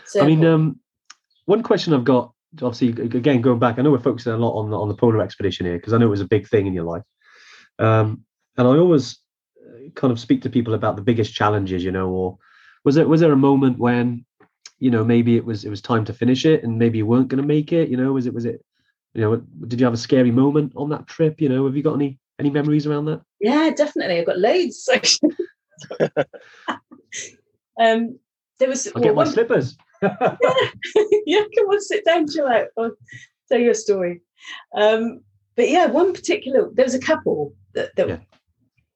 so 0.06 0.22
I 0.22 0.26
mean, 0.26 0.44
um, 0.44 0.80
one 1.46 1.62
question 1.62 1.94
I've 1.94 2.04
got, 2.04 2.32
obviously, 2.60 2.88
again 2.88 3.40
going 3.40 3.58
back, 3.58 3.78
I 3.78 3.82
know 3.82 3.90
we're 3.90 3.98
focusing 3.98 4.32
a 4.32 4.36
lot 4.36 4.58
on 4.58 4.70
the, 4.70 4.78
on 4.78 4.88
the 4.88 4.94
polar 4.94 5.22
expedition 5.22 5.66
here 5.66 5.76
because 5.76 5.92
I 5.92 5.98
know 5.98 6.06
it 6.06 6.10
was 6.10 6.20
a 6.20 6.26
big 6.26 6.48
thing 6.48 6.66
in 6.66 6.74
your 6.74 6.84
life, 6.84 7.02
um, 7.78 8.24
and 8.56 8.66
I 8.66 8.72
always 8.72 9.18
uh, 9.58 9.90
kind 9.94 10.12
of 10.12 10.20
speak 10.20 10.42
to 10.42 10.50
people 10.50 10.74
about 10.74 10.96
the 10.96 11.02
biggest 11.02 11.32
challenges, 11.32 11.84
you 11.84 11.92
know, 11.92 12.08
or 12.08 12.38
was 12.84 12.96
there 12.96 13.06
was 13.08 13.20
there 13.20 13.32
a 13.32 13.36
moment 13.36 13.78
when, 13.78 14.24
you 14.82 14.90
know, 14.90 15.04
maybe 15.04 15.36
it 15.36 15.44
was 15.44 15.64
it 15.64 15.70
was 15.70 15.80
time 15.80 16.04
to 16.04 16.12
finish 16.12 16.44
it 16.44 16.64
and 16.64 16.76
maybe 16.76 16.98
you 16.98 17.06
weren't 17.06 17.28
going 17.28 17.40
to 17.40 17.46
make 17.46 17.72
it, 17.72 17.88
you 17.88 17.96
know, 17.96 18.12
was 18.12 18.26
it 18.26 18.34
was 18.34 18.44
it, 18.44 18.64
you 19.14 19.20
know, 19.20 19.36
did 19.68 19.78
you 19.78 19.86
have 19.86 19.94
a 19.94 19.96
scary 20.08 20.32
moment 20.32 20.72
on 20.74 20.88
that 20.90 21.06
trip, 21.06 21.40
you 21.40 21.48
know, 21.48 21.64
have 21.66 21.76
you 21.76 21.84
got 21.84 21.94
any 21.94 22.18
any 22.40 22.50
memories 22.50 22.84
around 22.84 23.04
that? 23.04 23.22
yeah, 23.40 23.70
definitely. 23.70 24.18
I've 24.18 24.26
got 24.26 24.40
loads. 24.40 24.88
um, 27.80 28.18
there 28.58 28.68
was 28.68 28.88
I'll 28.88 28.94
well, 28.96 29.04
get 29.04 29.14
my 29.14 29.22
one- 29.22 29.32
slippers. 29.32 29.76
yeah, 30.02 31.44
come 31.56 31.66
on, 31.68 31.80
sit 31.80 32.04
down, 32.04 32.26
chill 32.26 32.48
out. 32.48 32.66
I'll 32.76 32.90
tell 33.48 33.60
your 33.60 33.74
story. 33.74 34.20
Um, 34.74 35.20
but 35.54 35.68
yeah, 35.70 35.86
one 35.86 36.12
particular, 36.12 36.68
there 36.74 36.84
was 36.84 36.94
a 36.94 36.98
couple 36.98 37.54
that, 37.74 37.94
that 37.94 38.08
Yeah. 38.08 38.18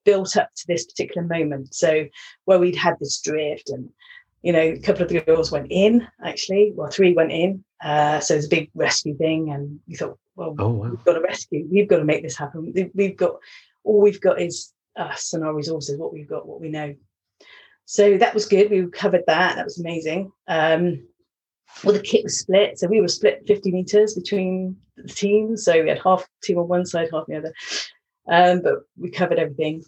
built 0.03 0.35
up 0.35 0.49
to 0.53 0.63
this 0.67 0.85
particular 0.85 1.25
moment. 1.25 1.73
So 1.73 2.07
where 2.43 2.59
we'd 2.59 2.75
had 2.75 2.95
this 2.99 3.21
drift 3.21 3.69
and, 3.69 3.89
you 4.43 4.53
know, 4.53 4.59
a 4.61 4.79
couple 4.79 5.03
of 5.03 5.09
the 5.09 5.19
girls 5.21 5.51
went 5.51 5.67
in 5.71 6.07
actually, 6.23 6.71
well, 6.75 6.89
three 6.89 7.13
went 7.13 7.31
in. 7.31 7.63
Uh, 7.83 8.19
so 8.19 8.33
it 8.33 8.37
was 8.37 8.45
a 8.45 8.49
big 8.49 8.69
rescue 8.75 9.15
thing. 9.17 9.51
And 9.51 9.79
we 9.87 9.95
thought, 9.95 10.17
well, 10.35 10.55
Oh 10.59 10.69
wow. 10.69 10.89
we've 10.89 11.03
got 11.03 11.13
to 11.13 11.21
rescue. 11.21 11.67
We've 11.71 11.87
got 11.87 11.97
to 11.97 12.05
make 12.05 12.23
this 12.23 12.37
happen. 12.37 12.71
We- 12.73 12.91
We've 12.93 13.17
got 13.17 13.35
all 13.83 14.01
we've 14.01 14.21
got 14.21 14.41
is 14.41 14.73
us 14.95 15.33
and 15.33 15.43
our 15.43 15.53
resources. 15.53 15.97
What 15.97 16.13
we've 16.13 16.27
got, 16.29 16.47
what 16.47 16.61
we 16.61 16.69
know. 16.69 16.95
So 17.85 18.17
that 18.17 18.33
was 18.33 18.45
good. 18.45 18.69
We 18.69 18.85
covered 18.87 19.23
that. 19.27 19.55
That 19.55 19.65
was 19.65 19.79
amazing. 19.79 20.31
Um, 20.47 21.07
well, 21.83 21.93
the 21.93 22.01
kit 22.01 22.23
was 22.23 22.39
split, 22.39 22.79
so 22.79 22.87
we 22.87 23.01
were 23.01 23.07
split 23.07 23.43
50 23.47 23.71
meters 23.71 24.13
between 24.15 24.75
the 24.97 25.07
teams. 25.07 25.63
So 25.63 25.81
we 25.83 25.89
had 25.89 26.01
half 26.03 26.27
team 26.43 26.57
on 26.57 26.67
one 26.67 26.85
side, 26.85 27.09
half 27.11 27.21
on 27.21 27.25
the 27.29 27.37
other. 27.37 27.53
Um, 28.27 28.61
but 28.61 28.79
we 28.97 29.09
covered 29.09 29.39
everything. 29.39 29.83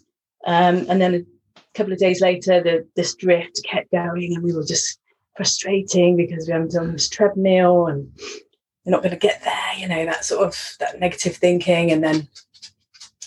Um, 0.46 0.86
and 0.88 1.00
then 1.00 1.26
a 1.74 1.78
couple 1.78 1.92
of 1.92 1.98
days 1.98 2.20
later, 2.20 2.62
the 2.62 2.86
this 2.96 3.14
drift 3.14 3.60
kept 3.64 3.90
going, 3.90 4.34
and 4.34 4.42
we 4.42 4.52
were 4.52 4.64
just 4.64 4.98
frustrating 5.36 6.16
because 6.16 6.46
we 6.46 6.52
haven't 6.52 6.72
done 6.72 6.92
this 6.92 7.08
treadmill 7.08 7.86
and 7.86 8.12
we're 8.84 8.90
not 8.92 9.02
going 9.02 9.14
to 9.14 9.18
get 9.18 9.42
there. 9.42 9.72
You 9.78 9.88
know 9.88 10.04
that 10.04 10.24
sort 10.24 10.46
of 10.46 10.76
that 10.80 11.00
negative 11.00 11.36
thinking. 11.36 11.90
And 11.92 12.02
then, 12.02 12.28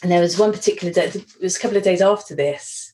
and 0.02 0.12
there 0.12 0.22
was 0.22 0.38
one 0.38 0.52
particular 0.52 0.94
day. 0.94 1.06
It 1.06 1.42
was 1.42 1.58
a 1.58 1.60
couple 1.60 1.78
of 1.78 1.84
days 1.84 2.02
after 2.02 2.36
this. 2.36 2.94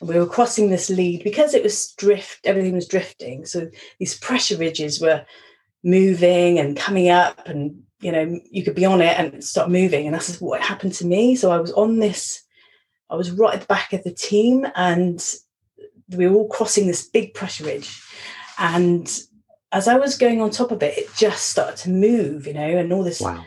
And 0.00 0.08
we 0.08 0.18
were 0.18 0.26
crossing 0.26 0.70
this 0.70 0.90
lead 0.90 1.22
because 1.24 1.54
it 1.54 1.62
was 1.62 1.92
drift. 1.92 2.40
Everything 2.44 2.74
was 2.74 2.88
drifting. 2.88 3.44
So 3.44 3.68
these 3.98 4.18
pressure 4.18 4.56
ridges 4.56 5.00
were 5.00 5.24
moving 5.84 6.58
and 6.58 6.76
coming 6.76 7.10
up, 7.10 7.46
and 7.46 7.82
you 8.00 8.12
know 8.12 8.40
you 8.50 8.64
could 8.64 8.74
be 8.74 8.84
on 8.84 9.00
it 9.00 9.18
and 9.18 9.42
start 9.44 9.70
moving. 9.70 10.06
And 10.06 10.14
that's 10.14 10.40
what 10.40 10.60
happened 10.60 10.94
to 10.94 11.06
me. 11.06 11.36
So 11.36 11.50
I 11.50 11.58
was 11.58 11.72
on 11.72 11.98
this. 11.98 12.42
I 13.10 13.16
was 13.16 13.30
right 13.30 13.54
at 13.54 13.60
the 13.62 13.66
back 13.66 13.92
of 13.92 14.02
the 14.04 14.12
team, 14.12 14.66
and 14.76 15.24
we 16.16 16.28
were 16.28 16.36
all 16.36 16.48
crossing 16.48 16.86
this 16.86 17.06
big 17.08 17.34
pressure 17.34 17.64
ridge. 17.64 18.02
And 18.58 19.06
as 19.72 19.88
I 19.88 19.96
was 19.96 20.16
going 20.18 20.40
on 20.40 20.50
top 20.50 20.70
of 20.70 20.82
it, 20.82 20.96
it 20.98 21.08
just 21.16 21.46
started 21.50 21.76
to 21.78 21.90
move, 21.90 22.46
you 22.46 22.54
know, 22.54 22.60
and 22.78 22.92
all 22.92 23.04
this 23.04 23.20
Wow. 23.20 23.44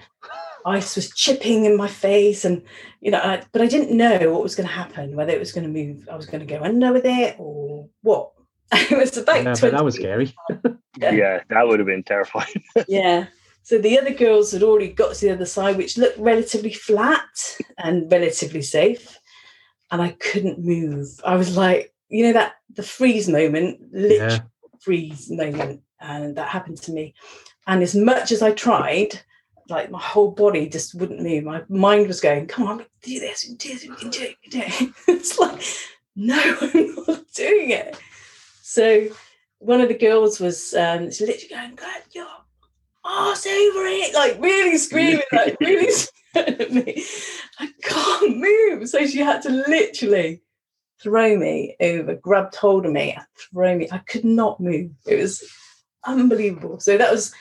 ice 0.65 0.95
was 0.95 1.09
chipping 1.13 1.65
in 1.65 1.75
my 1.75 1.87
face 1.89 2.45
and 2.45 2.61
you 3.01 3.11
know 3.11 3.17
I, 3.19 3.43
but 3.51 3.61
i 3.61 3.65
didn't 3.67 3.95
know 3.97 4.31
what 4.31 4.41
was 4.41 4.55
going 4.55 4.67
to 4.67 4.73
happen 4.73 5.13
whether 5.13 5.33
it 5.33 5.39
was 5.39 5.51
going 5.51 5.65
to 5.65 5.69
move 5.69 6.07
i 6.09 6.15
was 6.15 6.25
going 6.25 6.39
to 6.39 6.45
go 6.45 6.63
under 6.63 6.93
with 6.93 7.03
it 7.05 7.35
or 7.37 7.89
what 8.01 8.31
it 8.71 8.97
was 8.97 9.17
about 9.17 9.43
Yeah, 9.43 9.55
20 9.55 9.75
that 9.75 9.83
was 9.83 9.95
scary. 9.95 10.33
Yeah. 10.97 11.11
yeah, 11.11 11.39
that 11.49 11.67
would 11.67 11.79
have 11.79 11.87
been 11.87 12.03
terrifying. 12.03 12.63
yeah 12.87 13.25
so 13.63 13.77
the 13.77 13.99
other 13.99 14.13
girls 14.13 14.51
had 14.53 14.63
already 14.63 14.87
got 14.87 15.15
to 15.15 15.25
the 15.25 15.33
other 15.33 15.45
side 15.45 15.75
which 15.75 15.97
looked 15.97 16.17
relatively 16.17 16.71
flat 16.71 17.57
and 17.79 18.09
relatively 18.09 18.61
safe 18.61 19.19
and 19.93 20.01
i 20.01 20.09
couldn't 20.27 20.59
move. 20.59 21.07
I 21.23 21.35
was 21.37 21.55
like 21.55 21.93
you 22.09 22.25
know 22.25 22.33
that 22.33 22.55
the 22.75 22.83
freeze 22.83 23.27
moment 23.29 23.79
literally 23.93 24.17
Yeah. 24.17 24.39
freeze 24.81 25.29
moment 25.31 25.81
and 26.01 26.35
that 26.35 26.49
happened 26.49 26.79
to 26.81 26.91
me. 26.91 27.13
And 27.67 27.81
as 27.81 27.95
much 27.95 28.31
as 28.33 28.41
i 28.41 28.51
tried 28.51 29.11
like 29.69 29.89
my 29.89 29.99
whole 30.01 30.31
body 30.31 30.67
just 30.67 30.93
wouldn't 30.95 31.21
move. 31.21 31.45
My 31.45 31.63
mind 31.69 32.07
was 32.07 32.19
going 32.19 32.47
come 32.47 32.67
on 32.67 32.77
do 33.01 33.19
this 33.19 33.43
we 33.43 33.49
can 33.49 33.57
do 33.57 33.69
this 33.73 33.87
we 33.87 33.95
can 33.95 34.09
do 34.09 34.21
it 34.23 34.35
we 34.43 34.49
can 34.49 34.59
do 34.59 34.65
it. 34.67 34.93
It's 35.15 35.39
like 35.39 35.61
no 36.15 36.41
i'm 36.61 36.95
not 37.07 37.23
doing 37.33 37.69
it. 37.69 37.95
So 38.61 39.07
one 39.59 39.79
of 39.79 39.87
the 39.87 39.97
girls 40.07 40.39
was 40.39 40.73
um 40.73 41.03
literally 41.05 41.47
going 41.49 41.75
get 41.75 42.05
your 42.11 42.27
ass 43.05 43.45
over 43.45 43.85
it 43.85 44.13
like 44.13 44.35
really 44.41 44.77
screaming 44.77 45.21
like 45.31 45.55
really 45.59 45.91
screaming 46.01 46.22
at 46.35 46.71
me 46.71 47.03
i 47.59 47.69
can't 47.83 48.37
move 48.37 48.87
so 48.89 49.05
she 49.05 49.19
had 49.19 49.41
to 49.41 49.49
literally 49.49 50.41
throw 51.01 51.37
me 51.37 51.75
over, 51.81 52.15
grabbed 52.15 52.55
hold 52.55 52.85
of 52.85 52.91
me, 52.93 53.11
and 53.11 53.25
throw 53.37 53.75
me. 53.77 53.89
I 53.91 53.97
could 53.99 54.23
not 54.23 54.61
move. 54.61 54.91
It 55.05 55.19
was 55.19 55.43
unbelievable. 56.05 56.79
So 56.79 56.97
that 56.97 57.11
was 57.11 57.33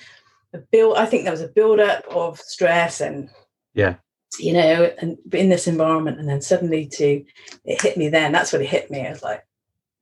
a 0.52 0.58
build. 0.58 0.96
I 0.96 1.06
think 1.06 1.24
that 1.24 1.30
was 1.30 1.40
a 1.40 1.48
build 1.48 1.78
up 1.78 2.04
of 2.10 2.40
stress 2.40 3.00
and 3.00 3.30
Yeah. 3.74 3.96
you 4.40 4.52
know, 4.52 4.90
and 4.98 5.16
in 5.32 5.48
this 5.48 5.68
environment, 5.68 6.18
and 6.18 6.28
then 6.28 6.42
suddenly 6.42 6.86
to 6.94 7.24
it 7.64 7.80
hit 7.82 7.96
me. 7.96 8.08
Then 8.08 8.32
that's 8.32 8.52
when 8.52 8.62
it 8.62 8.68
hit 8.68 8.90
me. 8.90 9.06
I 9.06 9.10
was 9.10 9.22
like, 9.22 9.46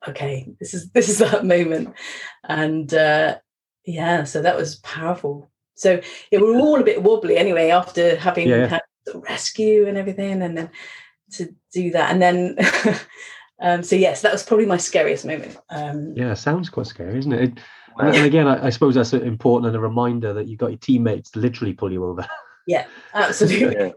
okay, 0.08 0.52
this 0.58 0.72
is 0.72 0.90
this 0.92 1.08
is 1.10 1.18
that 1.18 1.44
moment, 1.56 1.94
and 2.48 2.92
uh, 2.94 3.38
yeah, 3.84 4.24
so 4.24 4.40
that 4.40 4.56
was 4.56 4.76
powerful. 4.76 5.50
So 5.80 6.00
it 6.30 6.40
were 6.40 6.54
all 6.56 6.80
a 6.80 6.84
bit 6.84 7.02
wobbly 7.02 7.36
anyway 7.36 7.70
after 7.70 8.16
having 8.16 8.48
Yeah, 8.48 8.56
yeah. 8.56 8.66
had 8.66 8.82
the 9.06 9.18
rescue 9.18 9.86
and 9.88 9.96
everything, 9.96 10.42
and 10.42 10.56
then 10.56 10.70
to 11.32 11.54
do 11.72 11.90
that, 11.92 12.10
and 12.12 12.20
then 12.20 12.56
Um, 13.62 13.82
so 13.82 13.94
yes, 13.94 14.22
that 14.22 14.32
was 14.32 14.42
probably 14.42 14.64
my 14.64 14.78
scariest 14.78 15.26
moment. 15.26 15.56
Um, 15.68 16.14
Yeah, 16.16 16.32
sounds 16.32 16.70
quite 16.70 16.86
scary, 16.86 17.18
isn't 17.18 17.32
it? 17.32 17.42
It- 17.42 17.58
and, 17.98 18.16
and 18.16 18.24
again, 18.24 18.46
I, 18.48 18.66
I 18.66 18.70
suppose 18.70 18.94
that's 18.94 19.12
important 19.12 19.66
and 19.66 19.76
a 19.76 19.80
reminder 19.80 20.32
that 20.32 20.46
you've 20.48 20.58
got 20.60 20.70
your 20.70 20.78
teammates 20.78 21.30
to 21.32 21.40
literally 21.40 21.74
pull 21.74 21.92
you 21.92 22.04
over. 22.04 22.26
Yeah, 22.66 22.86
absolutely. 23.12 23.74
Yeah. 23.76 23.92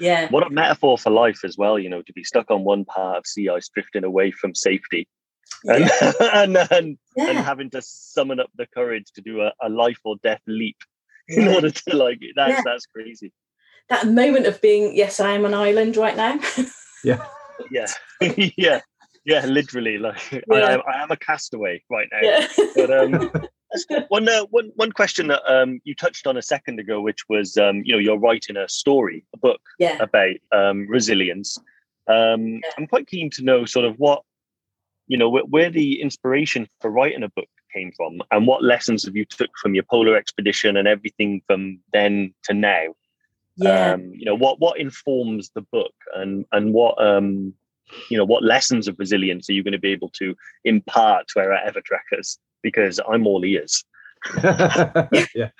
Yeah. 0.00 0.28
What 0.30 0.46
a 0.46 0.50
metaphor 0.50 0.96
for 0.96 1.10
life 1.10 1.44
as 1.44 1.58
well, 1.58 1.78
you 1.78 1.90
know, 1.90 2.00
to 2.02 2.12
be 2.12 2.24
stuck 2.24 2.50
on 2.50 2.64
one 2.64 2.84
part 2.86 3.18
of 3.18 3.26
sea 3.26 3.48
ice 3.50 3.68
drifting 3.68 4.02
away 4.02 4.30
from 4.30 4.54
safety 4.54 5.06
and, 5.64 5.84
Yeah. 5.84 6.12
and, 6.32 6.56
and, 6.56 6.70
and 6.70 6.98
Yeah. 7.16 7.42
having 7.42 7.70
to 7.70 7.82
summon 7.82 8.40
up 8.40 8.50
the 8.56 8.66
courage 8.66 9.12
to 9.14 9.20
do 9.20 9.42
a, 9.42 9.52
a 9.60 9.68
life 9.68 9.98
or 10.04 10.16
death 10.22 10.40
leap 10.46 10.78
in 11.28 11.48
order 11.48 11.70
to 11.70 11.96
like 11.96 12.20
that's 12.36 12.50
Yeah. 12.50 12.62
that's 12.64 12.86
crazy. 12.86 13.32
That 13.90 14.06
moment 14.06 14.46
of 14.46 14.60
being, 14.62 14.96
yes, 14.96 15.20
I 15.20 15.32
am 15.32 15.44
an 15.44 15.54
island 15.54 15.96
right 15.96 16.16
now. 16.16 16.38
yeah. 17.04 17.24
Yeah. 17.70 17.86
yeah. 18.56 18.80
Yeah, 19.24 19.46
literally. 19.46 19.96
Like 19.96 20.18
I, 20.32 20.42
Yeah. 20.50 20.72
am, 20.72 20.80
I 20.92 21.02
am 21.02 21.10
a 21.12 21.16
castaway 21.16 21.82
right 21.88 22.08
now. 22.10 22.18
yeah. 22.20 22.46
But 22.74 22.90
um 22.90 23.30
one, 24.08 24.28
uh, 24.28 24.44
one 24.50 24.72
one 24.74 24.90
question 24.90 25.28
that 25.28 25.40
um 25.50 25.80
you 25.84 25.94
touched 25.94 26.26
on 26.26 26.36
a 26.36 26.42
second 26.42 26.80
ago, 26.80 27.00
which 27.00 27.28
was 27.28 27.56
um, 27.56 27.82
you 27.84 27.92
know, 27.92 27.98
you're 27.98 28.18
writing 28.18 28.56
a 28.56 28.68
story, 28.68 29.24
a 29.34 29.38
book 29.38 29.60
yeah. 29.78 29.98
about 30.02 30.34
um, 30.52 30.86
resilience. 30.88 31.56
Um, 32.08 32.54
Yeah. 32.54 32.70
I'm 32.76 32.86
quite 32.88 33.06
keen 33.06 33.30
to 33.30 33.42
know 33.44 33.64
sort 33.64 33.84
of 33.86 33.94
what, 33.98 34.22
you 35.06 35.16
know, 35.16 35.28
where, 35.30 35.44
where 35.44 35.70
the 35.70 36.00
inspiration 36.02 36.68
for 36.80 36.90
writing 36.90 37.22
a 37.22 37.28
book 37.28 37.48
came 37.74 37.92
from 37.92 38.20
and 38.30 38.46
what 38.46 38.62
lessons 38.62 39.04
have 39.04 39.16
you 39.16 39.24
took 39.24 39.50
from 39.60 39.74
your 39.74 39.84
polar 39.84 40.16
expedition 40.16 40.76
and 40.76 40.88
everything 40.88 41.42
from 41.46 41.80
then 41.92 42.32
to 42.44 42.54
now. 42.54 42.94
Yeah. 43.56 43.92
Um, 43.92 44.12
you 44.14 44.24
know, 44.24 44.34
what 44.34 44.58
what 44.60 44.78
informs 44.78 45.50
the 45.54 45.62
book 45.62 45.94
and 46.14 46.44
and 46.52 46.72
what 46.72 47.00
um, 47.02 47.54
you 48.08 48.16
know, 48.16 48.24
what 48.24 48.42
lessons 48.42 48.88
of 48.88 48.98
resilience 48.98 49.48
are 49.48 49.52
you 49.52 49.62
going 49.62 49.72
to 49.72 49.78
be 49.78 49.92
able 49.92 50.10
to 50.10 50.34
impart 50.64 51.28
to 51.28 51.40
our 51.40 51.52
ever 51.52 51.80
trackers? 51.80 52.38
Because 52.62 53.00
I'm 53.08 53.26
all 53.26 53.44
ears. 53.44 53.84
yeah. 55.34 55.50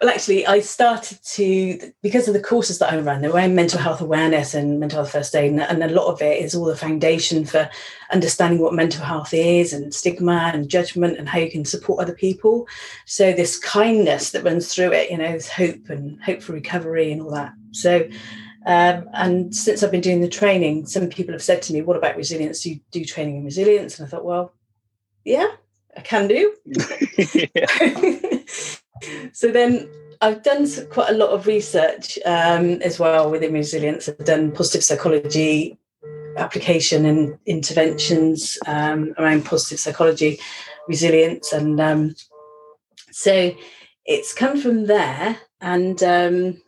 Well, 0.00 0.10
actually, 0.10 0.46
I 0.46 0.60
started 0.60 1.18
to 1.34 1.92
because 2.02 2.28
of 2.28 2.34
the 2.34 2.40
courses 2.40 2.78
that 2.78 2.92
I 2.92 2.98
ran. 2.98 3.22
They 3.22 3.28
were 3.28 3.40
in 3.40 3.54
mental 3.54 3.80
health 3.80 4.00
awareness 4.00 4.54
and 4.54 4.80
mental 4.80 4.98
health 4.98 5.12
first 5.12 5.34
aid, 5.34 5.52
and, 5.52 5.60
and 5.60 5.82
a 5.82 5.88
lot 5.88 6.12
of 6.12 6.22
it 6.22 6.42
is 6.42 6.54
all 6.54 6.64
the 6.64 6.76
foundation 6.76 7.44
for 7.44 7.68
understanding 8.12 8.60
what 8.60 8.74
mental 8.74 9.04
health 9.04 9.32
is, 9.32 9.72
and 9.72 9.94
stigma 9.94 10.50
and 10.52 10.68
judgment, 10.68 11.18
and 11.18 11.28
how 11.28 11.38
you 11.38 11.50
can 11.50 11.64
support 11.64 12.00
other 12.00 12.14
people. 12.14 12.66
So 13.06 13.32
this 13.32 13.58
kindness 13.58 14.30
that 14.30 14.44
runs 14.44 14.72
through 14.74 14.92
it, 14.92 15.10
you 15.10 15.18
know, 15.18 15.32
this 15.32 15.48
hope 15.48 15.88
and 15.88 16.22
hope 16.22 16.42
for 16.42 16.52
recovery 16.52 17.12
and 17.12 17.22
all 17.22 17.30
that. 17.32 17.52
So. 17.72 18.08
Um, 18.66 19.08
and 19.14 19.54
since 19.54 19.82
I've 19.82 19.92
been 19.92 20.02
doing 20.02 20.20
the 20.20 20.28
training, 20.28 20.84
some 20.86 21.08
people 21.08 21.32
have 21.32 21.42
said 21.42 21.62
to 21.62 21.72
me, 21.72 21.80
"What 21.80 21.96
about 21.96 22.16
resilience? 22.16 22.60
Do 22.60 22.70
you 22.70 22.80
do 22.90 23.02
training 23.02 23.36
in 23.36 23.44
resilience?" 23.44 23.98
And 23.98 24.06
I 24.06 24.10
thought, 24.10 24.26
well, 24.26 24.52
yeah, 25.24 25.48
I 25.96 26.00
can 26.00 26.28
do. 26.28 26.54
yeah. 27.54 28.38
so 29.32 29.50
then 29.50 29.88
I've 30.20 30.42
done 30.42 30.66
quite 30.90 31.10
a 31.10 31.16
lot 31.16 31.30
of 31.30 31.46
research 31.46 32.18
um, 32.24 32.82
as 32.82 32.98
well 32.98 33.30
within 33.30 33.52
resilience. 33.52 34.08
I've 34.08 34.24
done 34.24 34.52
positive 34.52 34.84
psychology 34.84 35.78
application 36.36 37.04
and 37.04 37.38
interventions 37.46 38.58
um, 38.66 39.14
around 39.18 39.44
positive 39.44 39.80
psychology, 39.80 40.38
resilience, 40.88 41.52
and 41.52 41.80
um, 41.80 42.14
so 43.10 43.54
it's 44.04 44.34
come 44.34 44.60
from 44.60 44.86
there. 44.86 45.38
And 45.60 46.02
um, 46.02 46.60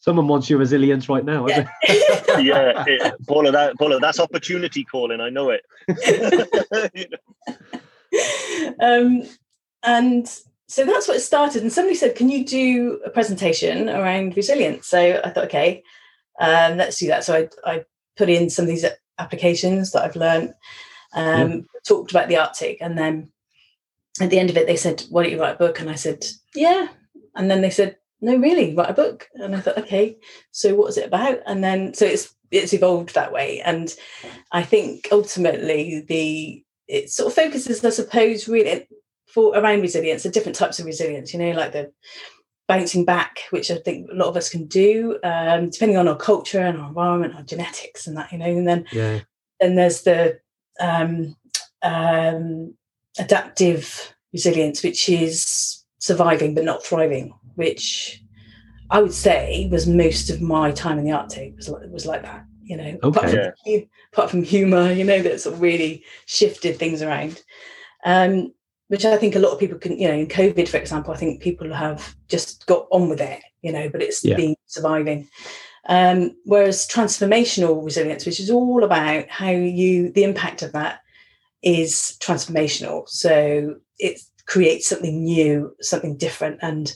Someone 0.00 0.28
wants 0.28 0.50
your 0.50 0.58
resilience 0.58 1.08
right 1.08 1.24
now. 1.24 1.46
Yeah. 1.46 1.68
hasn't 1.82 2.08
yeah, 2.44 2.84
it, 2.86 3.14
Paula, 3.26 3.52
that 3.52 3.78
Paula, 3.78 4.00
that's 4.00 4.20
opportunity 4.20 4.84
calling. 4.84 5.20
I 5.20 5.30
know 5.30 5.50
it. 5.50 5.62
You 6.94 7.06
know? 7.10 8.80
um, 8.80 9.22
and 9.82 10.40
so 10.70 10.86
that's 10.86 11.08
what 11.08 11.16
it 11.16 11.20
started. 11.20 11.62
And 11.62 11.72
somebody 11.72 11.96
said, 11.96 12.14
"Can 12.14 12.28
you 12.28 12.44
do 12.44 13.00
a 13.04 13.10
presentation 13.10 13.88
around 13.88 14.36
resilience?" 14.36 14.86
So 14.86 15.20
I 15.24 15.30
thought, 15.30 15.46
okay, 15.46 15.82
um, 16.38 16.76
let's 16.76 16.98
do 16.98 17.08
that. 17.08 17.24
So 17.24 17.34
I, 17.34 17.48
I 17.68 17.84
put 18.16 18.28
in 18.30 18.48
some 18.48 18.66
of 18.66 18.68
these 18.68 18.86
applications 19.18 19.90
that 19.90 20.04
I've 20.04 20.14
learned, 20.14 20.54
um, 21.12 21.66
talked 21.84 22.12
about 22.12 22.28
the 22.28 22.36
Arctic, 22.36 22.78
and 22.80 22.96
then 22.96 23.32
at 24.20 24.30
the 24.30 24.38
end 24.38 24.48
of 24.48 24.56
it, 24.56 24.68
they 24.68 24.76
said, 24.76 25.02
"Why 25.10 25.24
don't 25.24 25.32
you 25.32 25.40
write 25.40 25.56
a 25.56 25.58
book?" 25.58 25.80
And 25.80 25.90
I 25.90 25.96
said, 25.96 26.24
"Yeah." 26.54 26.86
And 27.34 27.50
then 27.50 27.62
they 27.62 27.70
said, 27.70 27.96
"No, 28.20 28.36
really, 28.36 28.72
write 28.76 28.90
a 28.90 28.94
book." 28.94 29.28
And 29.34 29.56
I 29.56 29.60
thought, 29.60 29.78
okay, 29.78 30.18
so 30.52 30.76
what 30.76 30.90
is 30.90 30.98
it 30.98 31.06
about? 31.08 31.40
And 31.46 31.64
then 31.64 31.94
so 31.94 32.06
it's 32.06 32.32
it's 32.52 32.72
evolved 32.72 33.14
that 33.14 33.32
way. 33.32 33.60
And 33.60 33.92
I 34.52 34.62
think 34.62 35.08
ultimately 35.10 36.04
the 36.06 36.64
it 36.86 37.10
sort 37.10 37.26
of 37.28 37.34
focuses, 37.34 37.84
I 37.84 37.90
suppose, 37.90 38.46
really 38.46 38.86
for 39.32 39.56
around 39.56 39.80
resilience, 39.80 40.22
the 40.22 40.30
different 40.30 40.56
types 40.56 40.78
of 40.78 40.86
resilience, 40.86 41.32
you 41.32 41.38
know, 41.40 41.52
like 41.52 41.72
the 41.72 41.92
bouncing 42.68 43.04
back, 43.04 43.40
which 43.50 43.70
I 43.70 43.76
think 43.76 44.08
a 44.10 44.14
lot 44.14 44.28
of 44.28 44.36
us 44.36 44.48
can 44.48 44.66
do, 44.66 45.18
um, 45.24 45.70
depending 45.70 45.96
on 45.96 46.08
our 46.08 46.16
culture 46.16 46.60
and 46.60 46.78
our 46.78 46.88
environment, 46.88 47.34
our 47.34 47.42
genetics 47.42 48.06
and 48.06 48.16
that, 48.16 48.30
you 48.32 48.38
know, 48.38 48.46
and 48.46 48.66
then 48.68 48.86
Yeah. 48.92 49.20
then 49.60 49.74
there's 49.74 50.02
the 50.02 50.40
um, 50.80 51.36
um, 51.82 52.74
adaptive 53.18 54.14
resilience, 54.32 54.82
which 54.82 55.08
is 55.08 55.84
surviving 55.98 56.54
but 56.54 56.64
not 56.64 56.84
thriving, 56.84 57.34
which 57.56 58.22
I 58.90 59.02
would 59.02 59.12
say 59.12 59.68
was 59.70 59.86
most 59.86 60.30
of 60.30 60.40
my 60.40 60.72
time 60.72 60.98
in 60.98 61.04
the 61.04 61.12
Arctic 61.12 61.56
was 61.56 61.68
like, 61.68 61.82
was 61.90 62.06
like 62.06 62.22
that, 62.22 62.44
you 62.62 62.76
know. 62.76 62.98
Apart, 63.02 63.26
Okay. 63.28 63.50
from, 63.64 63.72
hu- 63.72 63.86
apart 64.12 64.30
from 64.30 64.42
humor, 64.42 64.90
you 64.92 65.04
know, 65.04 65.20
that 65.22 65.40
sort 65.40 65.54
of 65.54 65.60
really 65.60 66.04
shifted 66.26 66.76
things 66.78 67.02
around. 67.02 67.42
Um, 68.04 68.52
which 68.90 69.04
I 69.04 69.16
think 69.16 69.36
a 69.36 69.38
lot 69.38 69.52
of 69.52 69.60
people 69.60 69.78
can, 69.78 69.96
you 69.96 70.08
know, 70.08 70.14
in 70.14 70.26
COVID, 70.26 70.66
for 70.66 70.76
example, 70.76 71.14
I 71.14 71.16
think 71.16 71.40
people 71.40 71.72
have 71.72 72.16
just 72.26 72.66
got 72.66 72.88
on 72.90 73.08
with 73.08 73.20
it, 73.20 73.40
you 73.62 73.70
know, 73.70 73.88
but 73.88 74.02
it's 74.02 74.24
Yeah. 74.24 74.34
been 74.34 74.56
surviving. 74.66 75.28
Um, 75.88 76.36
whereas 76.44 76.88
transformational 76.88 77.84
resilience, 77.84 78.26
which 78.26 78.40
is 78.40 78.50
all 78.50 78.82
about 78.82 79.28
how 79.28 79.50
you, 79.50 80.10
the 80.10 80.24
impact 80.24 80.62
of 80.62 80.72
that 80.72 81.02
is 81.62 82.18
transformational. 82.18 83.08
So 83.08 83.76
it 84.00 84.20
creates 84.46 84.88
something 84.88 85.22
new, 85.22 85.72
something 85.80 86.16
different. 86.16 86.58
And 86.60 86.92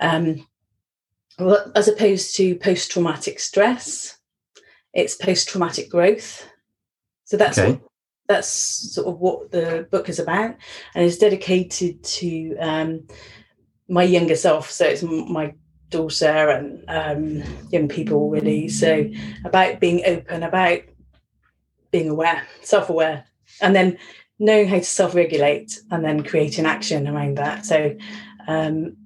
um, 0.00 0.48
as 1.74 1.88
opposed 1.88 2.36
to 2.36 2.56
post 2.56 2.90
traumatic 2.90 3.38
stress, 3.38 4.16
it's 4.94 5.14
post 5.14 5.50
traumatic 5.50 5.90
growth. 5.90 6.48
So 7.26 7.36
that's 7.36 7.58
Okay. 7.58 7.72
what 7.72 7.82
that's 8.28 8.48
sort 8.94 9.08
of 9.08 9.18
what 9.18 9.50
the 9.50 9.88
book 9.90 10.08
is 10.08 10.18
about, 10.18 10.54
and 10.94 11.04
it's 11.04 11.18
dedicated 11.18 12.04
to 12.04 12.56
um, 12.58 13.06
my 13.88 14.02
younger 14.02 14.36
self. 14.36 14.70
So 14.70 14.84
it's 14.84 15.02
my 15.02 15.54
daughter 15.88 16.50
and 16.50 16.84
um, 16.88 17.42
young 17.70 17.88
people 17.88 18.28
really. 18.30 18.68
So 18.68 19.10
about 19.44 19.80
being 19.80 20.02
open, 20.06 20.42
about 20.42 20.80
being 21.90 22.10
aware, 22.10 22.46
self-aware, 22.62 23.24
and 23.62 23.74
then 23.74 23.98
knowing 24.38 24.68
how 24.68 24.76
to 24.76 24.84
self-regulate, 24.84 25.80
and 25.90 26.04
then 26.04 26.22
creating 26.22 26.66
action 26.66 27.08
around 27.08 27.38
that. 27.38 27.64
So, 27.64 27.96
um, 28.46 28.96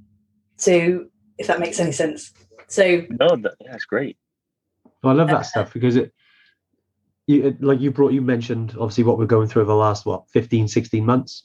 so 0.56 1.06
if 1.38 1.46
that 1.46 1.61
makes 1.61 1.78
any 1.80 1.92
sense. 1.92 2.32
So 2.66 3.06
No, 3.08 3.37
that, 3.37 3.54
that's 3.64 3.85
great. 3.85 4.16
Well, 5.02 5.14
I 5.14 5.16
love 5.16 5.28
that 5.28 5.46
stuff 5.46 5.72
because 5.72 5.96
it, 5.96 6.12
you 7.26 7.56
like 7.61 7.80
you 7.80 7.90
brought 7.90 8.12
you 8.12 8.20
mentioned 8.20 8.72
obviously 8.78 9.04
what 9.04 9.18
we're 9.18 9.26
going 9.26 9.48
through 9.48 9.62
over 9.62 9.72
the 9.72 9.76
last 9.76 10.06
what 10.06 10.28
15 10.30 10.68
16 10.68 11.04
months. 11.04 11.44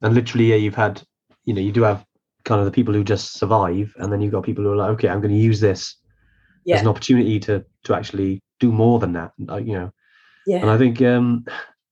And 0.00 0.14
literally 0.14 0.46
yeah 0.46 0.56
you've 0.56 0.74
had 0.74 1.02
you 1.44 1.54
know 1.54 1.60
you 1.60 1.72
do 1.72 1.82
have 1.82 2.04
kind 2.44 2.58
of 2.58 2.64
the 2.64 2.72
people 2.72 2.92
who 2.92 3.04
just 3.04 3.34
survive 3.34 3.94
and 3.98 4.12
then 4.12 4.20
you've 4.20 4.32
got 4.32 4.42
people 4.42 4.64
who 4.64 4.72
are 4.72 4.76
like 4.76 4.90
okay 4.90 5.08
i'm 5.08 5.20
going 5.20 5.34
to 5.34 5.40
use 5.40 5.60
this 5.60 5.96
as 6.68 6.80
an 6.80 6.88
opportunity 6.88 7.38
to 7.38 7.64
to 7.84 7.94
actually 7.94 8.42
do 8.58 8.72
more 8.72 8.98
than 8.98 9.12
that 9.12 9.32
like, 9.38 9.66
you 9.66 9.74
know. 9.74 9.92
Yeah. 10.46 10.58
and 10.58 10.70
i 10.70 10.78
think 10.78 11.00
um 11.02 11.44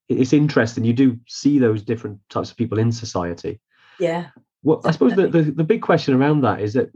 it's 0.08 0.32
interesting 0.32 0.84
you 0.84 0.92
do 0.92 1.18
see 1.28 1.60
those 1.60 1.82
different 1.82 2.18
types 2.30 2.50
of 2.50 2.56
people 2.56 2.80
in 2.80 2.90
society. 2.90 3.60
Yeah. 4.00 4.26
well 4.64 4.80
i 4.84 4.90
suppose 4.90 5.14
the, 5.14 5.28
the, 5.28 5.42
the 5.42 5.64
big 5.64 5.82
question 5.82 6.14
around 6.14 6.40
that 6.40 6.60
is 6.60 6.72
that 6.72 6.90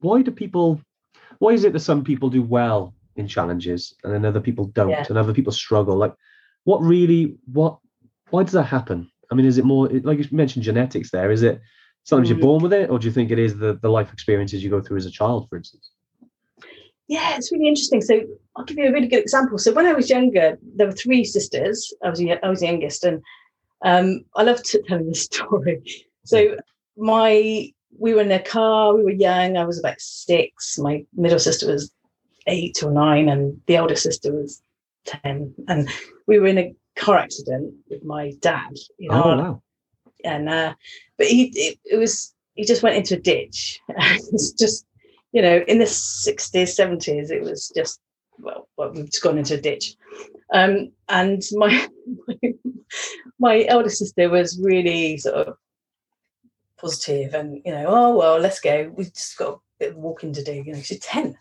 why 0.00 0.22
do 0.22 0.30
people 0.30 0.80
why 1.38 1.50
is 1.50 1.64
it 1.64 1.74
that 1.74 1.80
some 1.80 2.02
people 2.02 2.30
do 2.30 2.42
well 2.42 2.94
in 3.16 3.26
challenges 3.26 3.94
and 4.04 4.12
then 4.12 4.24
other 4.24 4.40
people 4.40 4.66
don't 4.66 4.90
Yeah. 4.90 5.04
and 5.08 5.18
other 5.18 5.32
people 5.34 5.52
struggle 5.52 5.96
like 5.96 6.14
what 6.64 6.80
really 6.82 7.36
what 7.52 7.78
why 8.30 8.42
does 8.42 8.52
that 8.52 8.64
happen 8.64 9.10
i 9.30 9.34
mean 9.34 9.46
is 9.46 9.58
it 9.58 9.64
more 9.64 9.88
like 9.88 10.18
you 10.18 10.26
mentioned 10.30 10.64
genetics 10.64 11.10
there 11.10 11.30
is 11.30 11.42
it 11.42 11.60
sometimes 12.04 12.28
you're 12.28 12.38
Mm. 12.38 12.42
born 12.48 12.62
with 12.62 12.72
it 12.72 12.90
or 12.90 12.98
do 12.98 13.06
you 13.06 13.12
think 13.12 13.30
it 13.30 13.38
is 13.38 13.56
the, 13.56 13.74
the 13.82 13.88
life 13.88 14.12
experiences 14.12 14.62
you 14.62 14.70
go 14.70 14.80
through 14.80 14.98
as 14.98 15.06
a 15.06 15.10
child 15.10 15.48
for 15.48 15.56
instance 15.56 15.90
Yeah, 17.08 17.36
it's 17.36 17.52
really 17.52 17.68
interesting. 17.68 18.02
So 18.02 18.14
I'll 18.56 18.64
give 18.64 18.78
you 18.78 18.88
a 18.88 18.92
really 18.92 19.06
good 19.06 19.20
example. 19.20 19.58
So 19.58 19.72
when 19.72 19.86
I 19.86 19.92
was 19.92 20.10
younger, 20.10 20.58
there 20.76 20.88
were 20.88 20.92
three 20.92 21.24
sisters. 21.24 21.92
I 22.04 22.10
was 22.10 22.20
I 22.20 22.48
was 22.48 22.60
the 22.60 22.66
youngest, 22.66 23.04
and 23.04 23.22
um, 23.84 24.24
I 24.34 24.42
love 24.42 24.60
telling 24.64 25.08
this 25.08 25.22
story. 25.30 25.82
So 26.24 26.56
my 26.96 27.70
we 27.98 28.12
were 28.14 28.22
in 28.22 28.32
a 28.32 28.42
car. 28.42 28.96
We 28.96 29.04
were 29.04 29.10
young. 29.28 29.56
I 29.56 29.64
was 29.64 29.78
about 29.78 30.00
six. 30.00 30.78
My 30.78 31.04
middle 31.14 31.38
sister 31.38 31.70
was 31.70 31.92
eight 32.46 32.82
or 32.82 32.90
nine, 32.90 33.28
and 33.28 33.60
the 33.66 33.76
elder 33.76 33.96
sister 33.96 34.32
was 34.32 34.62
ten. 35.04 35.54
And 35.68 35.88
we 36.26 36.38
were 36.38 36.46
in 36.46 36.58
a 36.58 36.74
car 36.96 37.18
accident 37.18 37.74
with 37.88 38.04
my 38.04 38.32
dad. 38.40 38.72
You 38.98 39.10
know, 39.10 39.22
Oh 39.24 39.36
wow. 39.36 39.62
and 40.24 40.48
uh, 40.48 40.74
but 41.18 41.26
he 41.26 41.52
it, 41.54 41.78
it 41.84 41.96
was 41.96 42.34
he 42.54 42.64
just 42.64 42.82
went 42.82 42.96
into 42.96 43.16
a 43.16 43.20
ditch. 43.20 43.80
it's 43.88 44.52
just 44.52 44.86
you 45.32 45.42
know 45.42 45.62
in 45.68 45.78
the 45.78 45.86
sixties, 45.86 46.74
seventies, 46.74 47.30
it 47.30 47.42
was 47.42 47.72
just 47.74 48.00
well, 48.38 48.68
well, 48.76 48.92
we've 48.92 49.10
just 49.10 49.22
gone 49.22 49.38
into 49.38 49.54
a 49.54 49.60
ditch. 49.60 49.94
Um, 50.52 50.92
and 51.08 51.42
my, 51.52 51.88
my 52.26 52.38
my 53.38 53.64
elder 53.68 53.90
sister 53.90 54.28
was 54.28 54.60
really 54.62 55.18
sort 55.18 55.34
of 55.34 55.56
positive 56.78 57.34
and 57.34 57.60
you 57.64 57.72
know, 57.72 57.86
oh 57.88 58.16
well, 58.16 58.38
let's 58.38 58.60
go. 58.60 58.92
We've 58.94 59.12
just 59.12 59.36
got 59.36 59.54
a 59.54 59.58
bit 59.78 59.90
of 59.90 59.96
walking 59.96 60.32
to 60.34 60.44
do. 60.44 60.52
You 60.52 60.72
know, 60.74 60.80
she's 60.80 61.00
ten. 61.00 61.36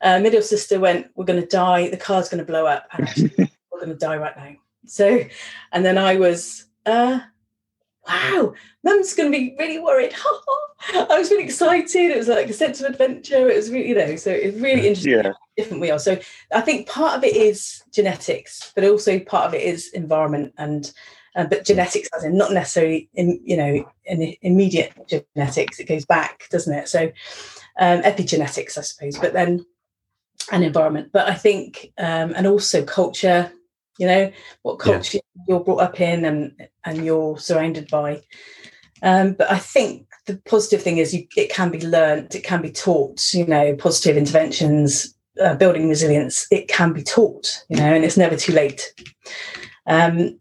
Uh, 0.00 0.20
middle 0.20 0.42
sister 0.42 0.78
went, 0.80 1.08
we're 1.14 1.24
going 1.24 1.40
to 1.40 1.46
die. 1.46 1.88
The 1.88 1.96
car's 1.96 2.28
going 2.28 2.38
to 2.38 2.44
blow 2.44 2.66
up, 2.66 2.86
actually, 2.92 3.32
we're 3.72 3.80
going 3.80 3.88
to 3.88 3.96
die 3.96 4.16
right 4.16 4.36
now. 4.36 4.52
So, 4.86 5.20
and 5.72 5.84
then 5.84 5.98
I 5.98 6.16
was, 6.16 6.66
uh, 6.86 7.20
wow, 8.08 8.54
mum's 8.82 9.14
going 9.14 9.30
to 9.30 9.38
be 9.38 9.54
really 9.58 9.78
worried. 9.78 10.14
I 10.94 11.18
was 11.18 11.30
really 11.30 11.44
excited. 11.44 12.10
It 12.10 12.16
was 12.16 12.28
like 12.28 12.48
a 12.48 12.52
sense 12.52 12.80
of 12.80 12.86
adventure. 12.86 13.48
It 13.48 13.56
was 13.56 13.70
really, 13.70 13.88
you 13.88 13.94
know, 13.94 14.16
so 14.16 14.30
it's 14.30 14.58
really 14.58 14.86
interesting 14.86 15.12
Yeah. 15.12 15.22
how 15.24 15.34
different 15.56 15.80
we 15.80 15.90
are. 15.90 15.98
So 15.98 16.18
I 16.54 16.60
think 16.60 16.88
part 16.88 17.16
of 17.16 17.24
it 17.24 17.36
is 17.36 17.82
genetics, 17.92 18.72
but 18.74 18.84
also 18.84 19.18
part 19.18 19.46
of 19.46 19.54
it 19.54 19.62
is 19.62 19.88
environment 19.92 20.54
and. 20.58 20.92
Uh, 21.36 21.44
but 21.44 21.64
genetics, 21.64 22.08
as 22.16 22.24
in 22.24 22.36
not 22.36 22.52
necessarily 22.52 23.08
in 23.14 23.38
you 23.44 23.56
know 23.56 23.88
in 24.06 24.34
immediate 24.42 24.92
genetics, 25.36 25.78
it 25.78 25.86
goes 25.86 26.04
back, 26.04 26.48
doesn't 26.50 26.74
it? 26.74 26.88
So 26.88 27.12
um, 27.78 28.02
epigenetics, 28.02 28.76
I 28.76 28.80
suppose, 28.80 29.16
but 29.18 29.34
then 29.34 29.64
and 30.50 30.64
environment. 30.64 31.10
But 31.12 31.28
I 31.28 31.34
think 31.34 31.92
um, 31.98 32.32
and 32.36 32.46
also 32.46 32.84
culture, 32.84 33.50
you 33.98 34.06
know, 34.06 34.32
what 34.62 34.78
Yeah. 34.84 34.94
culture 34.94 35.18
you're 35.48 35.64
brought 35.64 35.82
up 35.82 36.00
in 36.00 36.24
and 36.24 36.68
and 36.84 37.04
you're 37.04 37.38
surrounded 37.38 37.88
by. 37.88 38.22
Um, 39.02 39.34
but 39.34 39.50
I 39.50 39.58
think 39.58 40.06
the 40.26 40.36
positive 40.44 40.82
thing 40.82 40.98
is 40.98 41.14
you, 41.14 41.26
it 41.36 41.50
can 41.50 41.70
be 41.70 41.86
learned, 41.86 42.34
it 42.34 42.44
can 42.44 42.62
be 42.62 42.70
taught. 42.70 43.32
You 43.32 43.46
know, 43.46 43.76
positive 43.76 44.16
interventions, 44.16 45.14
uh, 45.40 45.54
building 45.54 45.88
resilience, 45.88 46.46
it 46.50 46.68
can 46.68 46.92
be 46.92 47.02
taught. 47.02 47.64
You 47.68 47.76
know, 47.76 47.94
and 47.94 48.04
it's 48.04 48.16
never 48.16 48.36
too 48.36 48.52
late. 48.52 48.92
Um, 49.86 50.38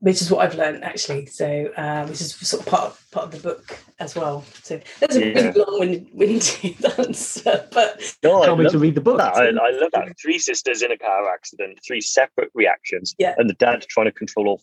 which 0.00 0.22
is 0.22 0.30
what 0.30 0.40
I've 0.44 0.54
learned 0.56 0.82
actually. 0.82 1.26
So, 1.26 1.70
uh, 1.76 2.06
which 2.06 2.20
is 2.20 2.34
sort 2.34 2.62
of 2.62 2.68
part 2.68 2.84
of, 2.84 3.06
part 3.12 3.26
of 3.26 3.32
the 3.32 3.48
book 3.48 3.78
as 3.98 4.16
well. 4.16 4.44
So 4.62 4.80
that's 4.98 5.16
a 5.16 5.20
Yeah. 5.26 5.34
really 5.34 5.52
long-winded 5.58 6.84
answer, 6.98 7.68
but 7.72 8.16
No, 8.22 8.42
I 8.42 8.46
Can't 8.46 8.58
wait 8.58 8.64
love 8.64 8.72
to 8.72 8.78
read 8.78 8.94
the 8.94 9.00
book. 9.02 9.18
that. 9.18 9.34
I, 9.34 9.48
I 9.48 9.70
love 9.72 9.92
that. 9.92 10.18
Three 10.20 10.38
sisters 10.38 10.82
in 10.82 10.90
a 10.90 10.98
car 10.98 11.32
accident, 11.32 11.78
three 11.86 12.00
separate 12.00 12.50
reactions, 12.54 13.14
Yeah. 13.18 13.34
and 13.36 13.48
the 13.48 13.54
dad 13.54 13.84
trying 13.88 14.06
to 14.06 14.12
control 14.12 14.48
all. 14.48 14.62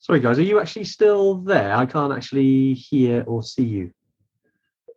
Sorry 0.00 0.20
guys, 0.20 0.38
are 0.38 0.42
you 0.42 0.60
actually 0.60 0.84
still 0.84 1.36
there? 1.36 1.74
I 1.74 1.86
can't 1.86 2.12
actually 2.12 2.74
hear 2.74 3.24
or 3.26 3.42
see 3.42 3.64
you. 3.64 3.90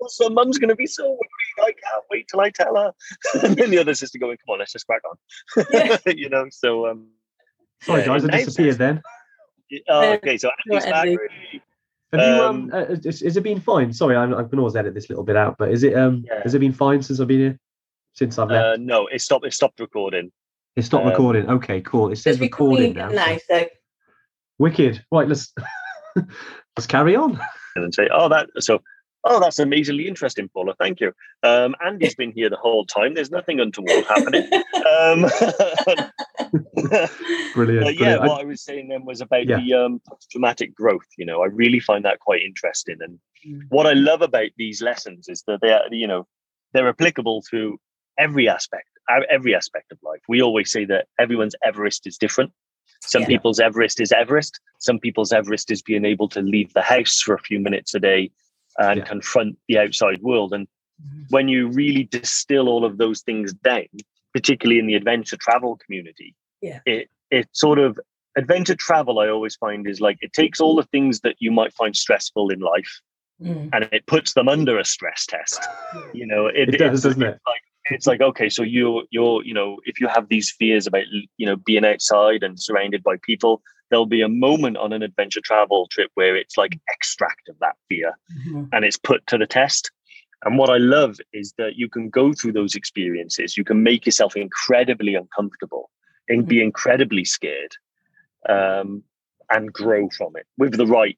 So 0.08 0.30
mum's 0.30 0.58
going 0.58 0.70
to 0.70 0.76
be 0.76 0.88
so 0.88 1.04
worried. 1.08 1.20
I 1.60 1.72
can't 1.72 2.04
wait 2.12 2.28
till 2.28 2.40
I 2.40 2.50
tell 2.50 2.76
her. 2.76 2.92
and 3.44 3.56
then 3.56 3.72
the 3.72 3.80
other 3.80 3.94
sister 3.96 4.18
going, 4.20 4.38
"Come 4.46 4.54
on, 4.54 4.60
let's 4.60 4.72
just 4.74 4.86
crack 4.86 5.02
on." 5.10 5.66
Yeah. 5.72 5.98
you 6.14 6.30
know. 6.30 6.46
So 6.52 6.88
um. 6.88 7.08
Sorry 7.82 8.02
yeah, 8.02 8.08
guys, 8.08 8.26
I 8.26 8.28
disappeared 8.44 8.78
then. 8.78 9.02
Oh, 9.90 10.14
okay, 10.14 10.38
so 10.38 10.50
Andy's 10.66 10.86
back. 10.86 10.96
Andy. 10.96 11.18
really. 11.18 11.62
Have 12.14 12.22
you 12.22 12.44
Um, 12.44 12.56
um, 12.56 12.72
uh, 12.74 12.86
is, 13.04 13.22
is 13.22 13.36
it 13.38 13.44
been 13.44 13.60
fine? 13.60 13.92
Sorry, 13.92 14.16
I'm, 14.16 14.34
I 14.34 14.44
can 14.44 14.58
always 14.60 14.76
edit 14.76 14.94
this 14.94 15.10
little 15.10 15.24
bit 15.26 15.36
out, 15.36 15.58
but 15.60 15.72
is 15.72 15.84
it 15.84 15.94
um 15.96 16.24
Yeah. 16.28 16.42
has 16.44 16.56
it 16.56 16.60
been 16.60 16.72
fine 16.74 17.02
since 17.04 17.20
I've 17.20 17.28
been 17.28 17.40
here? 17.40 17.60
Since 18.14 18.40
I've 18.40 18.50
left? 18.50 18.66
Uh, 18.66 18.78
no, 18.80 19.08
it 19.08 19.22
stopped. 19.22 19.46
It 19.46 19.54
stopped 19.54 19.80
recording. 19.80 20.32
it 20.76 20.84
stopped 20.84 21.06
um, 21.06 21.12
recording. 21.12 21.50
Okay, 21.50 21.82
cool. 21.82 22.12
It 22.12 22.16
says 22.16 22.40
recording 22.40 22.96
recording 22.96 23.16
now. 23.16 23.26
now. 23.26 23.38
so- 23.38 23.60
So 23.60 23.66
Wicked. 24.60 25.04
Right, 25.12 25.28
let's 25.28 25.54
let's 26.16 26.88
carry 26.88 27.16
on. 27.16 27.40
and 27.76 27.84
then 27.86 27.92
say, 27.92 28.10
"Oh, 28.12 28.28
that 28.30 28.50
so." 28.60 28.80
Oh, 29.30 29.40
that's 29.42 29.60
amazingly 29.60 30.08
interesting, 30.08 30.48
Paula. 30.50 30.74
Thank 30.80 31.00
you. 31.02 31.12
Um, 31.44 31.76
Andy's 31.86 32.16
been 32.16 32.32
here 32.32 32.50
the 32.50 32.56
whole 32.56 32.86
time. 32.86 33.14
There's 33.14 33.30
nothing 33.32 33.60
untoward 33.60 34.06
happening. 34.06 34.50
Um, 34.90 35.26
Brilliant. 37.54 37.86
Uh, 37.86 37.90
yeah, 37.90 37.98
brilliant. 37.98 38.22
What 38.22 38.42
I 38.42 38.46
was 38.46 38.62
saying 38.64 38.88
then 38.90 39.06
was 39.06 39.22
about 39.22 39.48
Yeah. 39.48 39.60
the 39.60 39.74
um, 39.74 40.02
traumatic 40.32 40.74
growth. 40.76 41.06
You 41.18 41.26
know, 41.26 41.42
I 41.42 41.48
really 41.48 41.80
find 41.80 42.06
that 42.06 42.20
quite 42.20 42.42
interesting. 42.42 42.98
And 43.02 43.20
Mm. 43.46 43.62
what 43.70 43.86
I 43.86 43.94
love 43.94 44.22
about 44.22 44.50
these 44.58 44.82
lessons 44.82 45.28
is 45.30 45.44
that 45.48 45.60
they 45.62 45.72
are, 45.72 45.84
you 45.92 46.08
know, 46.08 46.28
they're 46.74 46.90
applicable 46.90 47.44
to 47.52 47.80
every 48.18 48.50
aspect, 48.50 48.88
uh, 49.12 49.22
every 49.30 49.54
aspect 49.56 49.92
of 49.92 50.00
life. 50.04 50.22
We 50.28 50.42
always 50.42 50.72
say 50.72 50.86
that 50.86 51.08
everyone's 51.20 51.56
Everest 51.64 52.08
is 52.08 52.18
different. 52.18 52.52
Some 53.02 53.22
Yeah. 53.24 53.28
people's 53.28 53.60
Everest 53.60 54.02
is 54.02 54.12
Everest. 54.12 54.60
Some 54.80 55.00
people's 55.00 55.32
Everest 55.32 55.70
is 55.72 55.82
being 55.84 56.04
able 56.06 56.28
to 56.30 56.42
leave 56.42 56.74
the 56.74 56.82
house 56.82 57.22
for 57.22 57.36
a 57.36 57.40
few 57.40 57.60
minutes 57.60 57.94
a 57.94 58.00
day 58.00 58.32
and 58.78 59.00
Yeah. 59.00 59.06
confront 59.06 59.58
the 59.68 59.78
outside 59.80 60.22
world. 60.22 60.54
And 60.54 60.68
Mhm. 61.02 61.26
when 61.30 61.48
you 61.48 61.68
really 61.70 62.04
distill 62.04 62.68
all 62.70 62.86
of 62.86 62.98
those 62.98 63.22
things 63.22 63.54
down, 63.54 63.88
particularly 64.34 64.80
in 64.80 64.88
the 64.88 64.96
adventure 64.96 65.38
travel 65.38 65.78
community, 65.78 66.36
Yeah. 66.62 66.80
it 66.86 67.10
it 67.30 67.48
sort 67.52 67.78
of 67.80 68.00
adventure 68.38 68.76
travel 68.76 69.20
I 69.20 69.28
always 69.28 69.56
find 69.58 69.88
is 69.88 70.00
like 70.00 70.18
it 70.22 70.32
takes 70.34 70.62
all 70.62 70.76
the 70.76 70.84
things 70.84 71.22
that 71.22 71.36
you 71.40 71.52
might 71.52 71.74
find 71.74 71.96
stressful 71.96 72.50
in 72.50 72.60
life 72.60 73.02
Mm. 73.42 73.70
and 73.74 73.88
it 73.92 74.06
puts 74.08 74.34
them 74.34 74.48
under 74.50 74.80
a 74.80 74.86
stress 74.86 75.26
test. 75.28 75.60
You 76.14 76.26
know, 76.26 76.48
it, 76.48 76.70
It 76.74 76.78
does, 76.80 76.94
it's, 76.94 77.04
doesn't 77.04 77.22
it? 77.22 77.36
it's 77.36 77.46
like 77.46 77.62
it's 77.92 78.08
like 78.08 78.22
okay, 78.22 78.50
so 78.50 78.64
you're 78.64 79.04
you're 79.12 79.44
you 79.44 79.54
know 79.54 79.78
if 79.86 80.00
you 80.00 80.08
have 80.08 80.30
these 80.30 80.52
fears 80.52 80.88
about 80.88 81.06
you 81.38 81.46
know 81.46 81.56
being 81.58 81.86
outside 81.86 82.42
and 82.44 82.60
surrounded 82.60 83.04
by 83.04 83.18
people, 83.22 83.62
there'll 83.90 84.06
be 84.06 84.22
a 84.22 84.30
moment 84.30 84.78
on 84.78 84.94
an 84.94 85.02
adventure 85.04 85.42
travel 85.42 85.88
trip 85.92 86.12
where 86.16 86.36
it's 86.36 86.58
like 86.58 86.80
extract 86.90 87.50
of 87.50 87.58
that 87.60 87.76
fear 87.90 88.14
Mhm. 88.48 88.70
and 88.72 88.86
it's 88.86 88.98
put 88.98 89.26
to 89.28 89.38
the 89.38 89.48
test. 89.48 89.92
And 90.46 90.58
what 90.58 90.70
I 90.70 90.78
love 90.78 91.20
is 91.34 91.54
that 91.58 91.76
you 91.78 91.90
can 91.90 92.10
go 92.10 92.32
through 92.34 92.54
those 92.54 92.76
experiences, 92.76 93.58
you 93.58 93.64
can 93.64 93.82
make 93.84 94.06
yourself 94.06 94.36
incredibly 94.36 95.16
uncomfortable 95.16 95.90
and 96.30 96.48
be 96.48 96.62
incredibly 96.62 97.26
scared 97.26 97.72
um, 98.50 99.04
and 99.50 99.72
grow 99.74 100.10
from 100.10 100.36
it 100.36 100.46
with 100.58 100.78
the 100.78 100.86
right 100.86 101.18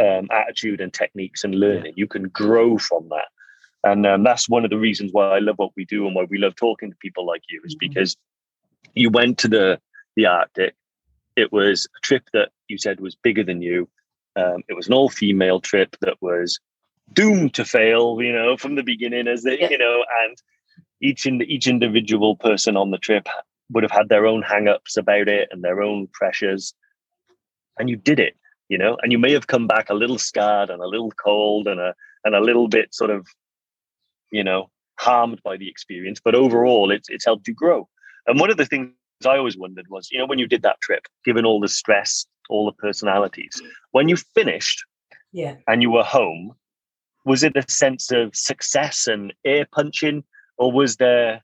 um, 0.00 0.28
attitude 0.30 0.80
and 0.80 0.92
techniques 0.92 1.44
and 1.44 1.54
learning. 1.54 1.92
You 1.96 2.06
can 2.06 2.28
grow 2.28 2.78
from 2.78 3.08
that. 3.10 3.28
And 3.84 4.06
um, 4.06 4.22
that's 4.24 4.48
one 4.48 4.64
of 4.64 4.70
the 4.70 4.78
reasons 4.78 5.12
why 5.12 5.36
I 5.36 5.38
love 5.38 5.58
what 5.58 5.72
we 5.76 5.84
do 5.84 6.06
and 6.06 6.14
why 6.14 6.24
we 6.28 6.38
love 6.38 6.56
talking 6.56 6.90
to 6.90 6.96
people 6.96 7.24
like 7.26 7.42
you 7.48 7.60
is 7.64 7.74
Mhm. 7.74 7.78
because 7.80 8.16
you 8.94 9.10
went 9.10 9.38
to 9.38 9.48
the, 9.48 9.80
the 10.16 10.26
Arctic. 10.26 10.74
It 11.38 11.52
was 11.52 11.86
a 11.96 12.00
trip 12.00 12.24
that 12.32 12.50
you 12.66 12.78
said 12.78 13.00
was 13.00 13.14
bigger 13.14 13.44
than 13.44 13.62
you. 13.62 13.88
Um, 14.34 14.62
it 14.68 14.74
was 14.74 14.88
an 14.88 14.94
all 14.94 15.08
female 15.08 15.60
trip 15.60 15.96
that 16.00 16.16
was 16.20 16.58
doomed 17.12 17.54
to 17.54 17.64
fail, 17.64 18.20
you 18.20 18.32
know, 18.32 18.56
from 18.56 18.74
the 18.74 18.82
beginning, 18.82 19.28
as 19.28 19.42
they, 19.44 19.58
Yeah. 19.60 19.70
you 19.70 19.78
know, 19.78 20.04
and 20.22 20.36
each 21.00 21.26
in 21.26 21.40
each 21.42 21.66
individual 21.68 22.34
person 22.36 22.76
on 22.76 22.90
the 22.90 22.98
trip 22.98 23.26
would 23.70 23.84
have 23.84 23.98
had 23.98 24.08
their 24.08 24.26
own 24.26 24.42
hang-ups 24.42 24.96
about 24.96 25.28
it 25.28 25.48
and 25.52 25.62
their 25.62 25.80
own 25.80 26.08
pressures. 26.12 26.74
And 27.78 27.88
you 27.88 27.96
did 27.96 28.18
it, 28.18 28.34
you 28.68 28.78
know, 28.78 28.96
and 29.02 29.12
you 29.12 29.18
may 29.18 29.32
have 29.32 29.46
come 29.46 29.66
back 29.68 29.90
a 29.90 29.94
little 29.94 30.18
scarred 30.18 30.70
and 30.70 30.82
a 30.82 30.86
little 30.94 31.12
cold 31.12 31.68
and 31.68 31.80
a 31.80 31.94
and 32.24 32.34
a 32.34 32.40
little 32.40 32.68
bit 32.68 32.92
sort 32.92 33.10
of, 33.10 33.26
you 34.32 34.42
know, 34.42 34.70
harmed 34.98 35.40
by 35.44 35.56
the 35.56 35.68
experience. 35.68 36.20
But 36.24 36.34
overall 36.34 36.90
it's 36.90 37.08
it's 37.08 37.24
helped 37.24 37.46
you 37.48 37.54
grow. 37.54 37.88
And 38.26 38.40
one 38.40 38.50
of 38.50 38.56
the 38.56 38.66
things 38.66 38.90
I 39.26 39.36
always 39.36 39.56
wondered 39.56 39.86
was, 39.88 40.10
you 40.10 40.18
know, 40.18 40.26
when 40.26 40.38
you 40.38 40.46
did 40.46 40.62
that 40.62 40.80
trip, 40.80 41.06
given 41.24 41.44
all 41.44 41.60
the 41.60 41.68
stress, 41.68 42.26
all 42.48 42.66
the 42.66 42.72
personalities, 42.72 43.60
when 43.92 44.08
you 44.08 44.16
finished 44.16 44.84
Yeah. 45.32 45.56
and 45.66 45.82
you 45.82 45.90
were 45.90 46.04
home, 46.04 46.54
was 47.24 47.42
it 47.42 47.56
a 47.56 47.64
sense 47.70 48.10
of 48.12 48.34
success 48.34 49.06
and 49.06 49.34
air 49.44 49.66
punching, 49.72 50.24
or 50.56 50.72
was 50.72 50.96
there 50.96 51.42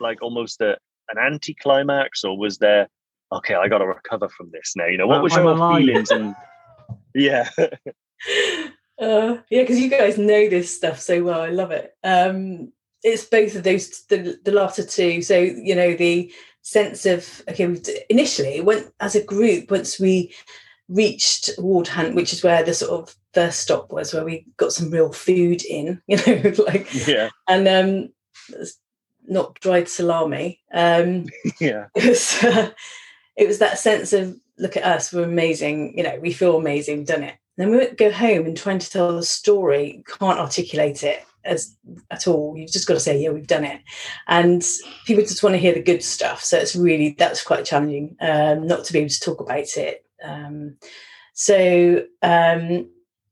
like 0.00 0.22
almost 0.22 0.60
a, 0.60 0.76
an 1.10 1.18
anticlimax, 1.18 2.24
or 2.24 2.36
was 2.36 2.58
there, 2.58 2.88
okay, 3.32 3.54
I 3.54 3.68
got 3.68 3.78
to 3.78 3.86
recover 3.86 4.28
from 4.28 4.50
this 4.50 4.72
now? 4.76 4.86
You 4.86 4.98
know, 4.98 5.06
what 5.06 5.22
was 5.22 5.32
I'm 5.34 5.44
your 5.44 5.52
alive. 5.54 5.84
feelings? 5.84 6.10
And 6.10 6.34
yeah, 7.14 7.48
uh, 7.58 9.38
yeah, 9.50 9.62
because 9.62 9.78
you 9.78 9.88
guys 9.88 10.18
know 10.18 10.48
this 10.48 10.76
stuff 10.76 11.00
so 11.00 11.22
well. 11.22 11.40
I 11.40 11.50
love 11.50 11.70
it. 11.70 11.94
Um, 12.02 12.72
it's 13.02 13.24
both 13.24 13.54
of 13.54 13.62
those, 13.62 14.02
the, 14.04 14.38
the 14.44 14.52
latter 14.52 14.84
two. 14.84 15.22
So, 15.22 15.38
you 15.38 15.74
know, 15.74 15.94
the 15.94 16.32
sense 16.62 17.06
of, 17.06 17.42
okay, 17.48 17.66
we've, 17.66 17.86
initially, 18.08 18.60
when, 18.60 18.84
as 19.00 19.14
a 19.14 19.24
group, 19.24 19.70
once 19.70 19.98
we 19.98 20.34
reached 20.88 21.50
Ward 21.58 21.88
Hunt, 21.88 22.14
which 22.14 22.32
is 22.32 22.42
where 22.42 22.62
the 22.62 22.74
sort 22.74 22.90
of 22.90 23.14
first 23.32 23.60
stop 23.60 23.90
was, 23.90 24.12
where 24.12 24.24
we 24.24 24.46
got 24.56 24.72
some 24.72 24.90
real 24.90 25.12
food 25.12 25.64
in, 25.64 26.00
you 26.06 26.16
know, 26.26 26.52
like, 26.66 26.88
yeah, 27.06 27.30
and 27.48 27.68
um, 27.68 28.64
not 29.26 29.58
dried 29.60 29.88
salami. 29.88 30.60
Um, 30.72 31.26
yeah, 31.60 31.86
it 31.94 32.08
was 32.08 32.42
uh, 32.42 32.70
it 33.36 33.46
was 33.46 33.58
that 33.58 33.78
sense 33.78 34.12
of 34.12 34.38
look 34.58 34.76
at 34.76 34.84
us 34.84 35.10
we're 35.10 35.22
amazing 35.22 35.96
you 35.96 36.02
know 36.02 36.18
we 36.20 36.34
feel 36.34 36.58
amazing 36.58 36.98
we've 36.98 37.06
done 37.06 37.22
it 37.22 37.34
then 37.60 37.70
we 37.70 37.86
go 37.90 38.10
home 38.10 38.46
and 38.46 38.56
trying 38.56 38.78
to 38.78 38.90
tell 38.90 39.14
the 39.14 39.22
story, 39.22 40.02
can't 40.06 40.38
articulate 40.38 41.02
it 41.02 41.26
as 41.44 41.76
at 42.10 42.26
all. 42.26 42.56
You've 42.56 42.70
just 42.70 42.86
got 42.86 42.94
to 42.94 43.00
say, 43.00 43.20
yeah, 43.20 43.30
we've 43.30 43.46
done 43.46 43.64
it. 43.64 43.80
And 44.26 44.64
people 45.06 45.22
just 45.22 45.42
want 45.42 45.54
to 45.54 45.58
hear 45.58 45.74
the 45.74 45.82
good 45.82 46.02
stuff. 46.02 46.42
So 46.42 46.58
it's 46.58 46.76
really 46.76 47.14
that's 47.18 47.42
quite 47.42 47.64
challenging, 47.64 48.16
um, 48.20 48.66
not 48.66 48.84
to 48.84 48.92
be 48.92 49.00
able 49.00 49.08
to 49.08 49.20
talk 49.20 49.40
about 49.40 49.76
it. 49.76 50.04
Um, 50.22 50.76
so 51.34 52.04
um, 52.22 52.88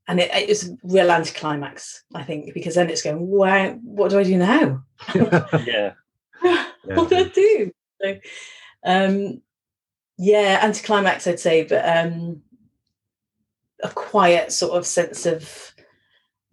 and 0.09 0.19
it, 0.19 0.31
it 0.33 0.49
was 0.49 0.67
a 0.67 0.77
real 0.83 1.11
anticlimax, 1.11 2.03
I 2.15 2.23
think, 2.23 2.51
because 2.55 2.73
then 2.73 2.89
it's 2.89 3.03
going, 3.03 3.27
wow, 3.27 3.73
what 3.83 4.09
do 4.09 4.17
I 4.17 4.23
do 4.23 4.37
now? 4.37 4.83
yeah. 5.13 5.93
what 6.83 7.09
do 7.09 7.15
I 7.15 7.23
do? 7.25 7.71
So, 8.01 8.19
um, 8.83 9.41
yeah, 10.17 10.61
anticlimax, 10.63 11.27
I'd 11.27 11.39
say, 11.39 11.63
but 11.63 11.87
um, 11.87 12.41
a 13.83 13.89
quiet 13.89 14.51
sort 14.51 14.77
of 14.77 14.87
sense 14.87 15.27
of 15.27 15.68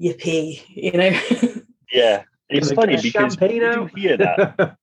yippee, 0.00 0.62
you 0.68 0.92
know. 0.92 1.62
yeah, 1.92 2.22
it's 2.48 2.72
funny 2.72 3.00
because 3.00 3.36
you 3.40 3.90
hear 3.94 4.16
that. 4.16 4.76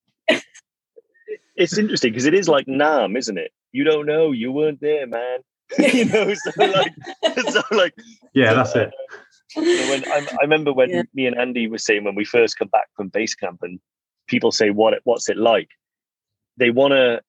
it's 1.56 1.78
interesting 1.78 2.12
because 2.12 2.26
it 2.26 2.34
is 2.34 2.50
like 2.50 2.68
Nam, 2.68 3.16
isn't 3.16 3.38
it? 3.38 3.52
You 3.72 3.84
don't 3.84 4.06
know, 4.06 4.32
you 4.32 4.52
weren't 4.52 4.82
there, 4.82 5.08
man. 5.08 5.40
you 5.94 6.06
know, 6.06 6.34
so 6.34 6.52
like, 6.58 6.94
so 7.50 7.62
like, 7.72 7.94
yeah, 8.34 8.54
that's 8.54 8.76
it. 8.76 8.92
Uh, 9.56 9.62
when 9.62 10.04
I, 10.08 10.28
I, 10.32 10.42
remember 10.42 10.74
when 10.74 10.90
yeah. 10.90 11.04
me 11.14 11.26
and 11.26 11.38
Andy 11.38 11.68
were 11.68 11.78
saying 11.78 12.04
when 12.04 12.16
we 12.16 12.26
first 12.26 12.58
come 12.58 12.68
back 12.68 12.88
from 12.96 13.10
base 13.10 13.36
camp 13.36 13.60
and 13.62 13.80
people 14.28 14.52
say 14.52 14.70
what 14.70 14.94
it, 14.94 15.02
what's 15.04 15.30
it 15.30 15.38
like, 15.38 15.70
they 16.58 16.70
want 16.70 16.92
to 16.92 17.22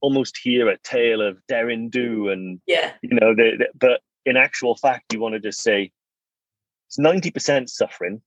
almost 0.00 0.38
hear 0.42 0.68
a 0.68 0.78
tale 0.78 1.20
of 1.20 1.38
daring 1.48 1.88
do 1.88 2.28
and 2.28 2.60
yeah, 2.66 2.92
you 3.02 3.18
know, 3.20 3.34
they, 3.34 3.56
they, 3.58 3.68
but 3.78 4.00
in 4.24 4.36
actual 4.36 4.76
fact, 4.76 5.12
you 5.12 5.20
want 5.20 5.34
to 5.34 5.40
just 5.40 5.62
say 5.62 5.90
it's 6.92 6.98
ninety 6.98 7.30
percent 7.30 7.70
suffering. 7.70 8.20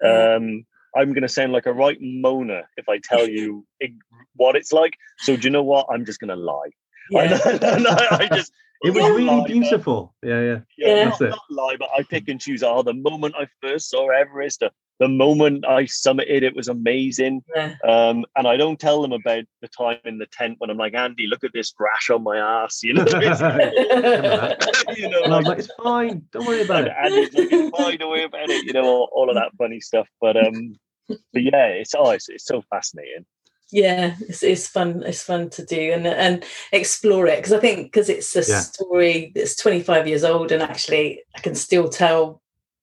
Um, 0.00 0.64
I'm 0.94 1.12
going 1.12 1.22
to 1.22 1.28
sound 1.28 1.52
like 1.52 1.66
a 1.66 1.72
right 1.72 2.00
moaner 2.00 2.62
if 2.76 2.88
I 2.88 2.98
tell 2.98 3.28
you 3.28 3.66
what 4.36 4.54
it's 4.54 4.72
like. 4.72 4.96
So 5.18 5.36
do 5.36 5.42
you 5.42 5.50
know 5.50 5.64
what? 5.64 5.86
I'm 5.90 6.04
just 6.04 6.20
going 6.20 6.28
to 6.28 6.36
lie. 6.36 6.70
Yeah. 7.10 7.40
And, 7.46 7.86
I, 7.88 8.28
just 8.32 8.52
it 8.82 8.94
was 8.94 9.02
really 9.02 9.24
lie, 9.24 9.44
beautiful. 9.44 10.14
But, 10.22 10.28
yeah, 10.28 10.40
yeah, 10.40 10.58
yeah. 10.78 10.94
yeah. 10.94 11.04
Not, 11.08 11.20
not, 11.20 11.40
lie, 11.50 11.76
but 11.80 11.88
I 11.98 12.04
pick 12.04 12.28
and 12.28 12.40
choose. 12.40 12.62
Oh, 12.62 12.82
the 12.82 12.94
moment 12.94 13.34
I 13.36 13.48
first 13.60 13.90
saw 13.90 14.08
Everest, 14.10 14.60
the, 14.60 14.70
the 14.98 15.08
moment 15.08 15.66
I 15.66 15.84
summited, 15.84 16.42
it 16.42 16.54
was 16.54 16.68
amazing. 16.68 17.42
Yeah. 17.54 17.74
Um, 17.86 18.24
and 18.36 18.46
I 18.46 18.56
don't 18.56 18.78
tell 18.78 19.02
them 19.02 19.12
about 19.12 19.44
the 19.60 19.68
time 19.68 19.98
in 20.04 20.18
the 20.18 20.26
tent 20.26 20.56
when 20.58 20.70
I'm 20.70 20.76
like, 20.76 20.94
Andy, 20.94 21.26
look 21.26 21.44
at 21.44 21.52
this 21.52 21.72
rash 21.78 22.10
on 22.10 22.22
my 22.22 22.36
ass. 22.36 22.82
You 22.82 22.94
know, 22.94 23.04
you 24.96 25.08
know, 25.08 25.20
like, 25.26 25.46
like, 25.46 25.58
it's 25.58 25.72
fine. 25.82 26.22
Don't 26.30 26.46
worry 26.46 26.62
about 26.62 26.86
it. 26.86 26.92
Andy's 27.02 27.34
like, 27.34 27.48
it's 27.50 27.76
fine. 27.76 27.98
Don't 27.98 28.10
worry 28.10 28.24
about 28.24 28.48
it. 28.48 28.64
You 28.64 28.72
know, 28.72 28.84
all, 28.84 29.10
all 29.12 29.28
of 29.28 29.34
that 29.34 29.52
funny 29.58 29.80
stuff. 29.80 30.08
But 30.20 30.36
um, 30.36 30.76
but 31.08 31.42
yeah, 31.42 31.66
it's 31.66 31.94
oh, 31.96 32.10
it's, 32.10 32.28
it's 32.28 32.46
so 32.46 32.62
fascinating 32.70 33.24
yeah 33.72 34.14
it's, 34.28 34.42
it's 34.42 34.68
fun 34.68 35.02
it's 35.04 35.22
fun 35.22 35.48
to 35.48 35.64
do 35.64 35.92
and 35.92 36.06
and 36.06 36.44
explore 36.72 37.26
it 37.26 37.38
because 37.38 37.54
i 37.54 37.58
think 37.58 37.90
because 37.90 38.10
it's 38.10 38.36
a 38.36 38.44
yeah. 38.46 38.60
story 38.60 39.32
that's 39.34 39.56
25 39.56 40.06
years 40.06 40.24
old 40.24 40.52
and 40.52 40.62
actually 40.62 41.22
i 41.34 41.40
can 41.40 41.54
still 41.54 41.88
tell 41.88 42.41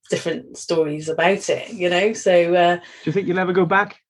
different 0.09 0.57
stories 0.57 1.09
about 1.09 1.49
it 1.49 1.69
you 1.73 1.89
know? 1.89 2.13
So 2.13 2.53
uh, 2.53 2.75
do 2.77 2.81
you 3.05 3.11
think 3.11 3.27
you'll 3.27 3.39
ever 3.39 3.53
go 3.53 3.65
back? 3.65 4.01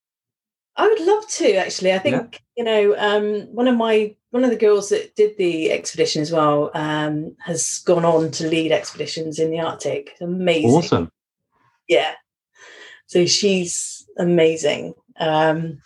I 0.75 0.87
would 0.87 1.01
love 1.01 1.27
to 1.27 1.55
actually. 1.55 1.93
I 1.93 1.99
think 1.99 2.15
yeah. 2.33 2.39
you 2.57 2.63
know 2.63 2.95
um, 2.97 3.53
one 3.53 3.67
of 3.67 3.75
my 3.75 4.15
one 4.31 4.43
of 4.43 4.49
the 4.49 4.55
girls 4.55 4.89
that 4.89 5.15
did 5.15 5.37
the 5.37 5.71
expedition 5.71 6.21
as 6.21 6.31
well 6.31 6.71
um, 6.73 7.35
has 7.39 7.79
gone 7.79 8.05
on 8.05 8.31
to 8.31 8.47
lead 8.47 8.71
expeditions 8.71 9.39
in 9.39 9.51
the 9.51 9.59
arctic. 9.59 10.15
Amazing. 10.21 10.69
Awesome. 10.69 11.11
Yeah. 11.87 12.13
So 13.07 13.25
she's 13.25 14.07
amazing. 14.17 14.93
Um, 15.19 15.81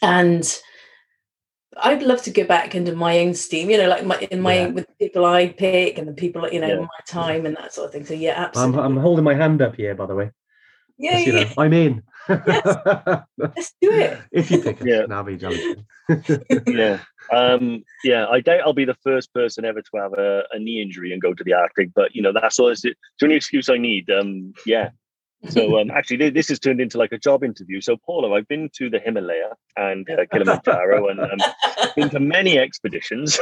and 0.00 0.60
I'd 1.82 2.02
love 2.02 2.22
to 2.22 2.30
go 2.30 2.44
back 2.44 2.74
into 2.74 2.94
my 2.94 3.18
own 3.20 3.34
steam, 3.34 3.70
you 3.70 3.78
know, 3.78 3.88
like 3.88 4.04
my 4.04 4.18
in 4.30 4.40
my 4.40 4.54
yeah. 4.54 4.66
with 4.68 4.86
the 4.86 5.06
people 5.06 5.24
I 5.24 5.48
pick 5.48 5.98
and 5.98 6.08
the 6.08 6.12
people, 6.12 6.48
you 6.50 6.60
know, 6.60 6.68
yeah. 6.68 6.80
my 6.80 6.88
time 7.06 7.46
and 7.46 7.56
that 7.56 7.72
sort 7.72 7.86
of 7.86 7.92
thing. 7.92 8.04
So 8.04 8.14
yeah, 8.14 8.34
absolutely. 8.36 8.80
I'm, 8.80 8.84
I'm 8.84 8.96
holding 8.96 9.24
my 9.24 9.34
hand 9.34 9.62
up 9.62 9.76
here, 9.76 9.94
by 9.94 10.06
the 10.06 10.14
way. 10.14 10.30
Yeah, 10.98 11.18
yeah. 11.18 11.44
Know, 11.44 11.50
I'm 11.58 11.72
in. 11.72 12.02
Yes. 12.28 13.22
Let's 13.38 13.74
do 13.80 13.92
it. 13.92 14.18
if 14.32 14.50
you 14.50 14.60
pick 14.60 14.80
it, 14.80 14.86
yeah. 14.86 15.14
I'll 15.14 15.22
be 15.22 15.36
jealous. 15.36 15.76
yeah. 16.66 16.98
Um, 17.32 17.84
yeah, 18.02 18.26
I 18.26 18.40
doubt 18.40 18.60
I'll 18.60 18.72
be 18.72 18.84
the 18.84 18.96
first 19.04 19.32
person 19.32 19.64
ever 19.64 19.80
to 19.80 19.90
have 19.96 20.12
a, 20.14 20.44
a 20.52 20.58
knee 20.58 20.82
injury 20.82 21.12
and 21.12 21.22
go 21.22 21.34
to 21.34 21.44
the 21.44 21.52
Arctic, 21.52 21.94
but 21.94 22.14
you 22.14 22.22
know, 22.22 22.32
that's 22.32 22.58
all 22.58 22.68
it's 22.68 22.82
the 22.82 22.94
only 23.22 23.36
excuse 23.36 23.68
I 23.68 23.76
need. 23.76 24.10
Um, 24.10 24.54
yeah, 24.66 24.90
so 25.48 25.78
um, 25.80 25.90
actually, 25.90 26.30
this 26.30 26.48
has 26.48 26.58
turned 26.58 26.80
into 26.80 26.98
like 26.98 27.12
a 27.12 27.18
job 27.18 27.44
interview. 27.44 27.80
So 27.80 27.96
Paula, 27.96 28.34
I've 28.34 28.48
been 28.48 28.70
to 28.74 28.90
the 28.90 28.98
Himalaya 28.98 29.50
and 29.76 30.08
uh, 30.10 30.26
Kilimanjaro, 30.32 31.08
and 31.08 31.20
um, 31.20 31.38
been 31.94 32.10
to 32.10 32.20
many 32.20 32.58
expeditions. 32.58 33.38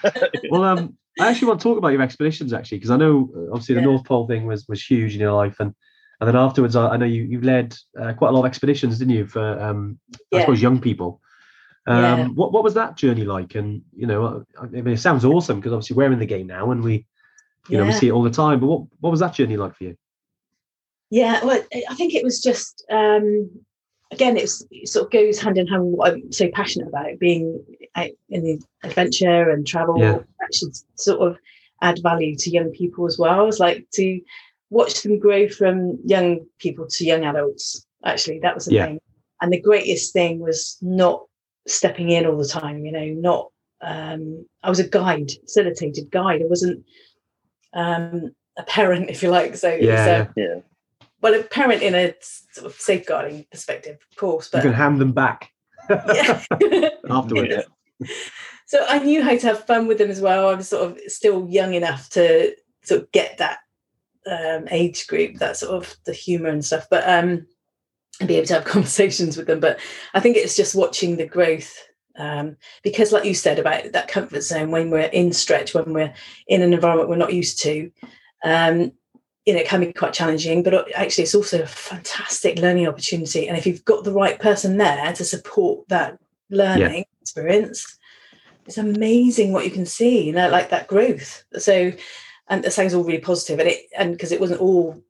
well, 0.50 0.64
um, 0.64 0.96
I 1.18 1.28
actually 1.30 1.48
want 1.48 1.60
to 1.60 1.64
talk 1.64 1.78
about 1.78 1.88
your 1.88 2.02
expeditions 2.02 2.52
actually, 2.52 2.78
because 2.78 2.90
I 2.90 2.96
know 2.96 3.30
uh, 3.34 3.52
obviously 3.52 3.76
the 3.76 3.80
yeah. 3.80 3.86
North 3.86 4.04
Pole 4.04 4.26
thing 4.26 4.46
was 4.46 4.68
was 4.68 4.82
huge 4.82 5.14
in 5.14 5.20
your 5.20 5.32
life, 5.32 5.56
and 5.58 5.74
and 6.20 6.28
then 6.28 6.36
afterwards, 6.36 6.76
I, 6.76 6.88
I 6.88 6.96
know 6.98 7.06
you 7.06 7.22
you 7.22 7.40
led 7.40 7.74
uh, 7.98 8.12
quite 8.12 8.28
a 8.28 8.32
lot 8.32 8.40
of 8.40 8.46
expeditions, 8.46 8.98
didn't 8.98 9.14
you, 9.14 9.26
for 9.26 9.58
um, 9.60 9.98
yeah. 10.30 10.38
I 10.38 10.42
suppose 10.42 10.60
young 10.60 10.80
people. 10.80 11.20
Um, 11.86 12.02
yeah. 12.02 12.26
What 12.26 12.52
what 12.52 12.62
was 12.62 12.74
that 12.74 12.96
journey 12.96 13.24
like? 13.24 13.54
And 13.54 13.82
you 13.96 14.06
know, 14.06 14.44
I 14.60 14.66
mean, 14.66 14.88
it 14.88 15.00
sounds 15.00 15.24
awesome 15.24 15.60
because 15.60 15.72
obviously 15.72 15.96
we're 15.96 16.12
in 16.12 16.18
the 16.18 16.26
game 16.26 16.46
now, 16.46 16.70
and 16.72 16.82
we, 16.82 17.06
you 17.70 17.78
know, 17.78 17.86
we 17.86 17.92
see 17.92 18.08
it 18.08 18.12
all 18.12 18.22
the 18.22 18.30
time. 18.30 18.60
But 18.60 18.66
what 18.66 18.82
what 19.00 19.10
was 19.10 19.20
that 19.20 19.32
journey 19.32 19.56
like 19.56 19.74
for 19.74 19.84
you? 19.84 19.96
Yeah, 21.10 21.42
well, 21.44 21.62
I 21.88 21.94
think 21.94 22.14
it 22.14 22.22
was 22.22 22.42
just 22.42 22.84
um, 22.90 23.50
again, 24.10 24.36
it, 24.36 24.50
it 24.70 24.88
sort 24.88 25.06
of 25.06 25.12
goes 25.12 25.40
hand 25.40 25.58
in 25.58 25.66
hand 25.66 25.84
with 25.84 25.94
what 25.94 26.12
I'm 26.12 26.32
so 26.32 26.48
passionate 26.50 26.88
about, 26.88 27.18
being 27.18 27.64
out 27.94 28.10
in 28.28 28.44
the 28.44 28.60
adventure 28.82 29.50
and 29.50 29.66
travel. 29.66 29.98
Yeah. 29.98 30.18
Actually, 30.42 30.72
sort 30.96 31.20
of 31.20 31.38
add 31.82 32.00
value 32.02 32.36
to 32.36 32.50
young 32.50 32.70
people 32.70 33.06
as 33.06 33.18
well. 33.18 33.48
It's 33.48 33.58
like 33.58 33.86
to 33.94 34.20
watch 34.70 35.02
them 35.02 35.18
grow 35.18 35.48
from 35.48 35.98
young 36.04 36.46
people 36.58 36.86
to 36.88 37.04
young 37.04 37.24
adults. 37.24 37.86
Actually, 38.04 38.40
that 38.40 38.54
was 38.54 38.66
the 38.66 38.74
yeah. 38.74 38.86
thing. 38.86 39.00
And 39.40 39.52
the 39.52 39.60
greatest 39.60 40.12
thing 40.12 40.40
was 40.40 40.76
not 40.80 41.24
stepping 41.66 42.10
in 42.10 42.26
all 42.26 42.38
the 42.38 42.48
time. 42.48 42.84
You 42.84 42.92
know, 42.92 43.06
not 43.06 43.50
um, 43.80 44.46
I 44.62 44.68
was 44.68 44.80
a 44.80 44.88
guide, 44.88 45.30
facilitated 45.42 46.10
guide. 46.10 46.42
I 46.42 46.46
wasn't 46.46 46.84
um, 47.74 48.34
a 48.56 48.62
parent, 48.64 49.10
if 49.10 49.22
you 49.22 49.30
like. 49.30 49.56
So 49.56 49.74
yeah, 49.74 50.26
so, 50.26 50.32
yeah 50.36 50.60
well, 51.20 51.34
a 51.34 51.42
parent 51.42 51.82
in 51.82 51.94
a 51.94 52.14
sort 52.20 52.66
of 52.66 52.80
safeguarding 52.80 53.46
perspective, 53.50 53.98
of 54.10 54.16
course. 54.16 54.48
But 54.48 54.58
you 54.64 54.70
can 54.70 54.78
hand 54.78 55.00
them 55.00 55.12
back 55.12 55.52
afterwards. 55.90 57.64
Yeah. 58.00 58.08
So 58.66 58.84
I 58.86 58.98
knew 58.98 59.22
how 59.22 59.36
to 59.36 59.46
have 59.46 59.66
fun 59.66 59.86
with 59.86 59.98
them 59.98 60.10
as 60.10 60.20
well. 60.20 60.48
I 60.48 60.54
was 60.54 60.68
sort 60.68 60.90
of 60.90 61.00
still 61.06 61.48
young 61.48 61.74
enough 61.74 62.10
to 62.10 62.54
sort 62.82 63.02
of 63.02 63.12
get 63.12 63.38
that 63.38 63.58
um, 64.30 64.68
age 64.70 65.06
group, 65.06 65.36
that 65.36 65.56
sort 65.56 65.74
of 65.74 65.96
the 66.04 66.12
humour 66.12 66.50
and 66.50 66.64
stuff, 66.64 66.86
but 66.90 67.08
um, 67.08 67.46
and 68.20 68.28
be 68.28 68.36
able 68.36 68.46
to 68.46 68.54
have 68.54 68.64
conversations 68.66 69.36
with 69.36 69.46
them. 69.46 69.60
But 69.60 69.80
I 70.14 70.20
think 70.20 70.36
it's 70.36 70.56
just 70.56 70.74
watching 70.74 71.16
the 71.16 71.26
growth 71.26 71.74
um, 72.18 72.56
because 72.82 73.12
like 73.12 73.24
you 73.24 73.34
said 73.34 73.58
about 73.58 73.92
that 73.92 74.08
comfort 74.08 74.42
zone 74.42 74.70
when 74.70 74.90
we're 74.90 75.00
in 75.00 75.32
stretch 75.32 75.72
when 75.72 75.92
we're 75.92 76.12
in 76.48 76.62
an 76.62 76.72
environment 76.72 77.08
we're 77.08 77.16
not 77.16 77.32
used 77.32 77.62
to 77.62 77.90
um, 78.44 78.92
you 79.48 79.54
know, 79.54 79.60
it 79.60 79.66
can 79.66 79.80
be 79.80 79.94
quite 79.94 80.12
challenging, 80.12 80.62
but 80.62 80.94
actually 80.94 81.24
it's 81.24 81.34
also 81.34 81.62
a 81.62 81.66
fantastic 81.66 82.58
learning 82.58 82.86
opportunity. 82.86 83.48
And 83.48 83.56
if 83.56 83.66
you've 83.66 83.82
got 83.86 84.04
the 84.04 84.12
right 84.12 84.38
person 84.38 84.76
there 84.76 85.10
to 85.14 85.24
support 85.24 85.88
that 85.88 86.18
learning 86.50 86.96
yeah. 86.98 87.22
experience, 87.22 87.96
it's 88.66 88.76
amazing 88.76 89.52
what 89.52 89.64
you 89.64 89.70
can 89.70 89.86
see, 89.86 90.26
you 90.26 90.34
know, 90.34 90.50
like 90.50 90.68
that 90.68 90.86
growth. 90.86 91.44
So, 91.54 91.92
and 92.48 92.62
that 92.62 92.74
sounds 92.74 92.92
all 92.92 93.04
really 93.04 93.22
positive, 93.22 93.58
and 93.58 93.70
it 93.70 93.86
and 93.96 94.12
because 94.12 94.32
it 94.32 94.38
wasn't 94.38 94.60
all. 94.60 95.02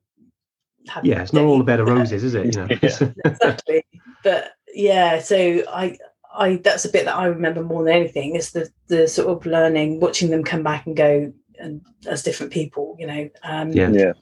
Yeah, 1.03 1.21
it's 1.21 1.33
not 1.33 1.43
all 1.43 1.59
a 1.59 1.63
bed 1.65 1.81
of 1.81 1.89
roses, 1.89 2.23
is 2.23 2.33
it? 2.33 2.45
You 2.45 2.51
know, 2.61 3.13
exactly. 3.25 3.83
But 4.23 4.53
yeah, 4.73 5.19
so 5.19 5.35
I, 5.67 5.97
I 6.33 6.61
that's 6.63 6.85
a 6.85 6.89
bit 6.89 7.03
that 7.03 7.17
I 7.17 7.25
remember 7.25 7.61
more 7.61 7.83
than 7.83 7.93
anything 7.93 8.35
is 8.35 8.51
the 8.51 8.69
the 8.87 9.05
sort 9.05 9.27
of 9.27 9.45
learning, 9.45 9.99
watching 9.99 10.29
them 10.29 10.45
come 10.45 10.63
back 10.63 10.87
and 10.87 10.95
go 10.95 11.33
and 11.59 11.81
as 12.07 12.23
different 12.23 12.53
people, 12.53 12.95
you 12.97 13.05
know. 13.05 13.29
Um, 13.43 13.73
yeah. 13.73 13.89
yeah. 13.89 14.13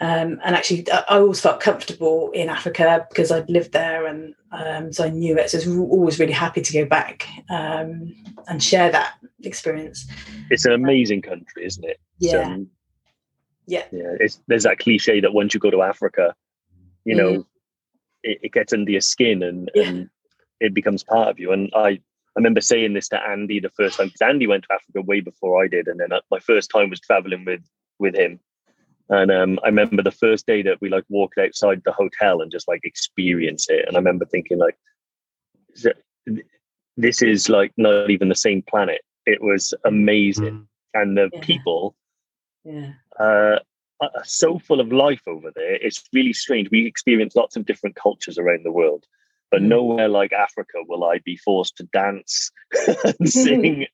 Um, 0.00 0.40
and 0.44 0.56
actually, 0.56 0.90
I 0.90 1.18
always 1.18 1.40
felt 1.40 1.60
comfortable 1.60 2.30
in 2.32 2.48
Africa 2.48 3.06
because 3.08 3.30
I'd 3.30 3.48
lived 3.48 3.72
there, 3.72 4.06
and 4.06 4.34
um, 4.50 4.92
so 4.92 5.04
I 5.04 5.10
knew 5.10 5.38
it. 5.38 5.50
So 5.50 5.58
I 5.58 5.60
was 5.60 5.78
always 5.78 6.18
really 6.18 6.32
happy 6.32 6.62
to 6.62 6.72
go 6.72 6.84
back 6.84 7.28
um, 7.48 8.14
and 8.48 8.62
share 8.62 8.90
that 8.90 9.14
experience. 9.44 10.06
It's 10.50 10.64
an 10.64 10.72
amazing 10.72 11.22
country, 11.22 11.64
isn't 11.64 11.84
it? 11.84 12.00
Yeah, 12.18 12.56
yeah. 13.66 13.84
Yeah. 13.92 14.16
It's, 14.20 14.40
there's 14.46 14.64
that 14.64 14.78
cliche 14.78 15.20
that 15.20 15.32
once 15.32 15.54
you 15.54 15.60
go 15.60 15.70
to 15.70 15.82
Africa, 15.82 16.34
you 17.04 17.14
know, 17.14 17.32
mm. 17.32 17.46
it, 18.22 18.38
it, 18.42 18.52
gets 18.52 18.72
under 18.72 18.90
your 18.90 19.00
skin 19.00 19.42
and, 19.42 19.70
yeah. 19.74 19.84
and 19.84 20.10
it 20.60 20.74
becomes 20.74 21.02
part 21.02 21.28
of 21.28 21.38
you. 21.38 21.52
And 21.52 21.70
I, 21.74 21.88
I 21.88 22.00
remember 22.36 22.60
saying 22.60 22.94
this 22.94 23.08
to 23.08 23.22
Andy 23.22 23.60
the 23.60 23.70
first 23.70 23.96
time 23.96 24.08
because 24.08 24.22
Andy 24.22 24.46
went 24.46 24.64
to 24.64 24.74
Africa 24.74 25.02
way 25.02 25.20
before 25.20 25.62
I 25.62 25.68
did, 25.68 25.86
and 25.86 26.00
then 26.00 26.12
uh, 26.12 26.20
my 26.30 26.40
first 26.40 26.70
time 26.70 26.90
was 26.90 27.00
traveling 27.00 27.44
with 27.44 27.62
with 28.00 28.16
him. 28.16 28.40
And 29.10 29.30
um, 29.30 29.58
I 29.62 29.66
remember 29.68 30.02
the 30.02 30.10
first 30.10 30.46
day 30.46 30.62
that 30.62 30.80
we 30.80 30.88
like 30.88 31.04
walked 31.08 31.38
outside 31.38 31.82
the 31.84 31.92
hotel 31.92 32.40
and 32.40 32.50
just 32.50 32.66
like 32.68 32.80
experienced 32.84 33.70
it. 33.70 33.84
And 33.86 33.96
I 33.96 33.98
remember 33.98 34.24
thinking 34.24 34.58
like, 34.58 34.78
this 36.96 37.22
is 37.22 37.48
like 37.48 37.72
not 37.76 38.10
even 38.10 38.28
the 38.28 38.34
same 38.34 38.62
planet. 38.62 39.02
It 39.26 39.42
was 39.42 39.74
amazing, 39.84 40.54
mm. 40.54 40.66
and 40.94 41.16
the 41.16 41.30
Yeah. 41.32 41.40
people 41.40 41.96
Yeah. 42.64 42.92
uh, 43.18 43.58
are 44.00 44.24
so 44.24 44.58
full 44.58 44.80
of 44.80 44.92
life 44.92 45.22
over 45.26 45.50
there. 45.54 45.74
It's 45.74 46.02
really 46.12 46.32
strange. 46.32 46.70
We 46.70 46.86
experience 46.86 47.36
lots 47.36 47.56
of 47.56 47.66
different 47.66 47.96
cultures 47.96 48.38
around 48.38 48.64
the 48.64 48.72
world, 48.72 49.04
but 49.50 49.60
Mm. 49.60 49.68
nowhere 49.68 50.08
like 50.08 50.32
Africa 50.32 50.78
will 50.88 51.04
I 51.04 51.18
be 51.18 51.36
forced 51.36 51.76
to 51.76 51.84
dance 51.84 52.50
and 53.20 53.28
sing. 53.28 53.86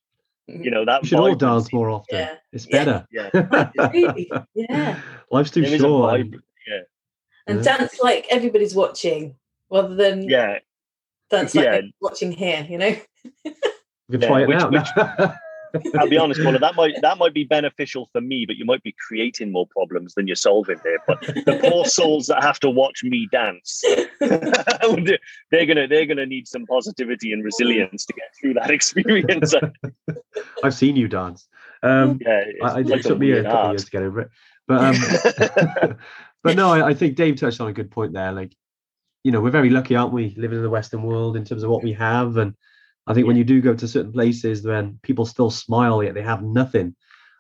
Mm-hmm. 0.51 0.65
You 0.65 0.71
know 0.71 0.85
that 0.85 1.03
We 1.03 1.09
should 1.09 1.21
all 1.21 1.35
dance 1.35 1.73
more 1.73 1.91
often. 1.91 2.19
Yeah. 2.19 2.35
It's 2.53 2.67
Yeah. 2.69 2.85
better. 2.85 3.07
Yeah, 3.11 3.71
Really? 3.93 4.31
Yeah. 4.55 5.01
Life's 5.31 5.51
too 5.51 5.63
there 5.63 5.75
is 5.75 5.81
short. 5.81 6.21
and 6.21 6.35
Yeah, 6.67 6.81
And 7.47 7.59
Yeah. 7.65 7.77
dance 7.79 8.01
like 8.01 8.27
everybody's 8.31 8.75
watching 8.75 9.37
rather 9.71 9.95
than 9.95 10.23
yeah. 10.29 10.59
dance 11.31 11.55
like 11.55 11.65
yeah. 11.65 11.81
watching 12.01 12.33
here, 12.33 12.67
you 12.69 12.79
know? 12.79 12.97
We 14.09 14.19
can 14.19 14.23
Yeah, 14.23 14.29
try 14.29 14.43
it 14.43 14.49
which- 14.49 14.87
now. 14.97 15.35
I'll 15.99 16.09
be 16.09 16.19
honest, 16.19 16.43
Paula, 16.43 16.59
that 16.59 16.75
might 16.75 16.95
that 17.03 17.19
might 17.19 17.35
be 17.35 17.45
beneficial 17.45 18.09
for 18.13 18.21
me, 18.21 18.45
but 18.47 18.57
you 18.57 18.65
might 18.65 18.83
be 18.83 18.95
creating 19.07 19.53
more 19.53 19.67
problems 19.67 20.15
than 20.15 20.27
you're 20.27 20.37
solving 20.37 20.79
there. 20.85 20.99
But 21.07 21.21
the 21.21 21.59
poor 21.63 21.85
souls 21.85 22.27
that 22.27 22.43
have 22.43 22.61
to 22.61 22.71
watch 22.71 23.03
me 23.03 23.29
dance, 23.31 23.83
they're 24.21 25.67
gonna 25.67 25.87
they're 25.87 26.07
gonna 26.07 26.27
need 26.27 26.49
some 26.49 26.67
positivity 26.67 27.33
and 27.33 27.45
resilience 27.45 28.05
to 28.07 28.13
get 28.13 28.35
through 28.41 28.55
that 28.55 28.71
experience. 28.79 29.55
I've 30.63 30.75
seen 30.75 30.97
you 30.97 31.09
dance. 31.09 31.49
Um, 31.83 32.21
yeah, 32.21 32.45
I, 32.63 32.81
it's 32.81 32.91
it 32.91 33.03
took 33.03 33.19
me 33.19 33.33
a 33.33 33.43
couple 33.43 33.59
of 33.59 33.71
years 33.73 33.85
to 33.85 33.91
get 33.91 34.03
over 34.03 34.21
it. 34.21 34.31
But 34.67 34.85
um, 34.85 35.97
but 36.45 36.57
no, 36.57 36.71
I, 36.71 36.89
I 36.89 36.95
think 36.95 37.17
Dave 37.17 37.37
touched 37.37 37.61
on 37.61 37.69
a 37.69 37.73
good 37.73 37.91
point 37.91 38.13
there. 38.13 38.33
Like, 38.33 38.55
you 39.25 39.33
know, 39.33 39.41
we're 39.41 39.51
very 39.51 39.71
lucky, 39.71 39.97
aren't 39.97 40.13
we, 40.13 40.35
living 40.37 40.59
in 40.59 40.63
the 40.63 40.71
Western 40.71 41.03
world 41.03 41.37
in 41.37 41.45
terms 41.45 41.63
of 41.63 41.71
what 41.71 41.83
we 41.83 41.93
have. 41.95 42.37
And 42.37 42.55
I 43.11 43.15
think 43.15 43.27
when 43.27 43.37
you 43.37 43.45
do 43.45 43.61
go 43.61 43.75
to 43.75 43.89
certain 43.89 44.13
places, 44.13 44.63
when 44.63 45.01
people 45.03 45.27
still 45.27 45.51
smile 45.51 46.03
yet 46.03 46.15
they 46.15 46.23
have 46.23 46.43
nothing, 46.43 46.95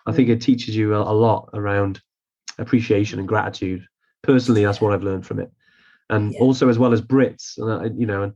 I 0.06 0.12
think 0.12 0.28
it 0.28 0.40
teaches 0.40 0.74
you 0.74 0.94
a, 0.94 1.00
a 1.00 1.14
lot 1.14 1.50
around 1.54 2.00
appreciation 2.58 3.20
and 3.20 3.28
gratitude. 3.28 3.86
Personally, 4.22 4.64
that's 4.64 4.80
what 4.80 4.92
I've 4.92 5.04
learned 5.04 5.26
from 5.26 5.38
it, 5.38 5.50
and 6.08 6.34
Yeah. 6.34 6.40
also 6.40 6.68
as 6.68 6.78
well 6.78 6.92
as 6.92 7.00
Brits, 7.00 7.56
and 7.58 7.72
I, 7.72 7.84
you 7.96 8.06
know, 8.06 8.22
and 8.24 8.32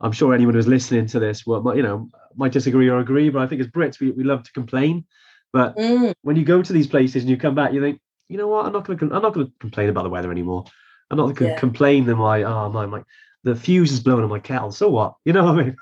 I'm 0.00 0.12
sure 0.12 0.32
anyone 0.34 0.54
who's 0.54 0.66
listening 0.66 1.06
to 1.08 1.20
this, 1.20 1.46
might- 1.46 1.76
you 1.76 1.82
know, 1.82 2.08
might 2.34 2.52
disagree 2.52 2.88
or 2.88 2.98
agree, 2.98 3.28
but 3.28 3.42
I 3.42 3.46
think 3.46 3.60
as 3.60 3.68
Brits, 3.68 4.00
we, 4.00 4.10
we 4.10 4.24
love 4.24 4.42
to 4.42 4.52
complain. 4.52 5.04
But 5.52 5.76
Mm, 5.78 6.14
when 6.22 6.36
you 6.36 6.44
go 6.44 6.62
to 6.62 6.72
these 6.72 6.86
places 6.86 7.22
and 7.22 7.30
you 7.30 7.36
come 7.36 7.54
back, 7.54 7.72
you 7.72 7.80
think, 7.82 8.00
you 8.28 8.38
know 8.38 8.48
what? 8.48 8.64
I'm 8.66 8.72
not 8.72 8.86
going 8.86 8.98
to. 8.98 9.04
I'm 9.14 9.22
not 9.22 9.34
going 9.34 9.46
to 9.46 9.52
complain 9.60 9.90
about 9.90 10.04
the 10.04 10.10
weather 10.10 10.30
anymore. 10.32 10.64
I'm 11.10 11.18
not 11.18 11.34
going 11.34 11.50
to 11.50 11.54
Yeah. 11.54 11.60
complain 11.60 12.06
that 12.06 12.16
my 12.16 12.42
oh 12.44 12.70
my 12.70 12.86
my 12.86 13.02
the 13.44 13.54
fuse 13.54 13.92
is 13.92 14.00
blowing 14.00 14.24
on 14.24 14.30
my 14.30 14.38
kettle. 14.38 14.72
So 14.72 14.88
what? 14.88 15.14
You 15.26 15.34
know 15.34 15.44
what 15.44 15.58
I 15.58 15.62
mean? 15.64 15.76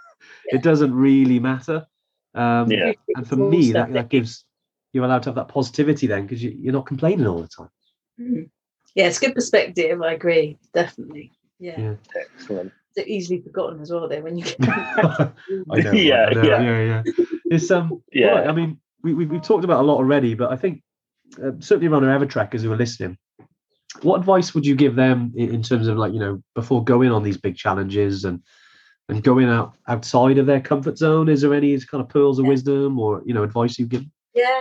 It 0.47 0.63
doesn't 0.63 0.95
really 0.95 1.39
matter. 1.39 1.87
Um, 2.35 2.71
Yeah. 2.71 2.93
And 3.17 3.27
for 3.27 3.37
me, 3.37 3.73
that, 3.73 3.93
that 3.93 4.09
gives 4.09 4.45
you're 4.93 5.05
allowed 5.05 5.23
to 5.23 5.29
have 5.29 5.37
that 5.37 5.49
positivity 5.49 6.07
then 6.07 6.23
because 6.23 6.43
you, 6.43 6.51
you're 6.51 6.73
not 6.73 6.87
complaining 6.87 7.27
all 7.27 7.43
the 7.43 7.49
time. 7.49 7.71
Mm. 8.21 8.51
Yeah, 8.95 9.07
it's 9.07 9.21
good 9.21 9.35
perspective. 9.35 10.03
I 10.03 10.13
agree, 10.15 10.59
definitely. 10.75 11.33
Yeah, 11.59 11.81
Yeah. 11.81 11.95
Excellent. 12.17 12.73
they're 12.97 13.07
easily 13.07 13.41
forgotten 13.41 13.81
as 13.81 13.93
well. 13.93 14.09
There 14.09 14.23
when 14.23 14.37
you 14.37 14.45
I 14.63 15.31
know. 15.71 15.93
Yeah, 15.93 16.27
I 16.27 16.35
know, 16.35 16.43
yeah. 16.43 16.61
yeah, 16.61 17.03
yeah. 17.07 17.25
It's 17.47 17.71
um. 17.71 18.03
Yeah. 18.13 18.29
right, 18.29 18.49
I 18.49 18.53
mean, 18.53 18.81
we, 19.03 19.15
we 19.15 19.27
we've 19.27 19.43
talked 19.43 19.65
about 19.65 19.81
a 19.81 19.87
lot 19.87 19.99
already, 19.99 20.35
but 20.35 20.51
I 20.51 20.57
think 20.57 20.83
uh, 21.43 21.53
certainly 21.61 21.87
around 21.87 22.05
our 22.05 22.11
ever 22.11 22.27
trackers 22.27 22.63
who 22.63 22.73
are 22.73 22.77
listening, 22.77 23.17
what 24.03 24.19
advice 24.19 24.55
would 24.55 24.67
you 24.67 24.75
give 24.75 24.97
them 24.97 25.33
in, 25.37 25.55
in 25.55 25.63
terms 25.63 25.87
of 25.87 25.97
like 25.97 26.13
you 26.13 26.19
know 26.19 26.43
before 26.55 26.83
going 26.83 27.13
on 27.13 27.23
these 27.23 27.39
big 27.39 27.57
challenges 27.57 28.25
and 28.25 28.43
and 29.11 29.23
going 29.23 29.49
out 29.49 29.75
outside 29.89 30.39
of 30.39 30.47
their 30.47 30.61
comfort 30.61 30.99
zone? 30.99 31.29
Is 31.29 31.41
there 31.43 31.55
any 31.55 31.79
kind 31.81 32.03
of 32.03 32.09
pearls 32.09 32.39
of 32.39 32.45
Yeah. 32.45 32.51
wisdom 32.51 32.99
or 32.99 33.23
you 33.27 33.35
know 33.35 33.43
advice 33.43 33.79
you 33.79 33.87
give? 33.87 34.05
Yeah. 34.35 34.61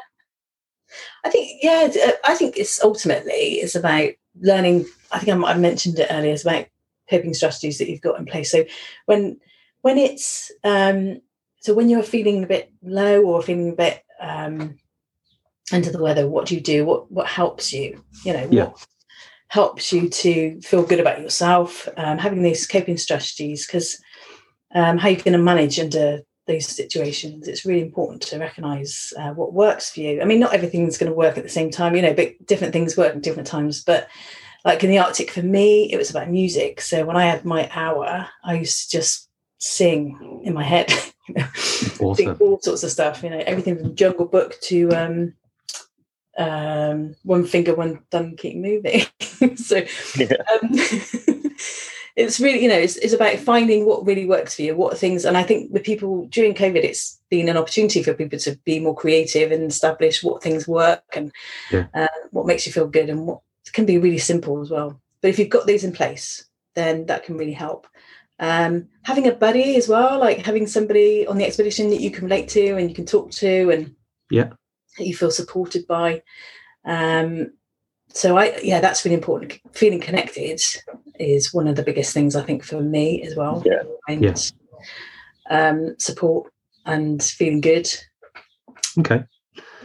I 1.23 1.29
think, 1.29 1.59
yeah, 1.61 1.87
uh, 2.07 2.11
I 2.25 2.33
think 2.35 2.57
it's 2.57 2.81
ultimately 2.83 3.59
it's 3.61 3.75
about 3.75 4.11
learning. 4.41 4.85
I 5.11 5.19
think 5.19 5.43
I 5.43 5.51
have 5.51 5.59
mentioned 5.61 5.99
it 5.99 6.07
earlier. 6.09 6.33
It's 6.33 6.43
about 6.43 6.65
coping 7.09 7.33
strategies 7.33 7.77
that 7.77 7.89
you've 7.89 8.01
got 8.01 8.19
in 8.19 8.25
place. 8.25 8.51
So 8.51 8.65
when 9.05 9.39
when 9.81 9.97
it's 9.97 10.51
um, 10.63 11.21
so 11.59 11.73
when 11.73 11.89
you're 11.89 12.03
feeling 12.03 12.43
a 12.43 12.47
bit 12.47 12.71
low 12.81 13.21
or 13.23 13.41
feeling 13.41 13.69
a 13.69 13.75
bit 13.75 14.03
um, 14.19 14.77
under 15.71 15.91
the 15.91 16.01
weather, 16.01 16.27
what 16.27 16.47
do 16.47 16.55
you 16.55 16.61
do? 16.61 16.85
What 16.85 17.11
what 17.11 17.27
helps 17.27 17.71
you? 17.71 18.03
You 18.25 18.33
know, 18.33 18.47
Yeah. 18.51 18.63
what 18.65 18.87
helps 19.49 19.91
you 19.93 20.09
to 20.09 20.59
feel 20.61 20.83
good 20.83 20.99
about 20.99 21.21
yourself? 21.21 21.87
Um, 21.97 22.17
having 22.17 22.41
these 22.41 22.65
coping 22.65 22.97
strategies 22.97 23.67
because 23.67 24.01
um, 24.73 24.97
how 24.97 25.09
you're 25.09 25.21
going 25.21 25.33
to 25.33 25.39
manage 25.39 25.79
under 25.79 26.21
those 26.47 26.67
situations, 26.67 27.47
it's 27.47 27.65
really 27.65 27.81
important 27.81 28.21
to 28.23 28.39
recognize 28.39 29.13
uh, 29.17 29.31
what 29.31 29.53
works 29.53 29.91
for 29.91 29.99
you. 30.01 30.21
I 30.21 30.25
mean, 30.25 30.39
not 30.39 30.53
everything's 30.53 30.97
going 30.97 31.11
to 31.11 31.15
work 31.15 31.37
at 31.37 31.43
the 31.43 31.49
same 31.49 31.69
time, 31.69 31.95
you 31.95 32.01
know, 32.01 32.13
but 32.13 32.45
different 32.45 32.73
things 32.73 32.97
work 32.97 33.15
at 33.15 33.21
different 33.21 33.47
times. 33.47 33.83
But 33.83 34.07
like 34.65 34.83
in 34.83 34.89
the 34.89 34.99
Arctic, 34.99 35.31
for 35.31 35.41
me, 35.41 35.91
it 35.91 35.97
was 35.97 36.09
about 36.09 36.29
music. 36.29 36.81
So 36.81 37.05
when 37.05 37.15
I 37.15 37.25
had 37.25 37.45
my 37.45 37.69
hour, 37.73 38.27
I 38.43 38.55
used 38.55 38.89
to 38.89 38.97
just 38.97 39.29
sing 39.59 40.41
in 40.43 40.53
my 40.53 40.63
head, 40.63 40.91
you 41.27 41.35
know, 41.35 41.47
Awesome. 42.01 42.37
all 42.39 42.59
sorts 42.61 42.83
of 42.83 42.91
stuff, 42.91 43.23
you 43.23 43.29
know, 43.29 43.43
everything 43.45 43.77
from 43.77 43.95
Jungle 43.95 44.25
Book 44.25 44.59
to 44.63 44.89
um, 44.91 45.33
um, 46.37 47.15
One 47.23 47.45
Finger, 47.45 47.75
One 47.75 47.99
Thumb 48.11 48.35
Keep 48.35 48.57
Moving. 48.57 49.01
so 49.55 49.77
um, 50.63 50.71
it's 52.19 52.39
really 52.39 52.61
you 52.61 52.67
know 52.67 52.77
it's, 52.77 52.97
it's 52.97 53.13
about 53.13 53.37
finding 53.39 53.85
what 53.85 54.05
really 54.05 54.25
works 54.25 54.55
for 54.55 54.63
you 54.63 54.75
what 54.75 54.97
things 54.97 55.23
and 55.23 55.37
i 55.37 55.43
think 55.43 55.71
with 55.71 55.83
people 55.83 56.27
during 56.27 56.53
covid 56.53 56.83
it's 56.83 57.21
been 57.29 57.47
an 57.47 57.55
opportunity 57.57 58.03
for 58.03 58.13
people 58.13 58.37
to 58.37 58.57
be 58.65 58.79
more 58.79 58.95
creative 58.95 59.51
and 59.51 59.63
establish 59.71 60.21
what 60.23 60.43
things 60.43 60.67
work 60.67 61.03
and 61.13 61.31
Yeah. 61.71 61.85
uh, 61.93 62.07
what 62.31 62.45
makes 62.45 62.65
you 62.65 62.73
feel 62.73 62.87
good 62.87 63.09
and 63.09 63.25
what 63.25 63.39
can 63.71 63.85
be 63.85 63.97
really 63.97 64.17
simple 64.17 64.61
as 64.61 64.69
well 64.69 64.99
but 65.21 65.29
if 65.29 65.39
you've 65.39 65.49
got 65.57 65.65
these 65.65 65.83
in 65.85 65.93
place 65.93 66.45
then 66.75 67.05
that 67.05 67.23
can 67.23 67.37
really 67.37 67.53
help 67.53 67.87
um, 68.39 68.87
having 69.03 69.27
a 69.27 69.33
buddy 69.33 69.75
as 69.77 69.87
well 69.87 70.19
like 70.19 70.39
having 70.39 70.67
somebody 70.67 71.25
on 71.27 71.37
the 71.37 71.45
expedition 71.45 71.89
that 71.89 72.01
you 72.01 72.11
can 72.11 72.25
relate 72.25 72.49
to 72.49 72.75
and 72.77 72.89
you 72.89 72.95
can 72.95 73.05
talk 73.05 73.31
to 73.31 73.69
and 73.71 73.95
Yeah. 74.29 74.49
that 74.97 75.07
you 75.07 75.15
feel 75.15 75.31
supported 75.31 75.87
by 75.87 76.21
um, 76.85 77.51
so 78.13 78.37
I 78.37 78.57
yeah, 78.63 78.79
that's 78.81 79.05
really 79.05 79.15
important. 79.15 79.59
Feeling 79.73 79.99
connected 79.99 80.61
is 81.19 81.53
one 81.53 81.67
of 81.67 81.75
the 81.75 81.83
biggest 81.83 82.13
things 82.13 82.35
I 82.35 82.43
think 82.43 82.63
for 82.63 82.81
me 82.81 83.23
as 83.23 83.35
well. 83.35 83.63
Yeah. 83.65 83.83
And 84.07 84.23
Yeah. 84.23 84.35
um, 85.49 85.95
support 85.99 86.51
and 86.85 87.21
feeling 87.21 87.61
good. 87.61 87.87
Okay. 88.99 89.23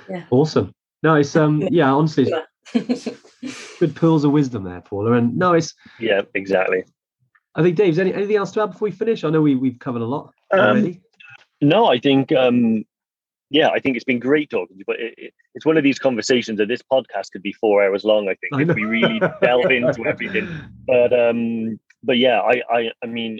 Yeah. 0.08 0.24
Awesome. 0.30 0.72
No, 1.02 1.16
it's 1.16 1.36
um 1.36 1.60
yeah, 1.70 1.92
honestly, 1.92 2.32
good 2.72 3.94
pearls 3.94 4.24
of 4.24 4.32
wisdom 4.32 4.64
there, 4.64 4.80
Paula. 4.80 5.12
And 5.12 5.36
no, 5.36 5.52
it's 5.54 5.74
Yeah, 5.98 6.22
exactly. 6.34 6.84
I 7.54 7.62
think 7.62 7.76
Dave's 7.76 7.98
any 7.98 8.12
anything 8.12 8.36
else 8.36 8.50
to 8.52 8.62
add 8.62 8.72
before 8.72 8.86
we 8.86 8.92
finish? 8.92 9.22
I 9.24 9.30
know 9.30 9.42
we 9.42 9.54
we've 9.54 9.78
covered 9.78 10.02
a 10.02 10.06
lot 10.06 10.32
Um, 10.52 10.60
already. 10.60 11.00
No, 11.60 11.86
I 11.86 11.98
think, 11.98 12.32
um, 12.32 12.84
yeah, 13.54 13.68
I 13.68 13.78
think 13.78 13.94
it's 13.94 14.04
been 14.04 14.18
great 14.18 14.50
talking 14.50 14.74
to 14.74 14.78
you, 14.80 14.84
but 14.84 14.98
it, 14.98 15.14
it, 15.16 15.34
it's 15.54 15.64
one 15.64 15.76
of 15.76 15.84
these 15.84 16.00
conversations 16.00 16.58
that 16.58 16.66
this 16.66 16.82
podcast 16.82 17.30
could 17.30 17.42
be 17.42 17.52
four 17.52 17.84
hours 17.84 18.02
long, 18.02 18.28
I 18.28 18.34
think, 18.34 18.52
I 18.52 18.68
if 18.68 18.74
we 18.74 18.84
really 18.84 19.20
delve 19.40 19.70
into 19.70 20.04
everything. 20.04 20.48
But, 20.88 21.12
um, 21.12 21.78
but 22.02 22.18
yeah, 22.18 22.40
I, 22.40 22.62
I, 22.68 22.90
I 23.00 23.06
mean, 23.06 23.38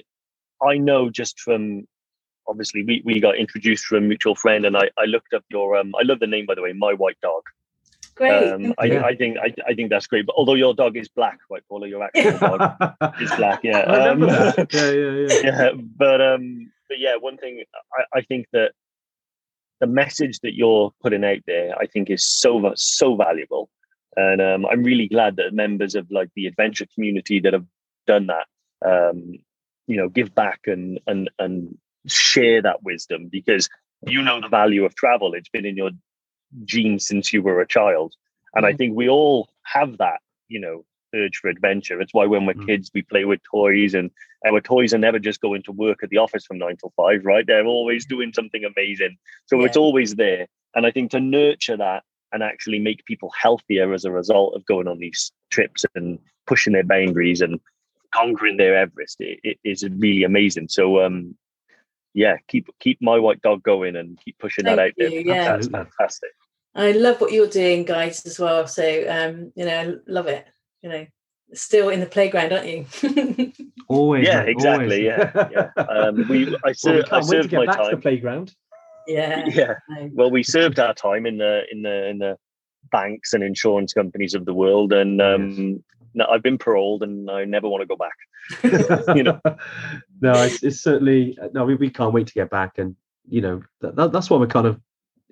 I 0.63 0.79
know 0.79 1.11
just 1.11 1.41
from, 1.41 1.89
obviously 2.47 2.85
we, 2.85 3.03
we 3.05 3.19
got 3.19 3.37
introduced 3.37 3.87
from 3.87 3.99
a 3.99 4.01
mutual 4.03 4.37
friend 4.37 4.65
and 4.65 4.77
I, 4.77 4.89
I 4.97 5.07
looked 5.07 5.35
up 5.35 5.43
your, 5.51 5.77
um, 5.77 5.93
I 6.01 6.05
love 6.05 6.21
the 6.21 6.29
name, 6.29 6.47
by 6.47 6.55
the 6.55 6.63
way, 6.63 6.73
My 6.73 6.93
White 6.93 7.21
Dog. 7.21 7.43
Great. 8.15 8.53
Um, 8.53 8.73
I, 8.79 8.85
Yeah. 8.85 9.05
I 9.05 9.17
think, 9.17 9.37
I, 9.39 9.53
I 9.67 9.75
think 9.75 9.91
that's 9.91 10.07
great. 10.07 10.27
But 10.27 10.37
although 10.37 10.55
your 10.55 10.75
dog 10.75 10.97
is 10.97 11.09
black, 11.09 11.41
right, 11.51 11.63
Paula, 11.69 11.89
your 11.89 12.05
actual 12.05 12.39
dog 12.39 12.77
is 13.21 13.33
black. 13.35 13.65
Yeah. 13.65 13.79
I 13.89 13.97
remember 14.07 14.27
um, 14.27 14.31
that. 14.31 14.73
Yeah, 14.73 14.91
yeah, 14.93 15.27
yeah. 15.27 15.41
yeah 15.43 15.71
but 15.99 16.21
um 16.21 16.71
but 16.89 17.01
yeah 17.01 17.17
one 17.19 17.37
thing 17.37 17.65
I, 17.93 18.19
I 18.19 18.23
think 18.23 18.47
that 18.53 18.75
the 19.85 19.93
message 19.93 20.41
that 20.41 20.55
you're 20.55 20.91
putting 21.03 21.25
out 21.25 21.43
there 21.47 21.71
i 21.79 21.87
think 21.87 22.09
is 22.11 22.25
so 22.43 22.73
so 22.75 23.17
valuable. 23.17 23.69
And 24.17 24.41
um, 24.41 24.67
i'm 24.71 24.83
really 24.91 25.09
glad 25.09 25.37
that 25.37 25.53
members 25.65 25.95
of 25.95 26.05
like 26.19 26.31
the 26.37 26.47
adventure 26.47 26.87
community 26.95 27.41
that 27.41 27.53
have 27.53 27.67
done 28.07 28.27
that 28.35 28.47
um 28.93 29.19
you 29.91 29.97
know 29.99 30.09
give 30.09 30.31
back 30.35 30.61
and 30.67 31.01
and 31.07 31.31
and 31.39 31.77
share 32.07 32.61
that 32.63 32.83
wisdom 32.83 33.29
because 33.39 33.69
you 34.15 34.21
know 34.23 34.41
the 34.41 34.49
value 34.61 34.85
of 34.85 34.95
travel. 34.95 35.35
It's 35.35 35.49
been 35.57 35.67
in 35.67 35.77
your 35.77 35.91
genes 36.65 37.07
since 37.07 37.33
you 37.33 37.43
were 37.43 37.61
a 37.61 37.67
child. 37.79 38.11
And 38.55 38.65
i 38.67 38.73
Mhm. 38.73 38.79
think 38.79 38.91
we 38.97 39.09
all 39.09 39.39
have 39.77 39.99
that 39.99 40.21
you 40.55 40.61
know 40.65 40.77
urge 41.15 41.37
for 41.39 41.49
adventure 41.49 42.01
it's 42.01 42.15
why 42.15 42.27
when 42.27 42.47
we're 42.47 42.55
Mm. 42.55 42.67
kids 42.67 42.91
we 42.95 43.03
play 43.03 43.25
with 43.25 43.41
toys 43.51 43.95
and 43.95 44.11
our 44.47 44.61
toys 44.61 44.93
are 44.93 44.99
never 44.99 45.19
just 45.19 45.41
going 45.41 45.63
to 45.63 45.73
work 45.73 46.03
at 46.03 46.11
the 46.11 46.19
office 46.19 46.45
from 46.45 46.59
nine 46.59 46.77
till 46.77 46.93
five 46.97 47.25
right 47.25 47.47
they're 47.47 47.67
always 47.67 48.05
doing 48.07 48.33
something 48.33 48.65
amazing 48.65 49.17
so 49.47 49.63
it's 49.65 49.77
always 49.77 50.15
there 50.17 50.47
and 50.75 50.87
i 50.87 50.91
think 50.91 51.11
to 51.11 51.21
nurture 51.21 51.77
that 51.77 52.03
and 52.33 52.43
actually 52.43 52.81
make 52.81 53.05
people 53.05 53.31
healthier 53.41 53.95
as 53.95 54.05
a 54.05 54.11
result 54.11 54.55
of 54.55 54.67
going 54.67 54.89
on 54.89 54.99
these 54.99 55.31
trips 55.51 55.85
and 55.95 56.19
pushing 56.47 56.73
their 56.73 56.85
boundaries 56.85 57.41
and 57.41 57.61
conquering 58.13 58.57
their 58.57 58.77
Everest 58.77 59.21
it, 59.21 59.39
it 59.43 59.59
is 59.65 59.85
really 59.99 60.25
amazing. 60.25 60.69
So 60.69 61.05
um, 61.05 61.37
yeah, 62.13 62.37
keep 62.49 62.69
keep 62.81 62.99
my 63.01 63.19
white 63.19 63.41
dog 63.43 63.63
going 63.63 63.97
and 63.97 64.19
keep 64.25 64.39
pushing 64.39 64.65
Thank 64.65 64.77
that 64.77 64.85
out 64.85 64.93
you, 64.97 65.11
there. 65.11 65.37
yeah. 65.37 65.57
That's 65.57 65.69
fantastic. 65.69 66.31
I 66.75 66.93
love 66.93 67.21
what 67.21 67.33
you're 67.33 67.47
doing, 67.49 67.85
guys, 67.85 68.25
as 68.27 68.39
well. 68.39 68.67
So 68.67 68.85
um, 69.09 69.53
you 69.55 69.65
know, 69.65 70.01
love 70.07 70.27
it. 70.27 70.47
You 70.85 70.91
know, 70.91 71.07
still 71.55 71.89
in 71.89 72.01
the 72.01 72.07
playground, 72.07 72.53
aren't 72.53 72.67
you? 72.69 73.53
Always. 73.89 74.27
Yeah, 74.27 74.43
mate, 74.43 74.49
exactly, 74.51 75.11
always. 75.11 75.31
yeah, 75.35 75.71
Um, 75.79 76.29
we 76.29 76.47
I, 76.47 76.51
well, 76.53 76.61
we 76.67 76.75
ser- 76.75 76.99
I 76.99 77.09
can't 77.09 77.27
wait 77.27 77.43
to 77.43 77.49
get 77.49 77.57
my 77.57 77.67
back 77.67 77.85
to 77.85 77.97
the 77.97 78.03
playground. 78.03 78.55
yeah. 79.09 79.47
Yeah, 79.53 79.75
No. 79.89 80.11
well, 80.13 80.31
we 80.31 80.43
served 80.43 80.79
our 80.79 80.93
time 80.93 81.25
in 81.25 81.39
the 81.39 81.63
in 81.73 81.81
the 81.81 82.07
in 82.09 82.19
the 82.19 82.37
banks 82.93 83.33
and 83.33 83.43
insurance 83.43 83.95
companies 83.95 84.35
of 84.35 84.45
the 84.45 84.53
world, 84.53 84.93
and 84.93 85.23
um, 85.23 85.83
no, 86.13 86.27
I've 86.31 86.43
been 86.43 86.59
paroled, 86.59 87.03
and 87.03 87.31
I 87.31 87.47
never 87.47 87.67
want 87.67 87.81
to 87.81 87.87
go 87.87 87.97
back. 87.97 89.17
You 89.17 89.23
know. 89.23 89.41
no, 90.21 90.33
it's, 90.43 90.63
it's 90.63 90.83
certainly 90.83 91.39
no. 91.55 91.65
We, 91.65 91.77
we 91.77 91.89
can't 91.89 92.13
wait 92.13 92.27
to 92.27 92.35
get 92.35 92.51
back, 92.51 92.77
and 92.77 92.95
you 93.27 93.41
know 93.41 93.63
that, 93.81 93.97
that, 93.97 94.13
that's 94.13 94.29
why 94.29 94.37
we're 94.37 94.47
kind 94.49 94.67
of 94.67 94.79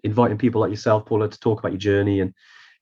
inviting 0.02 0.38
people 0.38 0.62
like 0.62 0.70
yourself, 0.70 1.04
Paula, 1.04 1.28
to 1.28 1.40
talk 1.40 1.58
about 1.58 1.72
your 1.72 1.78
journey. 1.78 2.20
And 2.20 2.32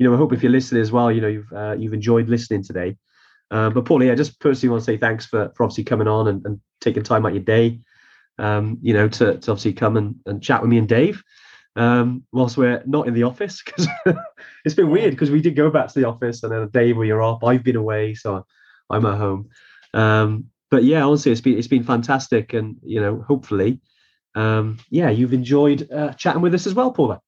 you 0.01 0.09
know, 0.09 0.15
I 0.15 0.17
hope 0.17 0.33
if 0.33 0.43
you're 0.43 0.51
listening 0.51 0.81
as 0.81 0.91
well, 0.91 1.13
you 1.13 1.21
know, 1.21 1.29
you've 1.29 1.53
uh, 1.53 1.77
you've 1.79 1.93
enjoyed 1.93 2.31
listening 2.31 2.65
today. 2.65 2.97
Uh, 3.51 3.69
but 3.69 3.85
Paula, 3.85 4.07
yeah, 4.07 4.15
just 4.15 4.41
personally 4.41 4.71
want 4.71 4.81
to 4.81 4.85
say 4.87 4.97
thanks 4.97 5.27
for, 5.27 5.53
for 5.55 5.65
obviously 5.65 5.85
coming 5.85 6.09
on 6.09 6.29
and, 6.29 6.47
and 6.47 6.59
taking 6.81 7.03
time 7.03 7.27
out 7.27 7.35
your 7.35 7.43
day, 7.43 7.81
um, 8.39 8.79
you 8.81 8.95
know, 8.95 9.09
to, 9.09 9.37
to 9.37 9.51
obviously 9.51 9.75
come 9.75 9.99
and, 9.99 10.15
and 10.25 10.43
chat 10.43 10.63
with 10.63 10.71
me 10.71 10.79
and 10.79 10.89
Dave. 10.89 11.23
Um, 11.77 12.25
whilst 12.33 12.57
we're 12.57 12.83
not 12.87 13.09
in 13.09 13.15
the 13.15 13.25
office, 13.25 13.63
because 13.63 13.87
it's 14.65 14.75
been 14.75 14.91
weird 14.91 15.11
because 15.11 15.31
we 15.31 15.43
did 15.43 15.55
go 15.55 15.69
back 15.69 15.89
to 15.89 16.01
the 16.01 16.09
office 16.09 16.43
and 16.43 16.51
then 16.51 16.63
a 16.63 16.67
day 16.67 16.95
where 16.95 17.05
you're 17.05 17.23
off. 17.23 17.45
I've 17.45 17.63
been 17.63 17.77
away, 17.77 18.15
so 18.15 18.47
I'm 18.89 19.05
at 19.05 19.19
home. 19.19 19.51
Um, 19.93 20.47
but 20.71 20.85
yeah, 20.85 21.05
honestly, 21.05 21.31
it's 21.31 21.43
been 21.43 21.59
it's 21.59 21.69
been 21.69 21.85
fantastic, 21.85 22.55
and 22.55 22.79
you 22.83 23.03
know, 23.03 23.23
hopefully, 23.29 23.81
um, 24.35 24.79
yeah, 24.89 25.11
you've 25.11 25.35
enjoyed 25.35 25.93
uh, 25.93 26.15
chatting 26.15 26.41
with 26.41 26.55
us 26.55 26.67
as 26.67 26.75
well, 26.75 26.91
Paula. 26.91 27.21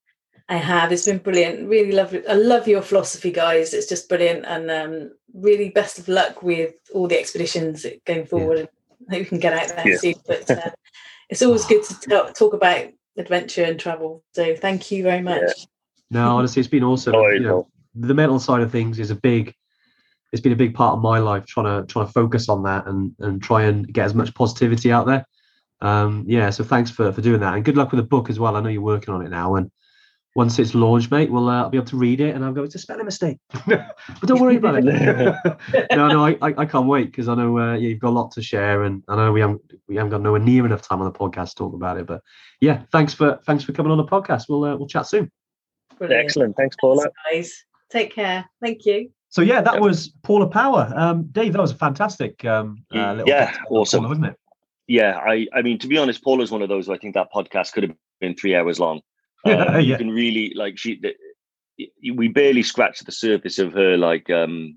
I 0.49 0.57
have. 0.57 0.93
It's 0.93 1.07
been 1.07 1.19
brilliant. 1.19 1.69
Really 1.69 1.93
love 1.93 2.15
it. 2.15 2.25
I 2.29 2.35
love 2.35 2.69
your 2.69 2.83
philosophy, 2.83 3.31
guys. 3.31 3.73
It's 3.75 3.89
just 3.89 4.09
brilliant. 4.09 4.45
And 4.47 4.71
um, 4.71 5.13
really 5.35 5.71
best 5.71 5.99
of 5.99 6.09
luck 6.09 6.43
with 6.43 6.75
all 6.95 7.09
the 7.09 7.19
expeditions 7.19 7.87
going 8.07 8.27
forward. 8.27 8.59
And 8.59 8.69
I 9.11 9.15
hope 9.15 9.21
we 9.21 9.25
can 9.27 9.39
get 9.39 9.55
out 9.55 9.77
there 9.77 9.89
Yeah. 9.89 9.97
soon. 9.97 10.15
But 10.27 10.51
uh, 10.51 10.71
it's 11.31 11.43
always 11.43 11.65
good 11.65 11.85
to 11.85 12.01
talk, 12.09 12.35
talk 12.35 12.55
about 12.55 12.87
adventure 13.17 13.65
and 13.65 13.79
travel. 13.79 14.25
So 14.35 14.55
thank 14.55 14.91
you 14.91 15.03
very 15.03 15.23
much. 15.23 15.67
No, 16.11 16.37
honestly, 16.37 16.61
it's 16.61 16.69
been 16.69 16.85
awesome. 16.85 17.15
Oh, 17.15 17.31
you 17.31 17.41
know, 17.41 17.69
the 17.95 18.15
mental 18.15 18.39
side 18.39 18.61
of 18.63 18.71
things 18.71 18.99
is 18.99 19.11
a 19.11 19.15
big 19.15 19.55
it's 20.33 20.41
been 20.41 20.53
a 20.53 20.57
big 20.57 20.75
part 20.75 20.97
of 20.97 21.03
my 21.03 21.19
life 21.19 21.45
trying 21.47 21.67
to 21.67 21.87
trying 21.93 22.07
to 22.07 22.13
focus 22.13 22.49
on 22.49 22.63
that 22.63 22.87
and 22.87 23.15
and 23.21 23.43
try 23.43 23.65
and 23.65 23.93
get 23.93 24.07
as 24.07 24.15
much 24.15 24.35
positivity 24.35 24.91
out 24.91 25.07
there 25.07 25.27
um 25.83 26.25
yeah 26.27 26.49
so 26.51 26.65
thanks 26.65 26.91
for 26.91 27.13
for 27.13 27.21
doing 27.21 27.41
that 27.41 27.55
and 27.55 27.65
good 27.65 27.77
luck 27.77 27.91
with 27.93 27.99
the 27.99 28.07
book 28.07 28.31
as 28.31 28.39
well 28.39 28.57
i 28.57 28.61
know 28.61 28.69
you're 28.69 28.81
working 28.81 29.13
on 29.13 29.25
it 29.25 29.29
now 29.29 29.57
and 29.57 29.71
once 30.35 30.59
it's 30.59 30.75
launched 30.75 31.11
mate 31.11 31.31
we'll 31.31 31.49
uh, 31.49 31.63
i'll 31.63 31.69
be 31.69 31.77
able 31.77 31.87
to 31.87 31.97
read 31.97 32.21
it 32.21 32.35
and 32.35 32.45
i'll 32.45 32.53
go 32.53 32.63
it's 32.63 32.75
a 32.75 32.79
spelling 32.79 33.05
mistake 33.05 33.39
but 33.67 33.97
don't 34.25 34.41
worry 34.41 34.57
about 34.57 34.77
it 34.77 34.85
no 35.93 36.09
no 36.09 36.25
i 36.25 36.31
i, 36.43 36.55
I 36.59 36.67
can't 36.67 36.87
wait 36.87 37.07
because 37.07 37.29
i 37.29 37.35
know 37.35 37.59
uh, 37.59 37.75
yeah, 37.75 37.89
you've 37.89 38.01
got 38.01 38.11
a 38.11 38.19
lot 38.19 38.31
to 38.33 38.43
share 38.43 38.85
and 38.85 39.03
i 39.09 39.17
know 39.17 39.33
we 39.33 39.41
haven't 39.41 39.61
we 39.89 39.97
haven't 39.97 40.11
got 40.11 40.23
nowhere 40.23 40.41
near 40.41 40.65
enough 40.65 40.83
time 40.83 41.01
on 41.01 41.11
the 41.11 41.19
podcast 41.19 41.51
to 41.51 41.55
talk 41.57 41.75
about 41.75 41.99
it 41.99 42.07
but 42.07 42.23
yeah 42.61 42.83
thanks 42.93 43.13
for 43.13 43.39
thanks 43.47 43.65
for 43.65 43.73
coming 43.73 43.93
on 43.93 43.99
the 43.99 44.05
podcast 44.05 44.45
we'll 44.49 44.65
uh, 44.65 44.77
we'll 44.77 44.89
chat 44.89 45.07
soon 45.07 45.31
Brilliant. 45.99 46.25
Excellent. 46.25 46.57
Thanks, 46.57 46.77
Paula. 46.81 47.03
Thanks, 47.03 47.17
guys. 47.31 47.65
Take 47.91 48.15
care. 48.15 48.45
Thank 48.61 48.85
you. 48.87 49.11
So 49.29 49.41
yeah, 49.41 49.61
that 49.63 49.81
was 49.81 50.09
Paula 50.23 50.49
Power. 50.49 50.93
Um, 50.95 51.29
Dave, 51.33 51.53
that 51.53 51.61
was 51.61 51.71
a 51.71 51.77
fantastic 51.77 52.45
um, 52.45 52.85
uh, 52.95 53.13
little 53.13 53.29
Yeah, 53.29 53.57
awesome. 53.71 54.01
Paula, 54.01 54.09
wasn't 54.09 54.27
it? 54.27 54.37
Yeah, 54.89 55.17
I 55.17 55.47
I 55.55 55.63
mean, 55.63 55.79
to 55.79 55.87
be 55.87 55.97
honest, 55.97 56.23
Paula's 56.23 56.51
one 56.51 56.61
of 56.61 56.69
those. 56.69 56.87
who 56.87 56.95
I 56.95 56.99
think 56.99 57.15
that 57.15 57.33
podcast 57.33 57.73
could 57.73 57.85
have 57.85 57.95
been 58.21 58.35
three 58.35 58.55
hours 58.55 58.79
long. 58.81 59.01
Yeah, 59.47 59.77
Um, 59.77 59.81
You 59.81 59.97
can 59.97 60.11
really 60.11 60.53
like 60.55 60.79
she. 60.79 61.01
The, 61.01 61.15
we 62.15 62.29
barely 62.29 62.63
scratched 62.63 63.07
the 63.07 63.13
surface 63.13 63.59
of 63.59 63.73
her, 63.73 63.97
like 63.97 64.31
um, 64.31 64.77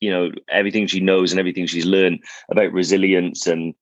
you 0.00 0.10
know, 0.10 0.30
everything 0.48 0.86
she 0.86 1.00
knows 1.00 1.30
and 1.30 1.38
everything 1.38 1.66
she's 1.66 1.86
learned 1.86 2.24
about 2.50 2.72
resilience 2.72 3.46
and 3.46 3.74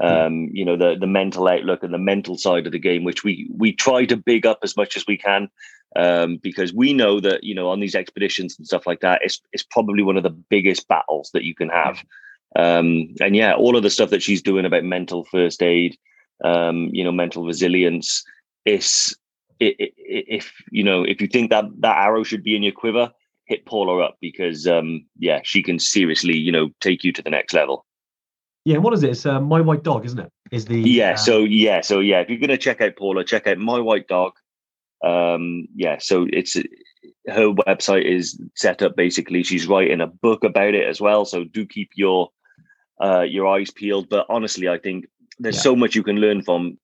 um, 0.00 0.48
you 0.52 0.64
know, 0.64 0.76
the 0.76 0.96
the 0.98 1.06
mental 1.06 1.48
outlook 1.48 1.82
and 1.82 1.92
the 1.92 1.98
mental 1.98 2.38
side 2.38 2.66
of 2.66 2.72
the 2.72 2.78
game, 2.78 3.04
which 3.04 3.24
we 3.24 3.50
we 3.54 3.72
try 3.72 4.04
to 4.06 4.16
big 4.16 4.46
up 4.46 4.60
as 4.62 4.76
much 4.76 4.96
as 4.96 5.04
we 5.06 5.18
can. 5.18 5.48
Um, 5.94 6.38
because 6.42 6.72
we 6.72 6.94
know 6.94 7.20
that 7.20 7.44
you 7.44 7.54
know 7.54 7.68
on 7.68 7.80
these 7.80 7.94
expeditions 7.94 8.56
and 8.56 8.66
stuff 8.66 8.86
like 8.86 9.00
that, 9.00 9.20
it's 9.22 9.40
it's 9.52 9.62
probably 9.62 10.02
one 10.02 10.16
of 10.16 10.22
the 10.22 10.30
biggest 10.30 10.88
battles 10.88 11.30
that 11.34 11.44
you 11.44 11.54
can 11.54 11.68
have. 11.68 12.02
Um, 12.56 13.14
and 13.20 13.36
yeah, 13.36 13.54
all 13.54 13.76
of 13.76 13.82
the 13.82 13.90
stuff 13.90 14.10
that 14.10 14.22
she's 14.22 14.42
doing 14.42 14.64
about 14.64 14.84
mental 14.84 15.24
first 15.24 15.62
aid, 15.62 15.96
um, 16.44 16.88
you 16.92 17.04
know, 17.04 17.12
mental 17.12 17.44
resilience, 17.44 18.24
is 18.64 19.14
if 19.60 20.52
you 20.70 20.82
know 20.84 21.02
if 21.04 21.20
you 21.20 21.26
think 21.28 21.50
that 21.50 21.64
that 21.80 21.96
arrow 21.96 22.22
should 22.22 22.42
be 22.42 22.56
in 22.56 22.62
your 22.62 22.72
quiver, 22.72 23.10
hit 23.46 23.64
Paula 23.66 24.04
up 24.04 24.16
because 24.20 24.66
um, 24.66 25.04
yeah, 25.18 25.40
she 25.44 25.62
can 25.62 25.78
seriously 25.78 26.36
you 26.36 26.52
know 26.52 26.70
take 26.80 27.04
you 27.04 27.12
to 27.12 27.22
the 27.22 27.30
next 27.30 27.52
level. 27.54 27.84
Yeah, 28.64 28.78
what 28.78 28.94
is 28.94 29.02
it? 29.02 29.10
It's 29.10 29.26
uh, 29.26 29.40
my 29.40 29.60
white 29.60 29.82
dog, 29.82 30.04
isn't 30.06 30.18
it? 30.20 30.30
Is 30.52 30.66
the 30.66 30.78
Yeah. 30.80 31.12
uh, 31.12 31.16
So 31.16 31.38
yeah. 31.44 31.80
So 31.80 32.00
yeah. 32.00 32.20
If 32.20 32.28
you're 32.30 32.38
gonna 32.38 32.56
check 32.58 32.80
out 32.80 32.96
Paula, 32.96 33.24
check 33.24 33.46
out 33.46 33.58
my 33.58 33.80
white 33.80 34.06
dog. 34.08 34.32
Um, 35.04 35.66
yeah. 35.74 35.98
So 35.98 36.26
it's 36.32 36.56
her 37.28 37.48
website 37.66 38.04
is 38.04 38.40
set 38.54 38.82
up 38.82 38.94
basically. 38.96 39.42
She's 39.42 39.66
writing 39.66 40.00
a 40.00 40.06
book 40.06 40.44
about 40.44 40.74
it 40.74 40.86
as 40.86 41.00
well. 41.00 41.24
So 41.24 41.44
do 41.44 41.66
keep 41.66 41.90
your 41.96 42.30
uh, 43.02 43.22
your 43.22 43.48
eyes 43.48 43.70
peeled. 43.72 44.08
But 44.08 44.26
honestly, 44.28 44.68
I 44.68 44.78
think 44.78 45.06
there's 45.40 45.56
Yeah. 45.56 45.62
so 45.62 45.76
much 45.76 45.96
you 45.96 46.04
can 46.04 46.16
learn 46.16 46.42
from. 46.42 46.78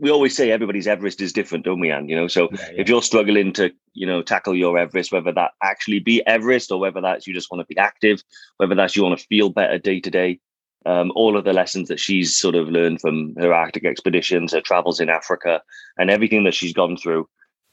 We 0.00 0.10
always 0.10 0.36
say 0.36 0.50
everybody's 0.50 0.86
Everest 0.86 1.20
is 1.20 1.32
different, 1.32 1.64
don't 1.64 1.80
we, 1.80 1.90
Anne? 1.90 2.08
You 2.08 2.16
know, 2.16 2.28
so 2.28 2.48
yeah, 2.52 2.58
yeah. 2.60 2.80
if 2.80 2.88
you're 2.88 3.02
struggling 3.02 3.52
to 3.54 3.72
you 3.98 4.06
know 4.06 4.22
tackle 4.22 4.54
your 4.54 4.78
everest 4.78 5.12
whether 5.12 5.32
that 5.32 5.50
actually 5.62 5.98
be 5.98 6.24
everest 6.26 6.70
or 6.70 6.78
whether 6.78 7.00
that's 7.00 7.26
you 7.26 7.34
just 7.34 7.50
want 7.50 7.60
to 7.60 7.74
be 7.74 7.78
active 7.78 8.22
whether 8.58 8.74
that's 8.74 8.94
you 8.94 9.02
want 9.02 9.18
to 9.18 9.26
feel 9.26 9.50
better 9.50 9.78
day 9.78 10.00
to 10.00 10.10
day 10.10 10.38
um, 10.86 11.10
all 11.16 11.36
of 11.36 11.44
the 11.44 11.52
lessons 11.52 11.88
that 11.88 11.98
she's 11.98 12.38
sort 12.38 12.54
of 12.54 12.68
learned 12.68 13.00
from 13.00 13.34
her 13.36 13.52
arctic 13.52 13.84
expeditions 13.84 14.52
her 14.52 14.60
travels 14.60 15.00
in 15.00 15.08
africa 15.08 15.60
and 15.98 16.10
everything 16.10 16.44
that 16.44 16.54
she's 16.54 16.72
gone 16.72 16.96
through 16.96 17.28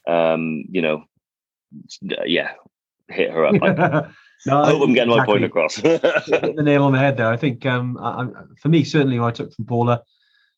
um, 0.08 0.64
you 0.68 0.82
know 0.82 1.04
yeah 2.24 2.52
hit 3.08 3.30
her 3.30 3.46
up 3.46 3.54
I, 3.62 3.68
no, 4.46 4.62
I 4.62 4.70
hope 4.70 4.82
i'm 4.82 4.94
getting 4.94 5.16
my 5.16 5.24
point 5.24 5.44
across 5.44 5.76
the 5.76 6.62
nail 6.64 6.82
on 6.82 6.92
the 6.92 6.98
head 6.98 7.16
there. 7.16 7.28
I 7.28 7.36
think 7.36 7.64
um, 7.66 7.96
I, 7.98 8.22
I, 8.22 8.26
for 8.60 8.68
me, 8.68 8.82
certainly, 8.82 9.18
what 9.18 9.28
I 9.28 9.30
took 9.30 9.52
from 9.52 9.64
Paula, 9.64 10.02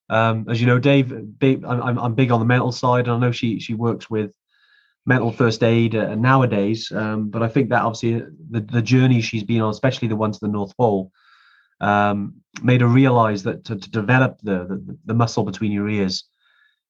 um, 0.08 0.46
as 0.48 0.60
you 0.60 0.66
know, 0.66 0.78
Dave, 0.78 1.38
big, 1.38 1.64
I'm, 1.64 1.98
I'm- 1.98 2.14
big 2.14 2.30
on 2.30 2.40
the 2.40 2.46
mental 2.46 2.72
side. 2.72 3.06
And 3.08 3.16
I 3.16 3.18
know 3.18 3.32
she 3.32 3.60
she 3.60 3.74
works 3.74 4.08
with 4.10 4.32
mental 5.06 5.32
first 5.32 5.62
aid 5.62 5.94
uh, 5.94 6.14
nowadays, 6.14 6.92
um, 6.92 7.30
but 7.30 7.42
I 7.42 7.48
think 7.48 7.70
that 7.70 7.82
obviously 7.82 8.22
the 8.50 8.60
the 8.60 8.82
journey 8.82 9.20
she's 9.20 9.44
been 9.44 9.60
on, 9.62 9.70
especially 9.70 10.08
the 10.08 10.16
one 10.16 10.32
to 10.32 10.40
the 10.40 10.48
North 10.48 10.76
Pole, 10.76 11.10
um, 11.80 12.34
made 12.62 12.80
her 12.80 12.86
realize 12.88 13.42
that 13.44 13.64
to, 13.64 13.76
to 13.76 13.90
develop 13.90 14.38
the, 14.42 14.66
the 14.66 14.98
the 15.06 15.14
muscle 15.14 15.44
between 15.44 15.72
your 15.72 15.88
ears 15.88 16.24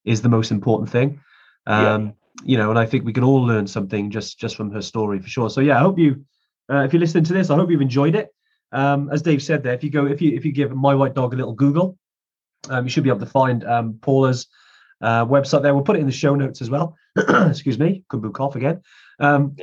is 0.05 0.21
the 0.21 0.29
most 0.29 0.51
important 0.51 0.89
thing. 0.89 1.21
Yeah. 1.67 1.93
Um, 1.93 2.13
You 2.45 2.57
know, 2.57 2.69
and 2.69 2.79
I 2.79 2.85
think 2.85 3.03
we 3.05 3.13
can 3.13 3.23
all 3.23 3.45
learn 3.45 3.67
something 3.67 4.11
just 4.11 4.39
just 4.39 4.55
from 4.55 4.71
her 4.71 4.81
story 4.81 5.19
for 5.19 5.27
sure. 5.27 5.49
So 5.49 5.61
yeah, 5.61 5.77
I 5.77 5.81
hope 5.81 5.99
you, 5.99 6.23
uh, 6.71 6.85
if 6.85 6.93
you're 6.93 7.01
listening 7.01 7.25
to 7.27 7.33
this, 7.33 7.49
I 7.49 7.55
hope 7.55 7.69
you've 7.71 7.81
enjoyed 7.81 8.15
it. 8.15 8.27
Um, 8.71 9.09
as 9.11 9.21
Dave 9.21 9.41
said 9.41 9.61
there, 9.61 9.73
if 9.75 9.83
you 9.83 9.91
go, 9.91 10.05
if 10.07 10.21
you 10.21 10.37
if 10.37 10.45
you 10.45 10.53
give 10.53 10.71
my 10.73 10.95
white 10.95 11.15
dog 11.15 11.33
a 11.33 11.37
little 11.37 11.53
Google, 11.53 11.97
um, 12.69 12.85
you 12.85 12.89
should 12.89 13.03
be 13.03 13.09
able 13.09 13.19
to 13.19 13.25
find 13.25 13.63
um, 13.63 13.99
Paula's 14.01 14.47
uh, 15.01 15.25
website 15.25 15.61
there. 15.61 15.73
We'll 15.73 15.83
put 15.83 15.95
it 15.95 15.99
in 15.99 16.05
the 16.05 16.11
show 16.11 16.35
notes 16.35 16.61
as 16.61 16.69
well. 16.69 16.95
Excuse 17.17 17.79
me, 17.79 18.03
could 18.09 18.21
be 18.21 18.29
cough 18.29 18.55
again. 18.55 18.81
Um, 19.19 19.55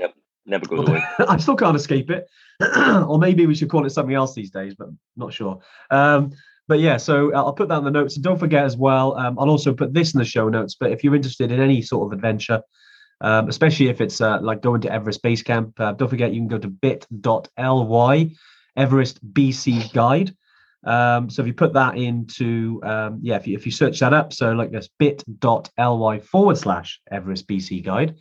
never 0.47 0.67
goes 0.67 0.89
away 0.89 1.03
I 1.29 1.37
still 1.39 1.57
can't 1.57 1.77
escape 1.77 2.11
it. 2.11 2.29
or 2.77 3.19
maybe 3.19 3.47
we 3.47 3.55
should 3.55 3.69
call 3.69 3.85
it 3.85 3.91
something 3.91 4.15
else 4.15 4.35
these 4.35 4.51
days, 4.51 4.75
but 4.75 4.89
not 5.17 5.33
sure. 5.33 5.61
Um, 5.91 6.33
but 6.69 6.81
yeah, 6.81 6.97
so 6.97 7.33
I'll 7.33 7.53
put 7.53 7.69
that 7.69 7.79
in 7.79 7.85
the 7.85 7.91
notes. 7.91 8.17
And 8.17 8.25
don't 8.25 8.39
forget 8.39 8.65
as 8.65 8.77
well, 8.77 9.17
um, 9.17 9.39
I'll 9.39 9.51
also 9.51 9.73
put 9.73 9.95
this 9.95 10.15
in 10.15 10.19
the 10.19 10.25
show 10.25 10.49
notes. 10.49 10.75
But 10.79 10.91
if 10.91 11.05
you're 11.05 11.15
interested 11.15 11.53
in 11.53 11.61
any 11.61 11.83
sort 11.83 12.07
of 12.07 12.17
adventure, 12.17 12.63
um, 13.21 13.49
especially 13.49 13.89
if 13.89 14.01
it's 14.01 14.21
uh, 14.21 14.41
like 14.41 14.63
going 14.63 14.81
to 14.83 14.93
Everest 14.93 15.23
Base 15.23 15.43
Camp, 15.43 15.79
uh, 15.79 15.93
don't 15.93 16.09
forget 16.09 16.33
you 16.33 16.41
can 16.41 16.49
go 16.49 16.59
to 16.59 16.69
bit.ly, 16.69 18.31
Everest 18.77 19.33
BC 19.33 19.93
Guide. 19.93 20.35
Um, 20.87 21.29
so 21.29 21.43
if 21.43 21.49
you 21.49 21.55
put 21.55 21.73
that 21.73 21.99
into, 21.99 22.81
um, 22.85 23.19
yeah, 23.21 23.37
if 23.37 23.47
you, 23.47 23.57
if 23.57 23.67
you 23.67 23.73
search 23.73 23.99
that 24.01 24.15
up, 24.15 24.33
so 24.33 24.53
like 24.53 24.71
this 24.71 24.89
bit.ly 24.99 26.21
forward 26.21 26.57
slash 26.57 27.01
Everest 27.11 27.47
BC 27.49 27.85
Guide, 27.85 28.15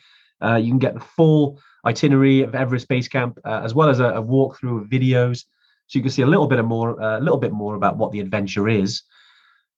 uh, 0.43 0.55
you 0.55 0.69
can 0.69 0.79
get 0.79 0.95
the 0.95 0.99
full 0.99 1.59
itinerary 1.85 2.41
of 2.41 2.55
Everest 2.55 2.87
Base 2.87 3.07
Camp, 3.07 3.37
uh, 3.45 3.61
as 3.63 3.73
well 3.73 3.87
as 3.87 3.99
a, 3.99 4.05
a 4.05 4.23
walkthrough 4.23 4.81
of 4.81 4.89
videos, 4.89 5.45
so 5.87 5.99
you 5.99 6.01
can 6.01 6.11
see 6.11 6.23
a 6.23 6.27
little 6.27 6.47
bit 6.47 6.57
of 6.57 6.65
more, 6.65 6.99
a 6.99 7.19
little 7.19 7.37
bit 7.37 7.51
more 7.51 7.75
about 7.75 7.97
what 7.97 8.11
the 8.11 8.19
adventure 8.19 8.67
is 8.67 9.03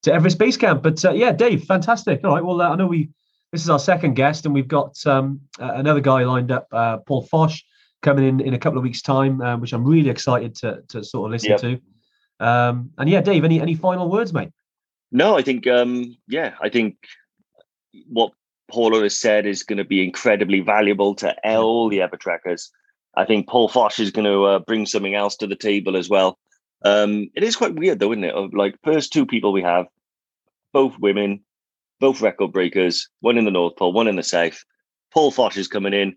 to 0.04 0.14
Everest 0.14 0.38
Base 0.38 0.58
Camp. 0.58 0.82
But 0.82 1.04
uh, 1.04 1.12
yeah, 1.12 1.34
Dave, 1.34 1.66
fantastic. 1.66 2.22
All 2.24 2.34
right, 2.34 2.44
well, 2.44 2.62
uh, 2.62 2.70
I 2.70 2.76
know 2.76 2.88
we 2.88 3.10
this 3.52 3.64
is 3.64 3.70
our 3.70 3.80
second 3.80 4.16
guest, 4.16 4.46
and 4.46 4.54
we've 4.54 4.68
got 4.68 4.96
um, 5.06 5.42
another 5.60 6.02
guy 6.02 6.24
lined 6.24 6.52
up, 6.52 6.68
uh, 6.72 6.98
Paul 6.98 7.26
Fosh, 7.28 7.64
coming 8.02 8.28
in 8.28 8.40
in 8.40 8.54
a 8.54 8.60
couple 8.60 8.78
of 8.78 8.84
weeks' 8.84 9.02
time, 9.02 9.42
uh, 9.42 9.58
which 9.58 9.74
I'm 9.74 9.86
really 9.86 10.10
excited 10.10 10.56
to 10.58 10.82
to 10.90 11.04
sort 11.04 11.28
of 11.28 11.32
listen 11.32 11.52
yep. 11.52 11.60
to. 11.62 11.82
Um, 12.40 12.92
and 12.98 13.10
yeah, 13.10 13.22
Dave, 13.22 13.44
any 13.44 13.62
any 13.62 13.76
final 13.76 14.10
words, 14.10 14.34
mate? 14.34 14.52
No, 15.12 15.38
I 15.38 15.42
think 15.42 15.68
um, 15.68 16.16
yeah, 16.28 16.54
I 16.62 16.70
think 16.70 16.98
what 18.08 18.32
Paula 18.70 19.02
has 19.04 19.16
said 19.16 19.46
is 19.46 19.64
going 19.64 19.78
to 19.78 19.86
be 19.86 20.04
incredibly 20.04 20.60
valuable 20.60 21.16
to 21.16 21.36
all 21.46 21.90
the 21.90 22.02
ever 22.02 22.18
trackers. 22.18 22.72
I 23.16 23.26
think 23.26 23.48
Paul 23.48 23.70
Fosh 23.70 24.00
is 24.00 24.12
going 24.12 24.26
to 24.26 24.44
uh, 24.46 24.60
bring 24.60 24.86
something 24.86 25.16
else 25.16 25.36
to 25.38 25.48
the 25.48 25.56
table 25.56 25.98
as 25.98 26.10
well. 26.10 26.38
Um, 26.84 27.30
it 27.36 27.44
is 27.44 27.56
quite 27.56 27.76
weird 27.76 28.00
though, 28.00 28.12
isn't 28.12 28.24
it? 28.24 28.36
Of 28.36 28.54
like 28.54 28.76
first 28.84 29.12
two 29.12 29.26
people 29.26 29.52
we 29.52 29.64
have, 29.64 29.88
both 30.74 30.98
women, 31.00 31.44
both 32.00 32.22
record 32.22 32.52
breakers, 32.52 33.10
one 33.22 33.38
in 33.38 33.46
the 33.46 33.52
North 33.52 33.76
Pole, 33.76 33.94
one 33.94 34.08
in 34.08 34.16
the 34.16 34.24
South. 34.24 34.64
Paul 35.12 35.32
Fosh 35.32 35.58
is 35.58 35.68
coming 35.68 35.94
in. 35.94 36.16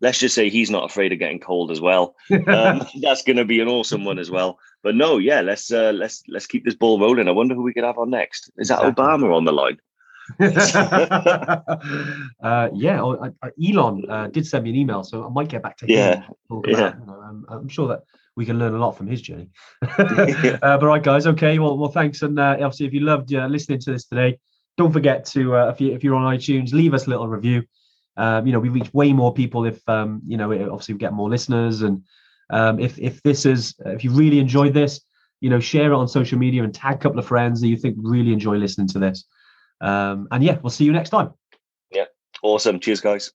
Let's 0.00 0.18
just 0.18 0.34
say 0.34 0.50
he's 0.50 0.70
not 0.70 0.88
afraid 0.88 1.12
of 1.12 1.18
getting 1.18 1.40
cold 1.40 1.70
as 1.70 1.80
well. 1.80 2.14
Um, 2.46 2.86
that's 3.00 3.22
going 3.22 3.38
to 3.38 3.44
be 3.44 3.60
an 3.60 3.68
awesome 3.68 4.04
one 4.04 4.18
as 4.18 4.30
well. 4.30 4.58
But 4.86 4.94
no, 4.94 5.18
yeah, 5.18 5.40
let's 5.40 5.72
uh, 5.72 5.90
let's 5.90 6.22
let's 6.28 6.46
keep 6.46 6.64
this 6.64 6.76
ball 6.76 7.00
rolling. 7.00 7.26
I 7.26 7.32
wonder 7.32 7.56
who 7.56 7.62
we 7.62 7.72
could 7.72 7.82
have 7.82 7.98
on 7.98 8.10
next. 8.10 8.52
Is 8.56 8.68
that 8.68 8.74
exactly. 8.74 9.04
Obama 9.04 9.34
on 9.34 9.44
the 9.44 9.50
line? 9.50 9.80
uh, 12.40 12.68
yeah, 12.72 13.02
oh, 13.02 13.32
Elon 13.60 14.08
uh, 14.08 14.28
did 14.28 14.46
send 14.46 14.62
me 14.62 14.70
an 14.70 14.76
email, 14.76 15.02
so 15.02 15.26
I 15.26 15.28
might 15.28 15.48
get 15.48 15.64
back 15.64 15.76
to 15.78 15.86
him. 15.86 15.90
Yeah, 15.90 16.22
yeah. 16.68 16.94
you 17.00 17.04
know, 17.04 17.20
um, 17.20 17.46
I'm 17.48 17.68
sure 17.68 17.88
that 17.88 18.04
we 18.36 18.46
can 18.46 18.60
learn 18.60 18.74
a 18.74 18.78
lot 18.78 18.96
from 18.96 19.08
his 19.08 19.20
journey. 19.20 19.50
uh, 19.82 20.58
but 20.60 20.82
right, 20.82 21.02
guys, 21.02 21.26
okay. 21.26 21.58
Well, 21.58 21.76
well, 21.76 21.90
thanks, 21.90 22.22
and 22.22 22.38
uh, 22.38 22.52
obviously, 22.52 22.86
if 22.86 22.92
you 22.92 23.00
loved 23.00 23.34
uh, 23.34 23.46
listening 23.46 23.80
to 23.80 23.90
this 23.90 24.04
today, 24.04 24.38
don't 24.76 24.92
forget 24.92 25.24
to 25.34 25.56
uh, 25.56 25.70
if 25.70 25.80
you 25.80 25.94
if 25.94 26.04
you're 26.04 26.14
on 26.14 26.32
iTunes, 26.32 26.72
leave 26.72 26.94
us 26.94 27.08
a 27.08 27.10
little 27.10 27.26
review. 27.26 27.64
Um, 28.16 28.46
you 28.46 28.52
know, 28.52 28.60
we 28.60 28.68
reach 28.68 28.94
way 28.94 29.12
more 29.12 29.34
people 29.34 29.64
if 29.64 29.80
um, 29.88 30.22
you 30.24 30.36
know, 30.36 30.52
obviously, 30.52 30.94
we 30.94 31.00
get 31.00 31.12
more 31.12 31.28
listeners, 31.28 31.82
and 31.82 32.04
um, 32.50 32.78
if 32.78 32.98
if 32.98 33.22
this 33.22 33.46
is 33.46 33.74
if 33.84 34.04
you 34.04 34.10
really 34.10 34.38
enjoyed 34.38 34.74
this, 34.74 35.00
you 35.40 35.50
know, 35.50 35.60
share 35.60 35.92
it 35.92 35.94
on 35.94 36.08
social 36.08 36.38
media 36.38 36.62
and 36.62 36.74
tag 36.74 36.96
a 36.96 36.98
couple 36.98 37.18
of 37.18 37.26
friends 37.26 37.60
that 37.60 37.68
you 37.68 37.76
think 37.76 37.96
really 37.98 38.32
enjoy 38.32 38.56
listening 38.56 38.88
to 38.88 38.98
this. 38.98 39.24
Um, 39.80 40.28
and 40.30 40.42
yeah, 40.42 40.58
we'll 40.62 40.70
see 40.70 40.84
you 40.84 40.92
next 40.92 41.10
time. 41.10 41.32
Yeah, 41.90 42.04
awesome. 42.42 42.80
Cheers, 42.80 43.00
guys. 43.00 43.32